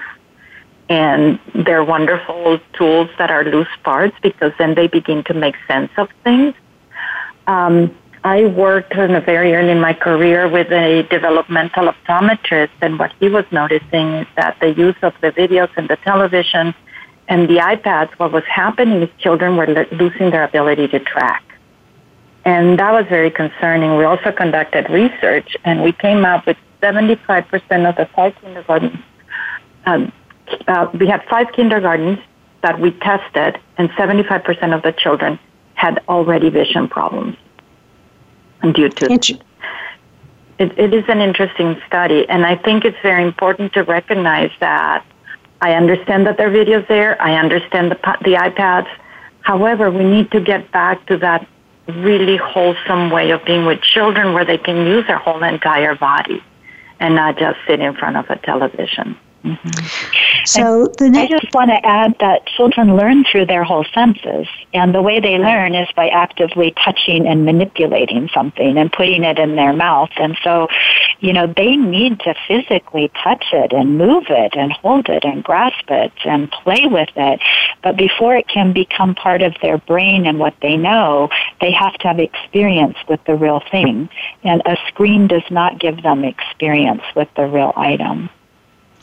And 0.88 1.38
they're 1.54 1.84
wonderful 1.84 2.58
tools 2.74 3.08
that 3.18 3.30
are 3.30 3.44
loose 3.44 3.74
parts 3.82 4.14
because 4.22 4.52
then 4.58 4.74
they 4.74 4.88
begin 4.88 5.24
to 5.24 5.34
make 5.34 5.54
sense 5.66 5.90
of 5.96 6.08
things. 6.22 6.54
Um, 7.46 7.96
I 8.24 8.44
worked 8.44 8.92
in 8.92 9.14
a 9.14 9.20
very 9.20 9.54
early 9.54 9.70
in 9.70 9.80
my 9.80 9.94
career 9.94 10.48
with 10.48 10.70
a 10.70 11.02
developmental 11.10 11.92
optometrist, 11.92 12.70
and 12.80 12.98
what 12.98 13.12
he 13.18 13.28
was 13.28 13.44
noticing 13.50 14.08
is 14.14 14.26
that 14.36 14.58
the 14.60 14.72
use 14.72 14.94
of 15.02 15.12
the 15.20 15.32
videos 15.32 15.70
and 15.76 15.88
the 15.88 15.96
television 15.96 16.74
and 17.28 17.48
the 17.48 17.56
iPads, 17.56 18.10
what 18.18 18.32
was 18.32 18.44
happening 18.44 19.02
is 19.02 19.08
children 19.18 19.56
were 19.56 19.86
losing 19.92 20.30
their 20.30 20.44
ability 20.44 20.86
to 20.88 21.00
track. 21.00 21.42
And 22.44 22.78
that 22.78 22.92
was 22.92 23.06
very 23.08 23.30
concerning. 23.30 23.96
We 23.96 24.04
also 24.04 24.32
conducted 24.32 24.90
research 24.90 25.56
and 25.64 25.82
we 25.82 25.92
came 25.92 26.24
up 26.24 26.46
with 26.46 26.56
75% 26.82 27.88
of 27.88 27.96
the 27.96 28.08
five 28.14 28.34
kindergartens. 28.40 28.98
Um, 29.86 30.12
uh, 30.66 30.88
we 30.98 31.06
had 31.06 31.24
five 31.30 31.52
kindergartens 31.52 32.18
that 32.62 32.80
we 32.80 32.90
tested 32.92 33.58
and 33.78 33.88
75% 33.90 34.74
of 34.74 34.82
the 34.82 34.92
children 34.92 35.38
had 35.74 36.02
already 36.08 36.50
vision 36.50 36.88
problems 36.88 37.36
due 38.74 38.88
to 38.88 39.12
it, 40.58 40.78
it 40.78 40.94
is 40.94 41.04
an 41.08 41.20
interesting 41.20 41.80
study 41.86 42.28
and 42.28 42.46
I 42.46 42.56
think 42.56 42.84
it's 42.84 42.98
very 43.02 43.24
important 43.24 43.72
to 43.72 43.82
recognize 43.82 44.50
that 44.60 45.04
I 45.62 45.74
understand 45.74 46.26
that 46.26 46.36
there 46.36 46.48
are 46.48 46.52
videos 46.52 46.86
there. 46.88 47.20
I 47.22 47.36
understand 47.36 47.92
the, 47.92 47.96
the 48.24 48.34
iPads. 48.34 48.88
However, 49.42 49.90
we 49.92 50.02
need 50.02 50.32
to 50.32 50.40
get 50.40 50.72
back 50.72 51.06
to 51.06 51.16
that 51.18 51.46
really 51.88 52.36
wholesome 52.36 53.10
way 53.10 53.30
of 53.30 53.44
being 53.44 53.66
with 53.66 53.80
children 53.82 54.34
where 54.34 54.44
they 54.44 54.58
can 54.58 54.86
use 54.86 55.06
their 55.06 55.18
whole 55.18 55.42
entire 55.42 55.94
body 55.94 56.42
and 57.00 57.14
not 57.14 57.38
just 57.38 57.58
sit 57.66 57.80
in 57.80 57.94
front 57.94 58.16
of 58.16 58.28
a 58.30 58.36
television. 58.38 59.18
Mm-hmm. 59.44 59.86
So 60.44 60.86
the 60.98 61.10
next- 61.10 61.32
I 61.32 61.38
just 61.38 61.54
want 61.54 61.70
to 61.70 61.86
add 61.86 62.16
that 62.20 62.46
children 62.46 62.96
learn 62.96 63.24
through 63.24 63.46
their 63.46 63.64
whole 63.64 63.84
senses, 63.92 64.46
and 64.72 64.94
the 64.94 65.02
way 65.02 65.18
they 65.20 65.38
learn 65.38 65.74
is 65.74 65.88
by 65.96 66.08
actively 66.08 66.72
touching 66.84 67.26
and 67.26 67.44
manipulating 67.44 68.28
something 68.32 68.78
and 68.78 68.92
putting 68.92 69.24
it 69.24 69.38
in 69.38 69.56
their 69.56 69.72
mouth. 69.72 70.10
And 70.16 70.36
so, 70.42 70.68
you 71.20 71.32
know, 71.32 71.46
they 71.46 71.76
need 71.76 72.20
to 72.20 72.34
physically 72.46 73.10
touch 73.22 73.46
it 73.52 73.72
and 73.72 73.98
move 73.98 74.24
it 74.28 74.54
and 74.56 74.72
hold 74.72 75.08
it 75.08 75.24
and 75.24 75.42
grasp 75.42 75.90
it 75.90 76.12
and 76.24 76.50
play 76.50 76.86
with 76.86 77.10
it. 77.16 77.40
But 77.82 77.96
before 77.96 78.36
it 78.36 78.46
can 78.48 78.72
become 78.72 79.14
part 79.14 79.42
of 79.42 79.54
their 79.60 79.78
brain 79.78 80.26
and 80.26 80.38
what 80.38 80.54
they 80.62 80.76
know, 80.76 81.30
they 81.60 81.72
have 81.72 81.94
to 81.94 82.08
have 82.08 82.20
experience 82.20 82.96
with 83.08 83.20
the 83.24 83.34
real 83.34 83.60
thing. 83.70 84.08
And 84.44 84.62
a 84.66 84.76
screen 84.88 85.26
does 85.26 85.48
not 85.50 85.80
give 85.80 86.02
them 86.02 86.24
experience 86.24 87.02
with 87.16 87.28
the 87.34 87.46
real 87.46 87.72
item. 87.76 88.30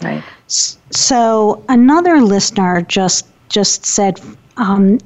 Right. 0.01 0.23
So 0.47 1.63
another 1.69 2.21
listener 2.21 2.81
just 2.83 3.27
just 3.49 3.85
said, 3.85 4.19
um, 4.57 4.99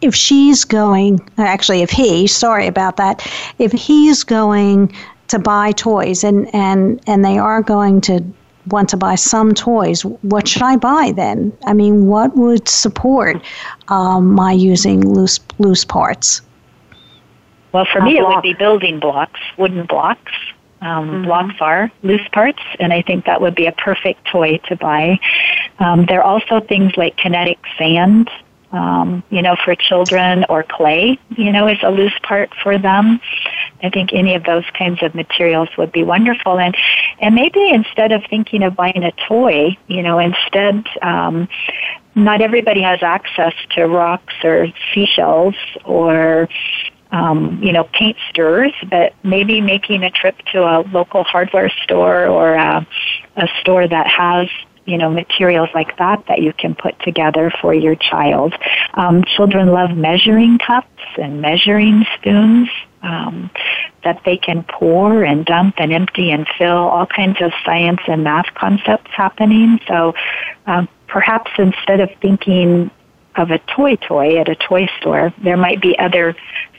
if 0.00 0.14
she's 0.14 0.64
going, 0.64 1.26
actually, 1.38 1.82
if 1.82 1.90
he, 1.90 2.26
sorry 2.26 2.66
about 2.66 2.96
that, 2.98 3.26
if 3.58 3.72
he's 3.72 4.22
going 4.24 4.94
to 5.28 5.38
buy 5.38 5.72
toys 5.72 6.24
and 6.24 6.54
and 6.54 7.00
and 7.06 7.24
they 7.24 7.38
are 7.38 7.62
going 7.62 8.00
to 8.02 8.22
want 8.68 8.88
to 8.90 8.96
buy 8.96 9.16
some 9.16 9.52
toys, 9.54 10.02
what 10.02 10.46
should 10.46 10.62
I 10.62 10.76
buy 10.76 11.12
then? 11.14 11.52
I 11.66 11.72
mean, 11.72 12.06
what 12.06 12.36
would 12.36 12.68
support 12.68 13.42
um, 13.88 14.32
my 14.32 14.52
using 14.52 15.14
loose 15.14 15.40
loose 15.58 15.84
parts? 15.84 16.42
Well, 17.72 17.86
for 17.90 18.02
me, 18.02 18.18
it 18.18 18.26
would 18.26 18.42
be 18.42 18.52
building 18.52 19.00
blocks, 19.00 19.40
wooden 19.56 19.86
blocks 19.86 20.32
um, 20.82 21.08
mm-hmm. 21.08 21.24
blocks 21.24 21.54
are 21.60 21.90
loose 22.02 22.26
parts, 22.32 22.62
and 22.80 22.92
I 22.92 23.02
think 23.02 23.24
that 23.26 23.40
would 23.40 23.54
be 23.54 23.66
a 23.66 23.72
perfect 23.72 24.26
toy 24.26 24.58
to 24.68 24.76
buy. 24.76 25.18
Um, 25.78 26.06
there 26.06 26.22
are 26.22 26.24
also 26.24 26.60
things 26.60 26.92
like 26.96 27.16
kinetic 27.16 27.58
sand, 27.78 28.28
um, 28.72 29.22
you 29.30 29.42
know, 29.42 29.54
for 29.64 29.76
children, 29.76 30.44
or 30.48 30.64
clay, 30.64 31.18
you 31.30 31.52
know, 31.52 31.68
is 31.68 31.78
a 31.82 31.90
loose 31.90 32.18
part 32.24 32.50
for 32.62 32.78
them. 32.78 33.20
I 33.82 33.90
think 33.90 34.12
any 34.12 34.34
of 34.34 34.44
those 34.44 34.64
kinds 34.76 35.02
of 35.02 35.14
materials 35.14 35.68
would 35.78 35.92
be 35.92 36.02
wonderful, 36.02 36.58
and 36.58 36.74
and 37.20 37.34
maybe 37.34 37.68
instead 37.70 38.10
of 38.10 38.24
thinking 38.28 38.64
of 38.64 38.74
buying 38.74 39.04
a 39.04 39.12
toy, 39.28 39.76
you 39.86 40.02
know, 40.02 40.18
instead. 40.18 40.84
Um, 41.00 41.48
not 42.14 42.42
everybody 42.42 42.82
has 42.82 43.02
access 43.02 43.54
to 43.70 43.86
rocks 43.86 44.34
or 44.44 44.66
seashells 44.92 45.54
or 45.86 46.46
um, 47.12 47.60
you 47.62 47.72
know, 47.72 47.84
paint 47.92 48.16
stirrers, 48.30 48.72
but 48.90 49.14
maybe 49.22 49.60
making 49.60 50.02
a 50.02 50.10
trip 50.10 50.36
to 50.52 50.62
a 50.62 50.80
local 50.92 51.24
hardware 51.24 51.70
store 51.84 52.26
or 52.26 52.54
a, 52.54 52.86
a 53.36 53.48
store 53.60 53.86
that 53.86 54.06
has 54.08 54.48
you 54.84 54.98
know 54.98 55.10
materials 55.10 55.68
like 55.74 55.96
that 55.98 56.24
that 56.26 56.40
you 56.40 56.52
can 56.52 56.74
put 56.74 56.98
together 57.00 57.52
for 57.60 57.72
your 57.74 57.94
child. 57.94 58.54
Um, 58.94 59.22
children 59.36 59.68
love 59.68 59.96
measuring 59.96 60.58
cups 60.58 60.88
and 61.16 61.40
measuring 61.40 62.04
spoons 62.16 62.68
um, 63.02 63.50
that 64.04 64.22
they 64.24 64.36
can 64.36 64.64
pour 64.64 65.22
and 65.22 65.44
dump 65.44 65.74
and 65.78 65.92
empty 65.92 66.30
and 66.30 66.46
fill. 66.58 66.88
All 66.88 67.06
kinds 67.06 67.40
of 67.40 67.52
science 67.64 68.00
and 68.08 68.24
math 68.24 68.52
concepts 68.54 69.10
happening. 69.14 69.80
So 69.86 70.14
um, 70.66 70.88
perhaps 71.08 71.50
instead 71.58 72.00
of 72.00 72.10
thinking 72.20 72.90
of 73.36 73.50
a 73.50 73.58
toy 73.58 73.96
toy 73.96 74.38
at 74.38 74.48
a 74.48 74.54
toy 74.54 74.88
store, 75.00 75.32
there 75.42 75.56
might 75.56 75.80
be 75.80 75.98
other 75.98 76.36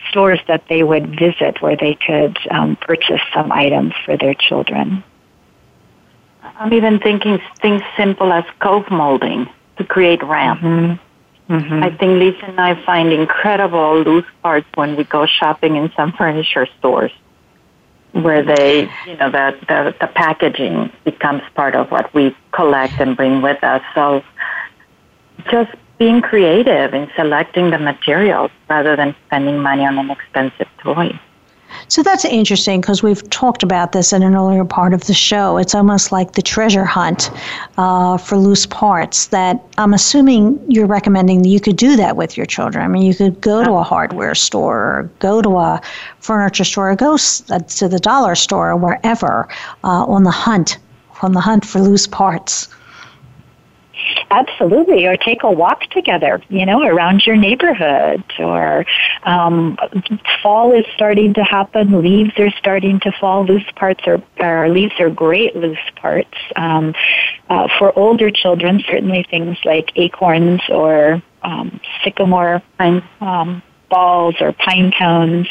stores 0.09 0.39
that 0.47 0.63
they 0.69 0.83
would 0.83 1.17
visit 1.19 1.61
where 1.61 1.75
they 1.75 1.95
could 1.95 2.37
um, 2.51 2.75
purchase 2.75 3.21
some 3.33 3.51
items 3.51 3.93
for 4.05 4.17
their 4.17 4.33
children. 4.33 5.03
I'm 6.41 6.73
even 6.73 6.99
thinking 6.99 7.39
things 7.61 7.81
simple 7.97 8.31
as 8.31 8.43
cove 8.59 8.89
molding 8.91 9.49
to 9.77 9.83
create 9.83 10.23
ramps. 10.23 10.63
Mm-hmm. 10.63 11.53
Mm-hmm. 11.53 11.83
I 11.83 11.89
think 11.97 12.19
Lisa 12.19 12.45
and 12.45 12.59
I 12.59 12.83
find 12.85 13.11
incredible 13.11 14.01
loose 14.01 14.25
parts 14.41 14.67
when 14.75 14.95
we 14.95 15.03
go 15.03 15.25
shopping 15.25 15.75
in 15.75 15.91
some 15.95 16.13
furniture 16.13 16.67
stores 16.79 17.11
where 18.13 18.43
they, 18.43 18.81
you 19.07 19.17
know, 19.17 19.31
the, 19.31 19.57
the, 19.67 19.95
the 19.99 20.07
packaging 20.07 20.91
becomes 21.03 21.41
part 21.55 21.75
of 21.75 21.89
what 21.89 22.13
we 22.13 22.35
collect 22.51 22.93
and 22.99 23.17
bring 23.17 23.41
with 23.41 23.61
us. 23.63 23.81
So 23.95 24.23
just 25.51 25.71
being 25.97 26.21
creative 26.21 26.93
in 26.93 27.09
selecting 27.15 27.69
the 27.69 27.77
materials 27.77 28.51
rather 28.69 28.95
than 28.95 29.15
spending 29.27 29.59
money 29.59 29.85
on 29.85 29.97
an 29.97 30.09
expensive 30.09 30.67
toy. 30.79 31.19
So 31.87 32.03
that's 32.03 32.25
interesting 32.25 32.81
because 32.81 33.03
we've 33.03 33.27
talked 33.29 33.63
about 33.63 33.91
this 33.91 34.13
in 34.13 34.23
an 34.23 34.35
earlier 34.35 34.65
part 34.65 34.93
of 34.93 35.05
the 35.05 35.13
show. 35.13 35.57
It's 35.57 35.75
almost 35.75 36.11
like 36.11 36.33
the 36.33 36.41
treasure 36.41 36.85
hunt 36.85 37.31
uh, 37.77 38.17
for 38.17 38.37
loose 38.37 38.65
parts. 38.65 39.27
That 39.27 39.61
I'm 39.77 39.93
assuming 39.93 40.59
you're 40.67 40.87
recommending 40.87 41.41
that 41.41 41.49
you 41.49 41.59
could 41.59 41.77
do 41.77 41.95
that 41.95 42.15
with 42.15 42.37
your 42.37 42.45
children. 42.45 42.83
I 42.83 42.87
mean, 42.87 43.03
you 43.03 43.13
could 43.13 43.41
go 43.41 43.63
to 43.63 43.71
a 43.73 43.83
hardware 43.83 44.35
store, 44.35 44.77
or 44.77 45.11
go 45.19 45.41
to 45.41 45.57
a 45.57 45.81
furniture 46.19 46.63
store, 46.63 46.91
or 46.91 46.95
go 46.95 47.15
uh, 47.49 47.59
to 47.59 47.87
the 47.87 47.99
dollar 47.99 48.35
store, 48.35 48.71
or 48.71 48.75
wherever 48.75 49.47
uh, 49.83 50.05
on 50.05 50.23
the 50.23 50.31
hunt, 50.31 50.77
on 51.21 51.33
the 51.33 51.41
hunt 51.41 51.65
for 51.65 51.79
loose 51.79 52.07
parts. 52.07 52.67
Absolutely, 54.39 55.05
or 55.05 55.15
take 55.15 55.43
a 55.43 55.51
walk 55.63 55.81
together, 55.97 56.41
you 56.49 56.65
know, 56.65 56.79
around 56.91 57.17
your 57.27 57.37
neighborhood. 57.47 58.23
Or 58.39 58.83
um, 59.33 59.77
fall 60.41 60.71
is 60.79 60.85
starting 60.95 61.31
to 61.35 61.43
happen. 61.43 62.01
Leaves 62.01 62.33
are 62.39 62.51
starting 62.57 62.99
to 63.01 63.11
fall. 63.19 63.45
Loose 63.45 63.69
parts 63.75 64.03
are, 64.07 64.19
or 64.39 64.69
leaves 64.69 64.95
are 64.99 65.11
great 65.25 65.55
loose 65.55 65.87
parts. 66.01 66.37
Um, 66.55 66.85
Uh, 67.49 67.67
for 67.77 67.89
older 68.03 68.29
children, 68.31 68.73
certainly 68.89 69.21
things 69.29 69.57
like 69.71 69.87
acorns 69.95 70.61
or 70.69 71.21
um, 71.43 71.67
sycamore 72.03 72.55
um, 72.79 73.61
balls 73.93 74.35
or 74.41 74.51
pine 74.53 74.91
cones, 74.97 75.47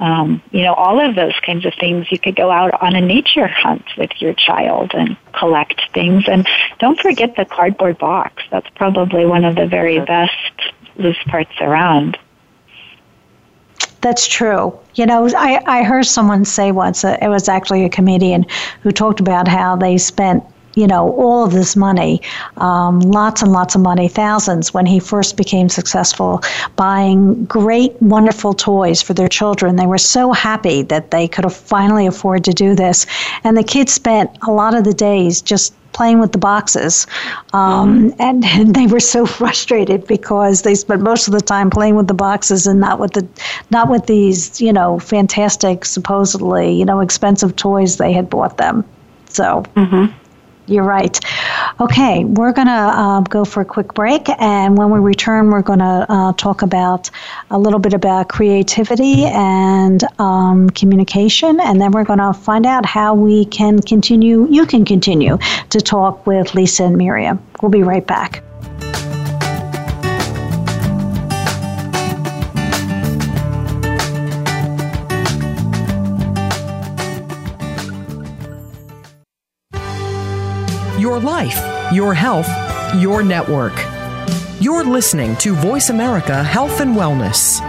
um, 0.00 0.42
you 0.50 0.62
know, 0.62 0.74
all 0.74 0.98
of 1.00 1.14
those 1.14 1.38
kinds 1.46 1.64
of 1.64 1.72
things. 1.78 2.10
You 2.10 2.18
could 2.18 2.34
go 2.34 2.50
out 2.50 2.82
on 2.82 2.96
a 2.96 3.00
nature 3.00 3.46
hunt 3.46 3.84
with 3.96 4.10
your 4.18 4.34
child 4.34 4.90
and 4.92 5.16
collect 5.32 5.80
things. 5.94 6.24
And 6.26 6.46
don't 6.80 6.98
forget 6.98 7.36
the 7.36 7.44
cardboard 7.44 7.98
box. 7.98 8.42
That's 8.50 8.68
probably 8.74 9.24
one 9.24 9.44
of 9.44 9.54
the 9.54 9.66
very 9.66 10.00
best 10.00 10.56
loose 10.96 11.22
parts 11.28 11.52
around. 11.60 12.18
That's 14.00 14.26
true. 14.26 14.78
You 14.94 15.06
know, 15.06 15.28
I, 15.36 15.60
I 15.66 15.82
heard 15.82 16.06
someone 16.06 16.44
say 16.44 16.72
once, 16.72 17.04
uh, 17.04 17.16
it 17.22 17.28
was 17.28 17.48
actually 17.48 17.84
a 17.84 17.88
comedian 17.88 18.46
who 18.82 18.90
talked 18.90 19.20
about 19.20 19.46
how 19.48 19.76
they 19.76 19.96
spent 19.98 20.44
you 20.76 20.86
know, 20.86 21.10
all 21.14 21.44
of 21.44 21.52
this 21.52 21.74
money, 21.74 22.20
um, 22.58 23.00
lots 23.00 23.42
and 23.42 23.50
lots 23.50 23.74
of 23.74 23.80
money, 23.80 24.08
thousands, 24.08 24.72
when 24.72 24.86
he 24.86 25.00
first 25.00 25.36
became 25.36 25.68
successful, 25.70 26.42
buying 26.76 27.44
great, 27.46 28.00
wonderful 28.00 28.52
toys 28.52 29.00
for 29.00 29.14
their 29.14 29.28
children. 29.28 29.76
They 29.76 29.86
were 29.86 29.98
so 29.98 30.32
happy 30.32 30.82
that 30.82 31.10
they 31.10 31.28
could 31.28 31.50
finally 31.50 32.06
afford 32.06 32.44
to 32.44 32.52
do 32.52 32.74
this. 32.74 33.06
And 33.42 33.56
the 33.56 33.64
kids 33.64 33.92
spent 33.92 34.30
a 34.46 34.52
lot 34.52 34.74
of 34.74 34.84
the 34.84 34.92
days 34.92 35.40
just 35.40 35.74
playing 35.94 36.18
with 36.18 36.32
the 36.32 36.38
boxes. 36.38 37.06
Um, 37.54 38.14
and, 38.18 38.44
and, 38.44 38.74
they 38.74 38.86
were 38.86 39.00
so 39.00 39.24
frustrated 39.40 40.06
because 40.06 40.60
they 40.60 40.74
spent 40.74 41.00
most 41.00 41.26
of 41.26 41.32
the 41.32 41.40
time 41.40 41.70
playing 41.70 41.94
with 41.94 42.06
the 42.06 42.14
boxes 42.14 42.66
and 42.66 42.78
not 42.78 43.00
with 43.00 43.12
the 43.12 43.26
not 43.70 43.88
with 43.88 44.04
these, 44.04 44.60
you 44.60 44.74
know, 44.74 44.98
fantastic, 44.98 45.86
supposedly, 45.86 46.74
you 46.74 46.84
know, 46.84 47.00
expensive 47.00 47.56
toys 47.56 47.96
they 47.96 48.12
had 48.12 48.28
bought 48.28 48.58
them. 48.58 48.84
So 49.30 49.64
mm-hmm. 49.74 50.12
You're 50.66 50.84
right. 50.84 51.18
Okay, 51.80 52.24
we're 52.24 52.52
going 52.52 52.66
to 52.66 52.72
uh, 52.72 53.20
go 53.20 53.44
for 53.44 53.60
a 53.60 53.64
quick 53.64 53.94
break, 53.94 54.28
and 54.40 54.76
when 54.76 54.90
we 54.90 54.98
return, 54.98 55.50
we're 55.50 55.62
going 55.62 55.78
to 55.78 56.06
uh, 56.08 56.32
talk 56.32 56.62
about 56.62 57.10
a 57.50 57.58
little 57.58 57.78
bit 57.78 57.94
about 57.94 58.28
creativity 58.28 59.24
and 59.26 60.02
um, 60.18 60.68
communication, 60.70 61.60
and 61.60 61.80
then 61.80 61.92
we're 61.92 62.04
going 62.04 62.18
to 62.18 62.32
find 62.32 62.66
out 62.66 62.84
how 62.84 63.14
we 63.14 63.44
can 63.44 63.80
continue, 63.80 64.48
you 64.50 64.66
can 64.66 64.84
continue 64.84 65.38
to 65.70 65.80
talk 65.80 66.26
with 66.26 66.54
Lisa 66.54 66.84
and 66.84 66.96
Miriam. 66.96 67.40
We'll 67.62 67.70
be 67.70 67.82
right 67.82 68.06
back. 68.06 68.42
Your 81.16 81.24
life, 81.24 81.92
your 81.94 82.12
health, 82.12 82.48
your 82.96 83.22
network. 83.22 83.72
You're 84.60 84.84
listening 84.84 85.34
to 85.36 85.54
Voice 85.54 85.88
America 85.88 86.44
Health 86.44 86.80
and 86.80 86.94
Wellness. 86.94 87.60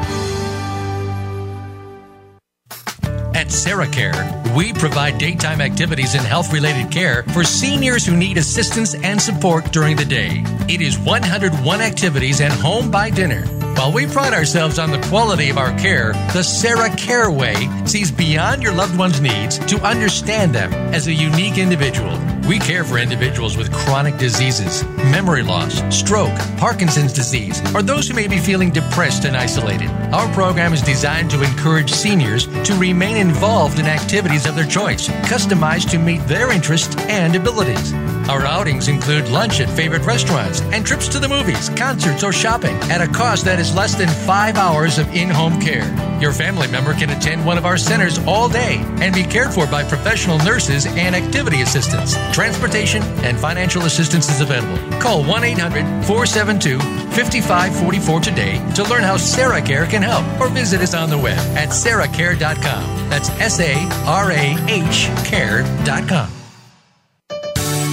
At 3.34 3.48
SarahCare, 3.48 4.54
we 4.54 4.74
provide 4.74 5.18
daytime 5.18 5.62
activities 5.62 6.14
and 6.16 6.26
health 6.26 6.52
related 6.52 6.92
care 6.92 7.24
for 7.24 7.46
seniors 7.46 8.06
who 8.06 8.18
need 8.18 8.38
assistance 8.38 8.96
and 8.96 9.22
support 9.22 9.72
during 9.72 9.96
the 9.96 10.06
day. 10.06 10.44
It 10.68 10.82
is 10.82 11.00
101 11.00 11.82
activities 11.82 12.42
and 12.42 12.52
home 12.52 12.92
by 12.92 13.10
dinner 13.10 13.46
while 13.78 13.92
we 13.92 14.08
pride 14.08 14.34
ourselves 14.34 14.80
on 14.80 14.90
the 14.90 15.00
quality 15.08 15.50
of 15.52 15.58
our 15.60 15.72
care, 15.78 16.14
the 16.34 16.42
Sarah 16.42 16.90
Care 16.96 17.30
Way 17.30 17.70
sees 17.86 18.12
beyond 18.12 18.64
your 18.64 18.74
loved 18.74 18.98
one's 18.98 19.22
needs 19.22 19.60
to 19.60 19.80
understand 19.82 20.54
them 20.56 20.74
as 20.74 21.06
a 21.06 21.14
unique 21.14 21.60
individual. 21.60 22.18
We 22.48 22.60
care 22.60 22.86
for 22.86 22.98
individuals 22.98 23.58
with 23.58 23.74
chronic 23.74 24.16
diseases, 24.18 24.86
memory 25.12 25.44
loss, 25.44 25.84
stroke, 25.94 26.34
Parkinson's 26.58 27.12
disease, 27.12 27.62
or 27.76 27.82
those 27.82 28.08
who 28.08 28.14
may 28.14 28.28
be 28.28 28.38
feeling 28.38 28.72
depressed 28.72 29.26
and 29.26 29.36
isolated. 29.36 29.90
Our 30.14 30.32
program 30.34 30.72
is 30.72 30.82
designed 30.82 31.30
to 31.32 31.44
encourage 31.44 31.92
seniors 31.92 32.48
to 32.64 32.74
remain 32.76 33.18
involved 33.18 33.80
in 33.80 33.86
activities 33.86 34.46
of 34.46 34.56
their 34.56 34.66
choice, 34.66 35.10
customized 35.28 35.90
to 35.92 36.00
meet 36.00 36.26
their 36.26 36.50
interests 36.54 36.96
and 37.10 37.36
abilities. 37.36 37.92
Our 38.30 38.46
outings 38.46 38.90
include 38.90 39.30
lunch 39.30 39.62
at 39.62 39.70
favorite 39.70 40.06
restaurants 40.06 40.62
and 40.62 40.86
trips 40.86 41.08
to 41.10 41.20
the 41.20 41.30
movies, 41.30 41.70
concerts, 41.70 42.24
or 42.24 42.34
shopping 42.34 42.76
at 42.92 43.02
a 43.02 43.08
cost 43.08 43.46
that 43.46 43.60
is 43.60 43.74
less 43.74 43.96
than 43.96 44.10
five 44.26 44.58
hours 44.58 44.98
of 44.98 45.14
in 45.14 45.30
home 45.30 45.62
care. 45.62 45.86
Your 46.22 46.34
family 46.34 46.68
member 46.68 46.94
can 46.94 47.10
attend 47.10 47.46
one 47.46 47.58
of 47.58 47.66
our 47.66 47.78
centers 47.78 48.20
all 48.26 48.50
day 48.50 48.84
and 49.00 49.16
be 49.16 49.24
cared 49.24 49.54
for 49.54 49.66
by 49.68 49.84
professional 49.84 50.40
nurses 50.40 50.86
and 50.86 51.16
activity 51.16 51.62
assistants. 51.62 52.16
Transportation 52.38 53.02
and 53.26 53.36
financial 53.40 53.86
assistance 53.86 54.30
is 54.30 54.42
available. 54.42 54.78
Call 55.00 55.24
1 55.24 55.44
800 55.44 56.06
472 56.06 56.78
5544 56.78 58.20
today 58.20 58.74
to 58.76 58.84
learn 58.84 59.02
how 59.02 59.18
Sarah 59.18 59.60
Care 59.60 59.88
can 59.88 60.04
help 60.04 60.24
or 60.40 60.48
visit 60.48 60.82
us 60.82 60.94
on 60.94 61.10
the 61.10 61.18
web 61.18 61.40
at 61.58 61.70
sarahcare.com. 61.70 63.10
That's 63.10 63.30
S 63.42 63.60
A 63.60 63.74
R 64.06 64.32
A 64.32 64.56
H 64.68 65.10
care.com. 65.26 66.30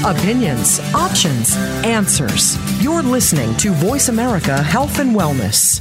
Opinions, 0.04 0.78
options, 0.92 1.56
answers. 1.82 2.58
You're 2.82 3.02
listening 3.02 3.56
to 3.56 3.70
Voice 3.70 4.10
America 4.10 4.62
Health 4.62 4.98
and 4.98 5.16
Wellness. 5.16 5.80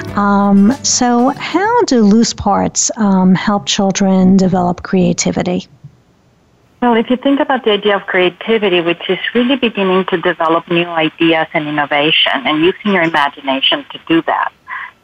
Um, 0.15 0.71
so, 0.83 1.29
how 1.29 1.83
do 1.83 2.01
loose 2.01 2.33
parts 2.33 2.91
um, 2.97 3.33
help 3.33 3.65
children 3.65 4.37
develop 4.37 4.83
creativity? 4.83 5.67
Well, 6.81 6.95
if 6.95 7.09
you 7.09 7.15
think 7.15 7.39
about 7.39 7.63
the 7.63 7.71
idea 7.71 7.95
of 7.95 8.07
creativity, 8.07 8.81
which 8.81 9.09
is 9.09 9.19
really 9.35 9.55
beginning 9.55 10.05
to 10.05 10.17
develop 10.17 10.69
new 10.69 10.85
ideas 10.85 11.47
and 11.53 11.67
innovation 11.67 12.33
and 12.33 12.63
using 12.63 12.93
your 12.93 13.03
imagination 13.03 13.85
to 13.91 13.99
do 14.07 14.21
that, 14.23 14.51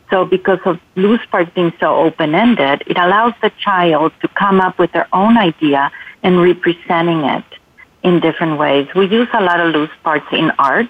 so 0.09 0.25
because 0.25 0.59
of 0.65 0.79
loose 0.95 1.25
parts 1.29 1.51
being 1.53 1.71
so 1.79 1.95
open-ended, 1.95 2.83
it 2.87 2.97
allows 2.97 3.33
the 3.41 3.51
child 3.59 4.11
to 4.21 4.27
come 4.29 4.59
up 4.59 4.79
with 4.79 4.91
their 4.91 5.07
own 5.13 5.37
idea 5.37 5.91
and 6.23 6.41
representing 6.41 7.21
it 7.25 7.45
in 8.03 8.19
different 8.19 8.57
ways. 8.57 8.87
We 8.95 9.07
use 9.07 9.27
a 9.33 9.41
lot 9.41 9.59
of 9.59 9.73
loose 9.73 9.91
parts 10.03 10.27
in 10.31 10.51
art. 10.57 10.89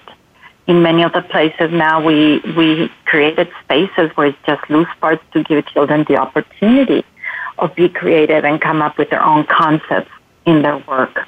In 0.68 0.82
many 0.82 1.02
of 1.02 1.14
the 1.14 1.22
places 1.22 1.70
now, 1.72 2.04
we, 2.04 2.40
we 2.54 2.90
created 3.06 3.48
spaces 3.64 4.10
where 4.14 4.28
it's 4.28 4.38
just 4.46 4.68
loose 4.68 4.88
parts 5.00 5.24
to 5.32 5.42
give 5.42 5.66
children 5.66 6.04
the 6.06 6.18
opportunity 6.18 7.04
of 7.56 7.74
be 7.74 7.88
creative 7.88 8.44
and 8.44 8.60
come 8.60 8.82
up 8.82 8.98
with 8.98 9.08
their 9.08 9.24
own 9.24 9.44
concepts 9.46 10.10
in 10.44 10.60
their 10.60 10.76
work. 10.86 11.26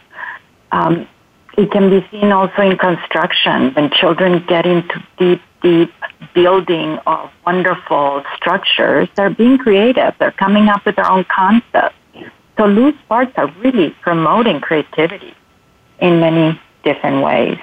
Um, 0.73 1.09
it 1.57 1.71
can 1.73 1.89
be 1.89 2.07
seen 2.11 2.33
also 2.33 2.61
in 2.61 2.77
construction 2.77 3.73
when 3.73 3.91
children 3.91 4.45
get 4.47 4.67
into 4.67 5.03
deep, 5.19 5.41
deep 5.63 5.93
building 6.35 6.99
of 7.07 7.31
wonderful 7.47 8.23
structures. 8.37 9.09
They're 9.17 9.31
being 9.31 9.57
creative. 9.57 10.15
They're 10.19 10.33
coming 10.33 10.69
up 10.69 10.85
with 10.85 10.97
their 10.97 11.11
own 11.11 11.25
concepts. 11.25 11.97
So 12.59 12.67
loose 12.67 12.95
parts 13.09 13.33
are 13.37 13.51
really 13.61 13.97
promoting 14.03 14.61
creativity 14.61 15.35
in 15.99 16.21
many 16.21 16.61
different 16.85 17.23
ways. 17.23 17.59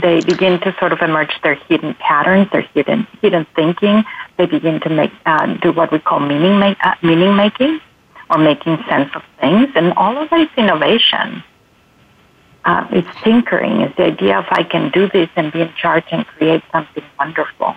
They 0.00 0.20
begin 0.20 0.60
to 0.60 0.74
sort 0.78 0.92
of 0.92 1.00
emerge 1.00 1.40
their 1.42 1.54
hidden 1.54 1.94
patterns, 1.94 2.48
their 2.50 2.62
hidden 2.62 3.06
hidden 3.22 3.46
thinking. 3.54 4.04
They 4.36 4.46
begin 4.46 4.80
to 4.80 4.90
make 4.90 5.12
uh, 5.24 5.46
do 5.58 5.72
what 5.72 5.92
we 5.92 5.98
call 5.98 6.20
meaning 6.20 6.58
make, 6.58 6.78
uh, 6.82 6.94
meaning 7.02 7.36
making 7.36 7.80
or 8.30 8.38
making 8.38 8.78
sense 8.88 9.10
of 9.14 9.22
things, 9.40 9.68
and 9.74 9.92
all 9.94 10.16
of 10.16 10.30
that 10.30 10.40
is 10.40 10.48
innovation 10.56 11.44
uh, 12.64 12.86
it's 12.90 13.08
tinkering. 13.22 13.82
It's 13.82 13.96
the 13.96 14.04
idea 14.04 14.38
of 14.38 14.46
I 14.50 14.62
can 14.62 14.90
do 14.90 15.08
this 15.08 15.28
and 15.36 15.52
be 15.52 15.60
in 15.60 15.72
charge 15.74 16.04
and 16.10 16.26
create 16.26 16.62
something 16.72 17.04
wonderful. 17.18 17.76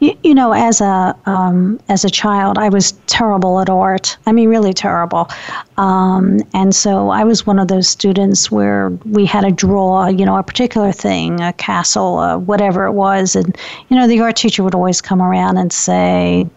You, 0.00 0.16
you 0.22 0.34
know, 0.34 0.52
as 0.52 0.80
a 0.80 1.16
um, 1.26 1.80
as 1.88 2.04
a 2.04 2.10
child, 2.10 2.58
I 2.58 2.68
was 2.68 2.92
terrible 3.06 3.60
at 3.60 3.68
art. 3.68 4.16
I 4.26 4.32
mean, 4.32 4.48
really 4.48 4.72
terrible. 4.72 5.28
Um, 5.76 6.40
and 6.54 6.74
so 6.74 7.10
I 7.10 7.24
was 7.24 7.46
one 7.46 7.58
of 7.58 7.68
those 7.68 7.88
students 7.88 8.50
where 8.50 8.90
we 9.04 9.26
had 9.26 9.42
to 9.42 9.50
draw, 9.50 10.06
you 10.06 10.24
know, 10.24 10.36
a 10.36 10.42
particular 10.42 10.92
thing, 10.92 11.40
a 11.40 11.52
castle, 11.52 12.18
uh, 12.18 12.38
whatever 12.38 12.86
it 12.86 12.92
was, 12.92 13.36
and 13.36 13.56
you 13.88 13.96
know, 13.96 14.06
the 14.06 14.20
art 14.20 14.36
teacher 14.36 14.62
would 14.62 14.74
always 14.74 15.00
come 15.00 15.22
around 15.22 15.58
and 15.58 15.72
say, 15.72 16.48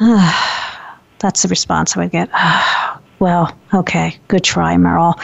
ah, 0.00 0.98
"That's 1.18 1.42
the 1.42 1.48
response 1.48 1.96
I 1.96 2.00
would 2.00 2.10
get." 2.10 2.30
Ah, 2.34 3.00
Well, 3.18 3.56
okay, 3.72 4.14
good 4.28 4.44
try, 4.44 4.74
Meryl. 4.74 5.18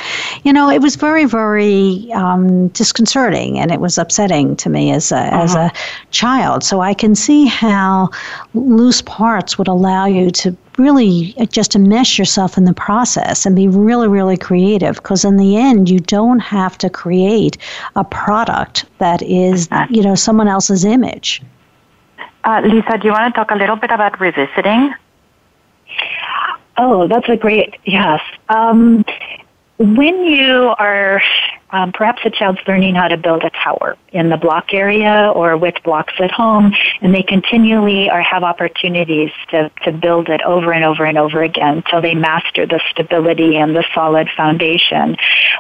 You 0.45 0.53
know, 0.53 0.71
it 0.71 0.81
was 0.81 0.97
very, 0.97 1.27
very 1.27 2.11
um, 2.15 2.69
disconcerting, 2.69 3.59
and 3.59 3.71
it 3.71 3.81
was 3.81 3.99
upsetting 3.99 4.57
to 4.57 4.71
me 4.71 4.93
as 4.93 5.13
a 5.13 5.19
uh-huh. 5.19 5.43
as 5.43 5.55
a 5.55 5.73
child. 6.11 6.65
So 6.65 6.81
I 6.81 6.95
can 6.95 7.15
see 7.15 7.47
how 7.47 8.09
loose 8.55 9.03
parts 9.03 9.59
would 9.59 9.69
allow 9.69 10.07
you 10.07 10.31
to 10.31 10.57
really 10.79 11.35
just 11.51 11.75
immerse 11.75 12.19
yourself 12.19 12.57
in 12.57 12.65
the 12.65 12.73
process 12.73 13.45
and 13.45 13.55
be 13.55 13.69
really, 13.69 14.09
really 14.09 14.39
creative. 14.39 14.97
Because 14.97 15.23
in 15.23 15.37
the 15.37 15.59
end, 15.59 15.91
you 15.91 16.01
don't 16.01 16.41
have 16.41 16.79
to 16.79 16.89
create 16.89 17.59
a 17.95 18.05
product 18.05 18.87
that 18.99 19.21
is, 19.21 19.69
you 19.91 20.03
know, 20.03 20.15
someone 20.15 20.49
else's 20.49 20.87
image. 20.87 21.43
Uh, 22.45 22.63
Lisa, 22.65 22.97
do 22.99 23.07
you 23.07 23.13
want 23.13 23.33
to 23.33 23.39
talk 23.39 23.51
a 23.51 23.55
little 23.55 23.77
bit 23.77 23.91
about 23.91 24.19
revisiting? 24.19 24.95
Oh, 26.77 27.07
that's 27.09 27.29
a 27.29 27.37
great 27.37 27.77
yes. 27.85 28.21
Um, 28.49 29.05
when 29.79 30.25
you 30.25 30.75
are 30.79 31.23
um, 31.73 31.91
perhaps 31.93 32.21
a 32.25 32.31
child's 32.31 32.61
learning 32.69 32.95
how 32.95 33.09
to 33.09 33.17
build 33.17 33.43
a 33.43 33.51
tower 33.51 33.97
in 34.13 34.29
the 34.29 34.37
block 34.37 34.75
area 34.75 35.33
or 35.35 35.57
with 35.57 35.75
blocks 35.83 36.13
at 36.19 36.31
home, 36.31 36.73
and 37.01 37.15
they 37.15 37.23
continually 37.23 38.11
are 38.11 38.23
have 38.23 38.45
opportunities 38.45 39.31
to, 39.51 39.71
to 39.85 39.91
build 39.91 40.29
it 40.29 40.43
over 40.43 40.73
and 40.73 40.85
over 40.85 41.05
and 41.05 41.17
over 41.17 41.43
again 41.43 41.79
until 41.79 42.03
they 42.03 42.15
master 42.15 42.67
the 42.67 42.81
stability 42.91 43.57
and 43.57 43.75
the 43.75 43.85
solid 43.95 44.29
foundation. 44.37 45.17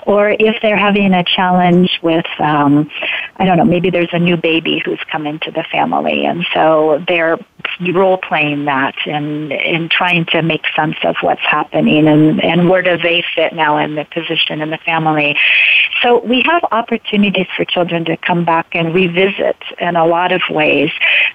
Or 0.06 0.30
if 0.30 0.60
they're 0.60 0.76
having 0.76 1.14
a 1.14 1.24
challenge 1.24 1.98
with, 2.02 2.26
um, 2.38 2.90
I 3.36 3.46
don't 3.46 3.56
know, 3.56 3.64
maybe 3.64 3.88
there's 3.88 4.12
a 4.12 4.18
new 4.18 4.36
baby 4.36 4.82
who's 4.84 5.00
come 5.10 5.26
into 5.26 5.50
the 5.50 5.64
family, 5.72 6.26
and 6.26 6.44
so 6.52 7.02
they're 7.08 7.38
role 7.92 8.18
playing 8.18 8.64
that 8.66 8.94
and 9.06 9.52
and 9.52 9.90
trying 9.90 10.24
to 10.26 10.42
make 10.42 10.64
sense 10.74 10.96
of 11.04 11.16
what's 11.20 11.42
happening 11.42 12.06
and 12.08 12.42
and 12.42 12.68
where 12.68 12.82
do 12.82 12.96
they 12.96 13.24
fit 13.34 13.52
now 13.52 13.78
in 13.78 13.94
the 13.94 14.04
position 14.04 14.60
in 14.60 14.70
the 14.70 14.78
family 14.78 15.36
so 16.02 16.18
we 16.24 16.42
have 16.42 16.64
opportunities 16.72 17.46
for 17.56 17.64
children 17.64 18.04
to 18.06 18.16
come 18.16 18.44
back 18.44 18.66
and 18.72 18.92
revisit 18.92 19.56
in 19.78 19.94
a 19.94 20.04
lot 20.04 20.32
of 20.32 20.42
ways, 20.50 20.90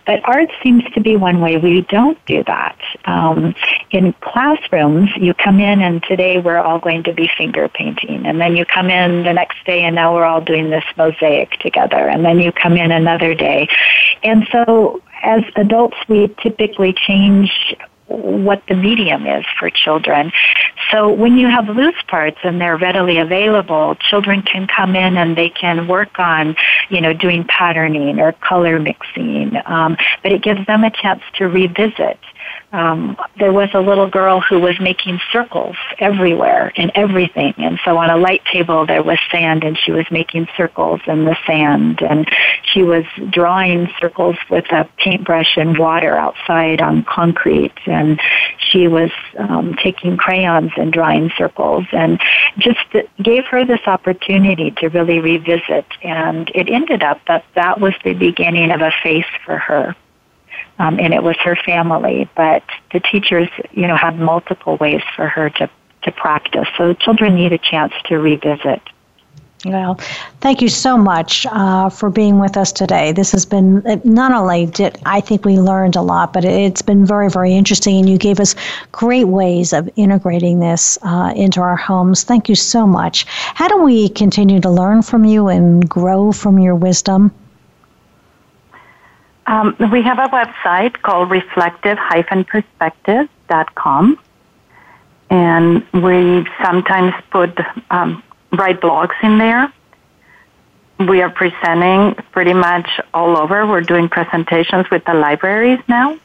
but 0.06 0.20
art 0.26 0.50
seems 0.62 0.84
to 0.94 1.00
be 1.00 1.16
one 1.16 1.40
way 1.40 1.58
we 1.58 1.82
don't 1.84 2.24
do 2.26 2.44
that. 2.44 2.78
Um, 3.06 3.56
in 3.92 4.14
classrooms, 4.20 5.10
you 5.16 5.34
come 5.34 5.62
in 5.62 5.82
and 5.82 6.04
today 6.04 6.40
we're 6.40 6.58
all 6.58 6.80
going 6.80 7.04
to 7.04 7.14
be 7.14 7.30
finger 7.38 7.70
painting, 7.70 8.26
and 8.26 8.42
then 8.42 8.58
you 8.58 8.66
come 8.66 8.90
in 8.90 9.24
the 9.24 9.34
next 9.34 9.64
day 9.66 9.84
and 9.84 9.96
now 9.96 10.14
we're 10.14 10.26
all 10.26 10.42
doing 10.42 10.70
this 10.70 10.84
mosaic 10.98 11.52
together, 11.60 12.10
and 12.10 12.26
then 12.26 12.40
you 12.40 12.52
come 12.52 12.74
in 12.74 12.92
another 12.92 13.34
day. 13.34 13.70
And 14.24 14.46
so 14.52 15.02
as 15.22 15.44
adults, 15.56 15.98
we 16.08 16.34
typically 16.42 16.94
change 16.94 17.76
what 18.08 18.64
the 18.70 18.76
medium 18.76 19.28
is 19.28 19.46
for 19.60 19.70
children. 19.70 20.32
So 20.92 21.12
when 21.12 21.38
you 21.38 21.48
have 21.48 21.68
loose 21.68 22.02
parts 22.08 22.38
and 22.44 22.60
they're 22.62 22.78
readily 22.78 23.18
available, 23.18 23.96
children 23.96 24.42
can 24.42 24.66
come 24.68 24.96
in 24.96 25.18
and 25.18 25.38
they 25.38 25.50
can 25.50 25.88
work 25.88 26.18
on, 26.18 26.56
you 26.90 27.02
know, 27.02 27.14
doing 27.14 27.44
patterning 27.44 28.20
or 28.20 28.32
color 28.32 28.80
mixing. 28.80 29.58
Um, 29.66 29.98
but 30.24 30.32
it 30.32 30.42
gives 30.42 30.66
them 30.68 30.84
a 30.84 30.92
chance 30.92 31.22
to 31.36 31.48
revisit 31.48 32.18
um, 32.74 33.16
there 33.40 33.54
was 33.54 33.70
a 33.74 33.80
little 33.80 34.10
girl 34.10 34.42
who 34.42 34.60
was 34.60 34.78
making 34.80 35.20
circles 35.32 35.78
everywhere 36.00 36.74
and 36.76 36.92
everything. 36.96 37.54
And 37.58 37.80
so 37.86 37.98
on 37.98 38.10
a 38.10 38.18
light 38.18 38.44
table 38.52 38.86
there 38.86 39.04
was 39.04 39.18
sand 39.32 39.64
and 39.64 39.78
she 39.78 39.92
was 39.92 40.06
making 40.12 40.48
circles 40.58 41.00
in 41.08 41.24
the 41.24 41.38
sand. 41.46 42.02
And 42.02 42.30
she 42.64 42.84
was 42.84 43.06
drawing 43.30 43.88
circles 44.02 44.36
with 44.50 44.66
a 44.72 44.88
paintbrush 44.98 45.56
and 45.56 45.78
water 45.78 46.18
outside 46.18 46.82
on 46.82 47.04
concrete. 47.06 47.78
And 47.86 48.20
she 48.58 48.90
was 48.90 49.12
um, 49.38 49.76
taking 49.82 50.18
crayons 50.18 50.72
and 50.76 50.92
drawing 50.92 51.32
circles. 51.38 51.86
And 51.94 52.20
just 52.58 52.80
gave 53.22 53.46
her 53.46 53.66
this 53.66 53.88
opportunity 53.88 54.72
to 54.72 54.90
really 54.90 55.20
revisit. 55.20 55.86
And 56.04 56.52
it 56.54 56.70
ended 56.70 57.02
up 57.02 57.22
that 57.28 57.46
that 57.56 57.80
was 57.80 57.94
the 58.04 58.14
beginning 58.14 58.72
of 58.72 58.82
a 58.82 58.92
face 59.04 59.26
for 59.46 59.58
her 59.58 59.96
um, 60.80 61.00
and 61.00 61.14
it 61.14 61.24
was 61.24 61.36
her 61.44 61.56
family. 61.56 62.30
But 62.36 62.64
the 62.94 63.00
teachers, 63.00 63.50
you 63.72 63.88
know, 63.88 63.96
had 63.96 64.18
multiple 64.18 64.78
ways 64.78 65.02
for 65.16 65.28
her 65.28 65.50
to 65.52 65.70
to 66.04 66.12
practice. 66.12 66.68
So 66.78 66.94
children 66.94 67.36
need 67.36 67.54
a 67.54 67.58
chance 67.58 67.94
to 68.06 68.18
revisit. 68.18 68.82
Well, 69.66 69.96
thank 70.40 70.62
you 70.62 70.70
so 70.70 70.98
much 70.98 71.48
uh, 71.50 71.90
for 71.90 72.12
being 72.12 72.40
with 72.40 72.56
us 72.56 72.72
today. 72.72 73.12
This 73.12 73.32
has 73.32 73.46
been 73.46 73.82
not 74.04 74.32
only 74.32 74.68
did 74.68 75.00
I 75.06 75.20
think 75.20 75.46
we 75.46 75.60
learned 75.60 75.96
a 75.96 76.02
lot, 76.02 76.32
but 76.32 76.46
it's 76.46 76.84
been 76.84 77.06
very, 77.06 77.30
very 77.30 77.54
interesting, 77.54 77.98
and 77.98 78.08
you 78.08 78.18
gave 78.20 78.40
us 78.40 78.56
great 78.92 79.26
ways 79.26 79.74
of 79.74 79.90
integrating 79.96 80.60
this 80.60 81.00
uh, 81.02 81.34
into 81.36 81.60
our 81.60 81.76
homes. 81.76 82.24
Thank 82.24 82.50
you 82.50 82.56
so 82.56 82.86
much. 82.86 83.26
How 83.28 83.68
do 83.68 83.82
we 83.82 84.10
continue 84.10 84.62
to 84.62 84.70
learn 84.70 85.02
from 85.02 85.26
you 85.26 85.48
and 85.48 85.88
grow 85.90 86.32
from 86.32 86.60
your 86.60 86.76
wisdom? 86.76 87.32
Um, 89.48 89.76
we 89.92 90.04
have 90.04 90.20
a 90.20 90.28
website 90.28 91.02
called 91.02 91.32
reflective-perspective.com, 91.32 94.20
and 95.30 95.86
we 95.94 96.46
sometimes 96.62 97.14
put 97.32 97.58
um, 97.90 98.22
write 98.52 98.82
blogs 98.82 99.16
in 99.24 99.38
there. 99.38 99.72
We 101.00 101.22
are 101.22 101.30
presenting 101.30 102.16
pretty 102.32 102.54
much 102.54 102.90
all 103.14 103.38
over. 103.38 103.66
We're 103.66 103.80
doing 103.82 104.10
presentations 104.10 104.90
with 104.92 105.06
the 105.06 105.14
libraries 105.14 105.80
now. 105.88 106.20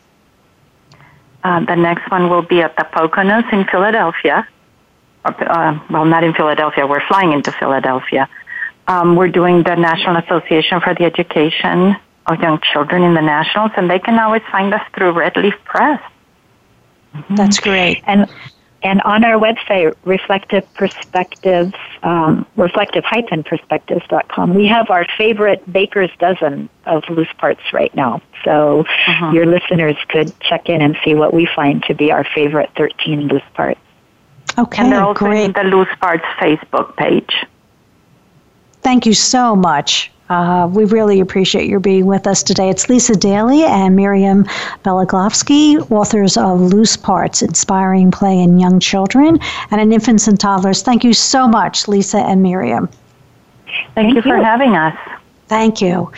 Uh, 1.44 1.64
the 1.64 1.76
next 1.76 2.10
one 2.10 2.28
will 2.28 2.42
be 2.42 2.60
at 2.60 2.74
the 2.76 2.82
Poconos 2.84 3.52
in 3.52 3.64
Philadelphia. 3.66 4.48
Uh, 5.24 5.78
well, 5.90 6.04
not 6.04 6.24
in 6.24 6.34
Philadelphia. 6.34 6.88
We're 6.88 7.06
flying 7.06 7.32
into 7.32 7.52
Philadelphia. 7.52 8.28
Um, 8.88 9.14
we're 9.14 9.28
doing 9.28 9.62
the 9.62 9.76
National 9.76 10.16
Association 10.16 10.80
for 10.80 10.92
the 10.94 11.04
Education 11.04 11.94
of 12.26 12.40
young 12.40 12.60
children 12.72 13.02
in 13.02 13.14
the 13.14 13.20
nationals, 13.20 13.72
and 13.76 13.90
they 13.90 13.98
can 13.98 14.18
always 14.18 14.42
find 14.50 14.72
us 14.72 14.82
through 14.94 15.12
Redleaf 15.12 15.56
Press. 15.64 16.00
Mm-hmm. 17.14 17.34
That's 17.34 17.60
great. 17.60 18.02
And 18.06 18.28
and 18.84 19.00
on 19.02 19.24
our 19.24 19.38
website, 19.38 19.94
Reflective 20.04 20.66
Perspectives, 20.74 21.72
um, 22.02 22.44
reflective-perspectives.com, 22.56 24.54
we 24.54 24.66
have 24.66 24.90
our 24.90 25.06
favorite 25.16 25.72
baker's 25.72 26.10
dozen 26.18 26.68
of 26.86 27.04
loose 27.08 27.32
parts 27.38 27.60
right 27.72 27.94
now. 27.94 28.20
So 28.44 28.80
uh-huh. 28.80 29.30
your 29.32 29.46
listeners 29.46 29.96
could 30.08 30.38
check 30.40 30.68
in 30.68 30.82
and 30.82 30.96
see 31.04 31.14
what 31.14 31.32
we 31.32 31.46
find 31.54 31.84
to 31.84 31.94
be 31.94 32.10
our 32.10 32.24
favorite 32.34 32.70
13 32.76 33.28
loose 33.28 33.42
parts. 33.54 33.78
Okay, 34.58 34.82
and 34.82 34.92
they're 34.92 35.02
also 35.02 35.18
great. 35.26 35.54
the 35.54 35.62
Loose 35.62 35.88
Parts 36.00 36.24
Facebook 36.38 36.96
page. 36.96 37.32
Thank 38.82 39.06
you 39.06 39.14
so 39.14 39.54
much. 39.54 40.10
Uh, 40.32 40.66
we 40.66 40.86
really 40.86 41.20
appreciate 41.20 41.68
your 41.68 41.78
being 41.78 42.06
with 42.06 42.26
us 42.26 42.42
today. 42.42 42.70
It's 42.70 42.88
Lisa 42.88 43.14
Daly 43.14 43.64
and 43.64 43.94
Miriam 43.94 44.44
Beloglovsky, 44.82 45.90
authors 45.90 46.38
of 46.38 46.58
Loose 46.58 46.96
Parts 46.96 47.42
Inspiring 47.42 48.10
Play 48.10 48.40
in 48.40 48.58
Young 48.58 48.80
Children 48.80 49.38
and 49.70 49.78
in 49.78 49.92
Infants 49.92 50.28
and 50.28 50.40
Toddlers. 50.40 50.82
Thank 50.82 51.04
you 51.04 51.12
so 51.12 51.46
much, 51.46 51.86
Lisa 51.86 52.16
and 52.16 52.42
Miriam. 52.42 52.86
Thank, 52.86 53.94
Thank 53.94 54.08
you, 54.08 54.16
you 54.16 54.22
for 54.22 54.42
having 54.42 54.74
us. 54.74 54.96
Thank 55.48 55.82
you. 55.82 56.10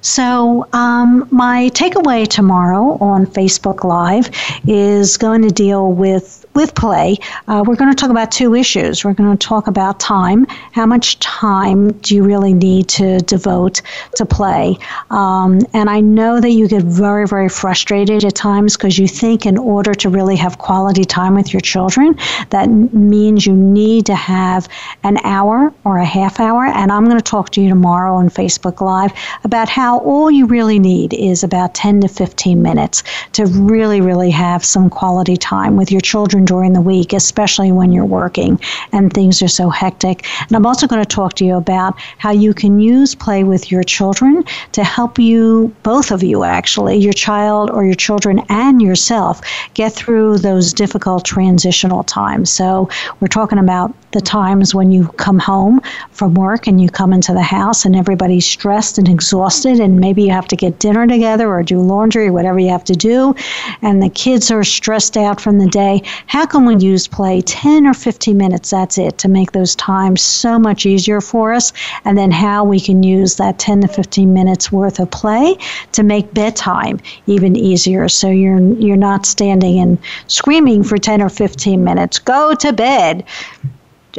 So, 0.00 0.66
um, 0.72 1.28
my 1.30 1.70
takeaway 1.72 2.26
tomorrow 2.26 2.98
on 3.00 3.24
Facebook 3.24 3.84
Live 3.84 4.30
is 4.66 5.16
going 5.16 5.42
to 5.42 5.50
deal 5.50 5.92
with 5.92 6.39
with 6.54 6.74
play, 6.74 7.16
uh, 7.46 7.62
we're 7.66 7.76
going 7.76 7.90
to 7.90 7.96
talk 7.96 8.10
about 8.10 8.32
two 8.32 8.54
issues. 8.54 9.04
We're 9.04 9.14
going 9.14 9.36
to 9.36 9.46
talk 9.46 9.66
about 9.66 10.00
time. 10.00 10.46
How 10.72 10.84
much 10.84 11.18
time 11.20 11.92
do 11.92 12.16
you 12.16 12.24
really 12.24 12.54
need 12.54 12.88
to 12.90 13.18
devote 13.20 13.82
to 14.16 14.26
play? 14.26 14.76
Um, 15.10 15.60
and 15.72 15.88
I 15.88 16.00
know 16.00 16.40
that 16.40 16.50
you 16.50 16.66
get 16.66 16.82
very, 16.82 17.26
very 17.26 17.48
frustrated 17.48 18.24
at 18.24 18.34
times 18.34 18.76
because 18.76 18.98
you 18.98 19.06
think 19.06 19.46
in 19.46 19.58
order 19.58 19.94
to 19.94 20.08
really 20.08 20.36
have 20.36 20.58
quality 20.58 21.04
time 21.04 21.34
with 21.34 21.52
your 21.52 21.60
children, 21.60 22.18
that 22.50 22.66
means 22.66 23.46
you 23.46 23.54
need 23.54 24.06
to 24.06 24.14
have 24.14 24.68
an 25.04 25.18
hour 25.24 25.72
or 25.84 25.98
a 25.98 26.04
half 26.04 26.40
hour. 26.40 26.66
And 26.66 26.90
I'm 26.90 27.04
going 27.04 27.16
to 27.16 27.22
talk 27.22 27.50
to 27.50 27.62
you 27.62 27.68
tomorrow 27.68 28.16
on 28.16 28.28
Facebook 28.28 28.80
Live 28.80 29.12
about 29.44 29.68
how 29.68 30.00
all 30.00 30.30
you 30.30 30.46
really 30.46 30.78
need 30.80 31.14
is 31.14 31.44
about 31.44 31.74
10 31.74 32.00
to 32.00 32.08
15 32.08 32.60
minutes 32.60 33.04
to 33.32 33.46
really, 33.46 34.00
really 34.00 34.30
have 34.30 34.64
some 34.64 34.90
quality 34.90 35.36
time 35.36 35.76
with 35.76 35.92
your 35.92 36.00
children 36.00 36.39
during 36.44 36.72
the 36.72 36.80
week, 36.80 37.12
especially 37.12 37.72
when 37.72 37.92
you're 37.92 38.04
working 38.04 38.60
and 38.92 39.12
things 39.12 39.42
are 39.42 39.48
so 39.48 39.70
hectic. 39.70 40.26
And 40.40 40.56
I'm 40.56 40.66
also 40.66 40.86
going 40.86 41.02
to 41.02 41.08
talk 41.08 41.34
to 41.34 41.44
you 41.44 41.56
about 41.56 41.98
how 42.18 42.30
you 42.30 42.54
can 42.54 42.80
use 42.80 43.14
play 43.14 43.44
with 43.44 43.70
your 43.70 43.82
children 43.82 44.44
to 44.72 44.84
help 44.84 45.18
you, 45.18 45.74
both 45.82 46.10
of 46.10 46.22
you 46.22 46.44
actually, 46.44 46.98
your 46.98 47.12
child 47.12 47.70
or 47.70 47.84
your 47.84 47.94
children 47.94 48.40
and 48.48 48.80
yourself, 48.80 49.40
get 49.74 49.92
through 49.92 50.38
those 50.38 50.72
difficult 50.72 51.24
transitional 51.24 52.04
times. 52.04 52.50
So 52.50 52.88
we're 53.20 53.28
talking 53.28 53.58
about 53.58 53.94
the 54.12 54.20
times 54.20 54.74
when 54.74 54.90
you 54.90 55.08
come 55.16 55.38
home 55.38 55.80
from 56.10 56.34
work 56.34 56.66
and 56.66 56.80
you 56.80 56.88
come 56.88 57.12
into 57.12 57.32
the 57.32 57.42
house 57.42 57.84
and 57.84 57.94
everybody's 57.94 58.46
stressed 58.46 58.98
and 58.98 59.08
exhausted 59.08 59.78
and 59.78 60.00
maybe 60.00 60.22
you 60.22 60.30
have 60.30 60.48
to 60.48 60.56
get 60.56 60.78
dinner 60.78 61.06
together 61.06 61.48
or 61.48 61.62
do 61.62 61.80
laundry, 61.80 62.30
whatever 62.30 62.58
you 62.58 62.70
have 62.70 62.84
to 62.84 62.94
do, 62.94 63.34
and 63.82 64.02
the 64.02 64.10
kids 64.10 64.50
are 64.50 64.64
stressed 64.64 65.16
out 65.16 65.40
from 65.40 65.58
the 65.58 65.68
day, 65.68 66.02
how 66.30 66.46
can 66.46 66.64
we 66.64 66.76
use 66.76 67.08
play 67.08 67.40
10 67.40 67.88
or 67.88 67.92
15 67.92 68.36
minutes? 68.36 68.70
That's 68.70 68.98
it 68.98 69.18
to 69.18 69.28
make 69.28 69.50
those 69.50 69.74
times 69.74 70.22
so 70.22 70.60
much 70.60 70.86
easier 70.86 71.20
for 71.20 71.52
us. 71.52 71.72
And 72.04 72.16
then 72.16 72.30
how 72.30 72.62
we 72.62 72.78
can 72.78 73.02
use 73.02 73.34
that 73.38 73.58
10 73.58 73.80
to 73.80 73.88
15 73.88 74.32
minutes 74.32 74.70
worth 74.70 75.00
of 75.00 75.10
play 75.10 75.56
to 75.90 76.04
make 76.04 76.32
bedtime 76.32 77.00
even 77.26 77.56
easier. 77.56 78.08
So 78.08 78.30
you're 78.30 78.60
you're 78.74 78.96
not 78.96 79.26
standing 79.26 79.80
and 79.80 79.98
screaming 80.28 80.84
for 80.84 80.98
10 80.98 81.20
or 81.20 81.30
15 81.30 81.82
minutes. 81.82 82.20
Go 82.20 82.54
to 82.54 82.72
bed. 82.72 83.24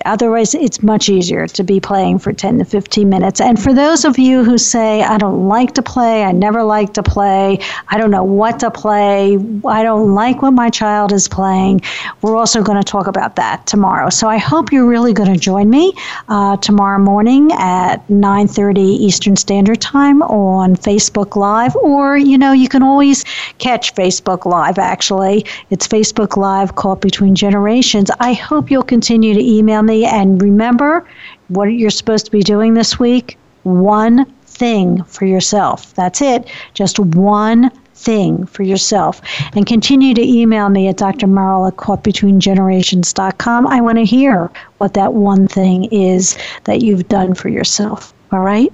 Otherwise, 0.05 0.55
it's 0.55 0.81
much 0.81 1.09
easier 1.09 1.47
to 1.47 1.63
be 1.63 1.79
playing 1.79 2.19
for 2.19 2.31
10 2.31 2.59
to 2.59 2.65
15 2.65 3.09
minutes. 3.09 3.41
And 3.41 3.61
for 3.61 3.73
those 3.73 4.05
of 4.05 4.17
you 4.17 4.43
who 4.43 4.57
say, 4.57 5.01
I 5.01 5.17
don't 5.17 5.47
like 5.47 5.73
to 5.73 5.81
play, 5.81 6.23
I 6.23 6.31
never 6.31 6.63
like 6.63 6.93
to 6.93 7.03
play, 7.03 7.59
I 7.89 7.97
don't 7.97 8.11
know 8.11 8.23
what 8.23 8.59
to 8.61 8.71
play, 8.71 9.37
I 9.65 9.83
don't 9.83 10.13
like 10.13 10.41
what 10.41 10.51
my 10.51 10.69
child 10.69 11.11
is 11.11 11.27
playing, 11.27 11.81
we're 12.21 12.35
also 12.35 12.63
going 12.63 12.77
to 12.77 12.83
talk 12.83 13.07
about 13.07 13.35
that 13.35 13.65
tomorrow. 13.67 14.09
So 14.09 14.27
I 14.27 14.37
hope 14.37 14.71
you're 14.71 14.87
really 14.87 15.13
going 15.13 15.33
to 15.33 15.39
join 15.39 15.69
me 15.69 15.93
uh, 16.29 16.57
tomorrow 16.57 16.99
morning 16.99 17.51
at 17.53 18.07
9.30 18.07 18.77
Eastern 18.77 19.35
Standard 19.35 19.81
Time 19.81 20.21
on 20.23 20.75
Facebook 20.75 21.35
Live. 21.35 21.75
Or, 21.75 22.17
you 22.17 22.37
know, 22.37 22.53
you 22.53 22.69
can 22.69 22.83
always 22.83 23.23
catch 23.57 23.93
Facebook 23.95 24.45
Live, 24.45 24.77
actually. 24.77 25.45
It's 25.69 25.87
Facebook 25.87 26.37
Live 26.37 26.75
Caught 26.75 27.01
Between 27.01 27.35
Generations. 27.35 28.09
I 28.19 28.33
hope 28.33 28.71
you'll 28.71 28.83
continue 28.83 29.33
to 29.33 29.41
email 29.41 29.80
And 29.89 30.41
remember 30.41 31.07
what 31.47 31.65
you're 31.65 31.89
supposed 31.89 32.25
to 32.25 32.31
be 32.31 32.41
doing 32.41 32.73
this 32.73 32.99
week 32.99 33.37
one 33.63 34.25
thing 34.45 35.03
for 35.03 35.25
yourself. 35.25 35.93
That's 35.95 36.21
it. 36.21 36.49
Just 36.73 36.99
one 36.99 37.71
thing 37.93 38.45
for 38.47 38.63
yourself. 38.63 39.21
And 39.53 39.65
continue 39.65 40.13
to 40.13 40.21
email 40.21 40.69
me 40.69 40.87
at 40.87 40.97
Dr. 40.97 41.27
Meryl 41.27 41.67
at 41.67 41.77
caughtbetweengenerations.com. 41.77 43.67
I 43.67 43.81
want 43.81 43.97
to 43.97 44.05
hear 44.05 44.51
what 44.79 44.93
that 44.95 45.13
one 45.13 45.47
thing 45.47 45.85
is 45.85 46.37
that 46.63 46.81
you've 46.81 47.07
done 47.07 47.35
for 47.35 47.49
yourself. 47.49 48.13
All 48.31 48.39
right? 48.39 48.71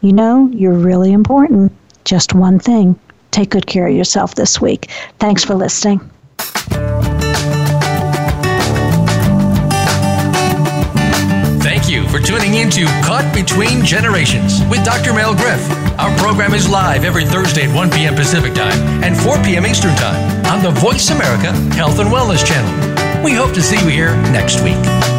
You 0.00 0.12
know, 0.12 0.48
you're 0.52 0.72
really 0.72 1.12
important. 1.12 1.72
Just 2.04 2.34
one 2.34 2.58
thing. 2.58 2.98
Take 3.30 3.50
good 3.50 3.66
care 3.66 3.86
of 3.86 3.94
yourself 3.94 4.34
this 4.34 4.60
week. 4.60 4.90
Thanks 5.18 5.44
for 5.44 5.54
listening. 5.54 6.10
For 12.16 12.22
tuning 12.22 12.54
in 12.54 12.70
to 12.70 12.84
Caught 13.04 13.34
Between 13.34 13.84
Generations 13.84 14.64
with 14.70 14.82
Dr. 14.84 15.12
Mel 15.12 15.34
Griff. 15.34 15.60
Our 15.98 16.16
program 16.16 16.54
is 16.54 16.68
live 16.68 17.04
every 17.04 17.26
Thursday 17.26 17.68
at 17.68 17.74
1 17.74 17.90
p.m. 17.90 18.14
Pacific 18.14 18.54
Time 18.54 18.78
and 19.02 19.14
4 19.14 19.42
p.m. 19.42 19.66
Eastern 19.66 19.94
Time 19.96 20.46
on 20.46 20.62
the 20.62 20.70
Voice 20.80 21.10
America 21.10 21.52
Health 21.74 21.98
and 21.98 22.08
Wellness 22.08 22.44
Channel. 22.46 23.22
We 23.22 23.32
hope 23.32 23.52
to 23.54 23.62
see 23.62 23.78
you 23.80 23.88
here 23.88 24.16
next 24.32 24.62
week. 24.62 25.15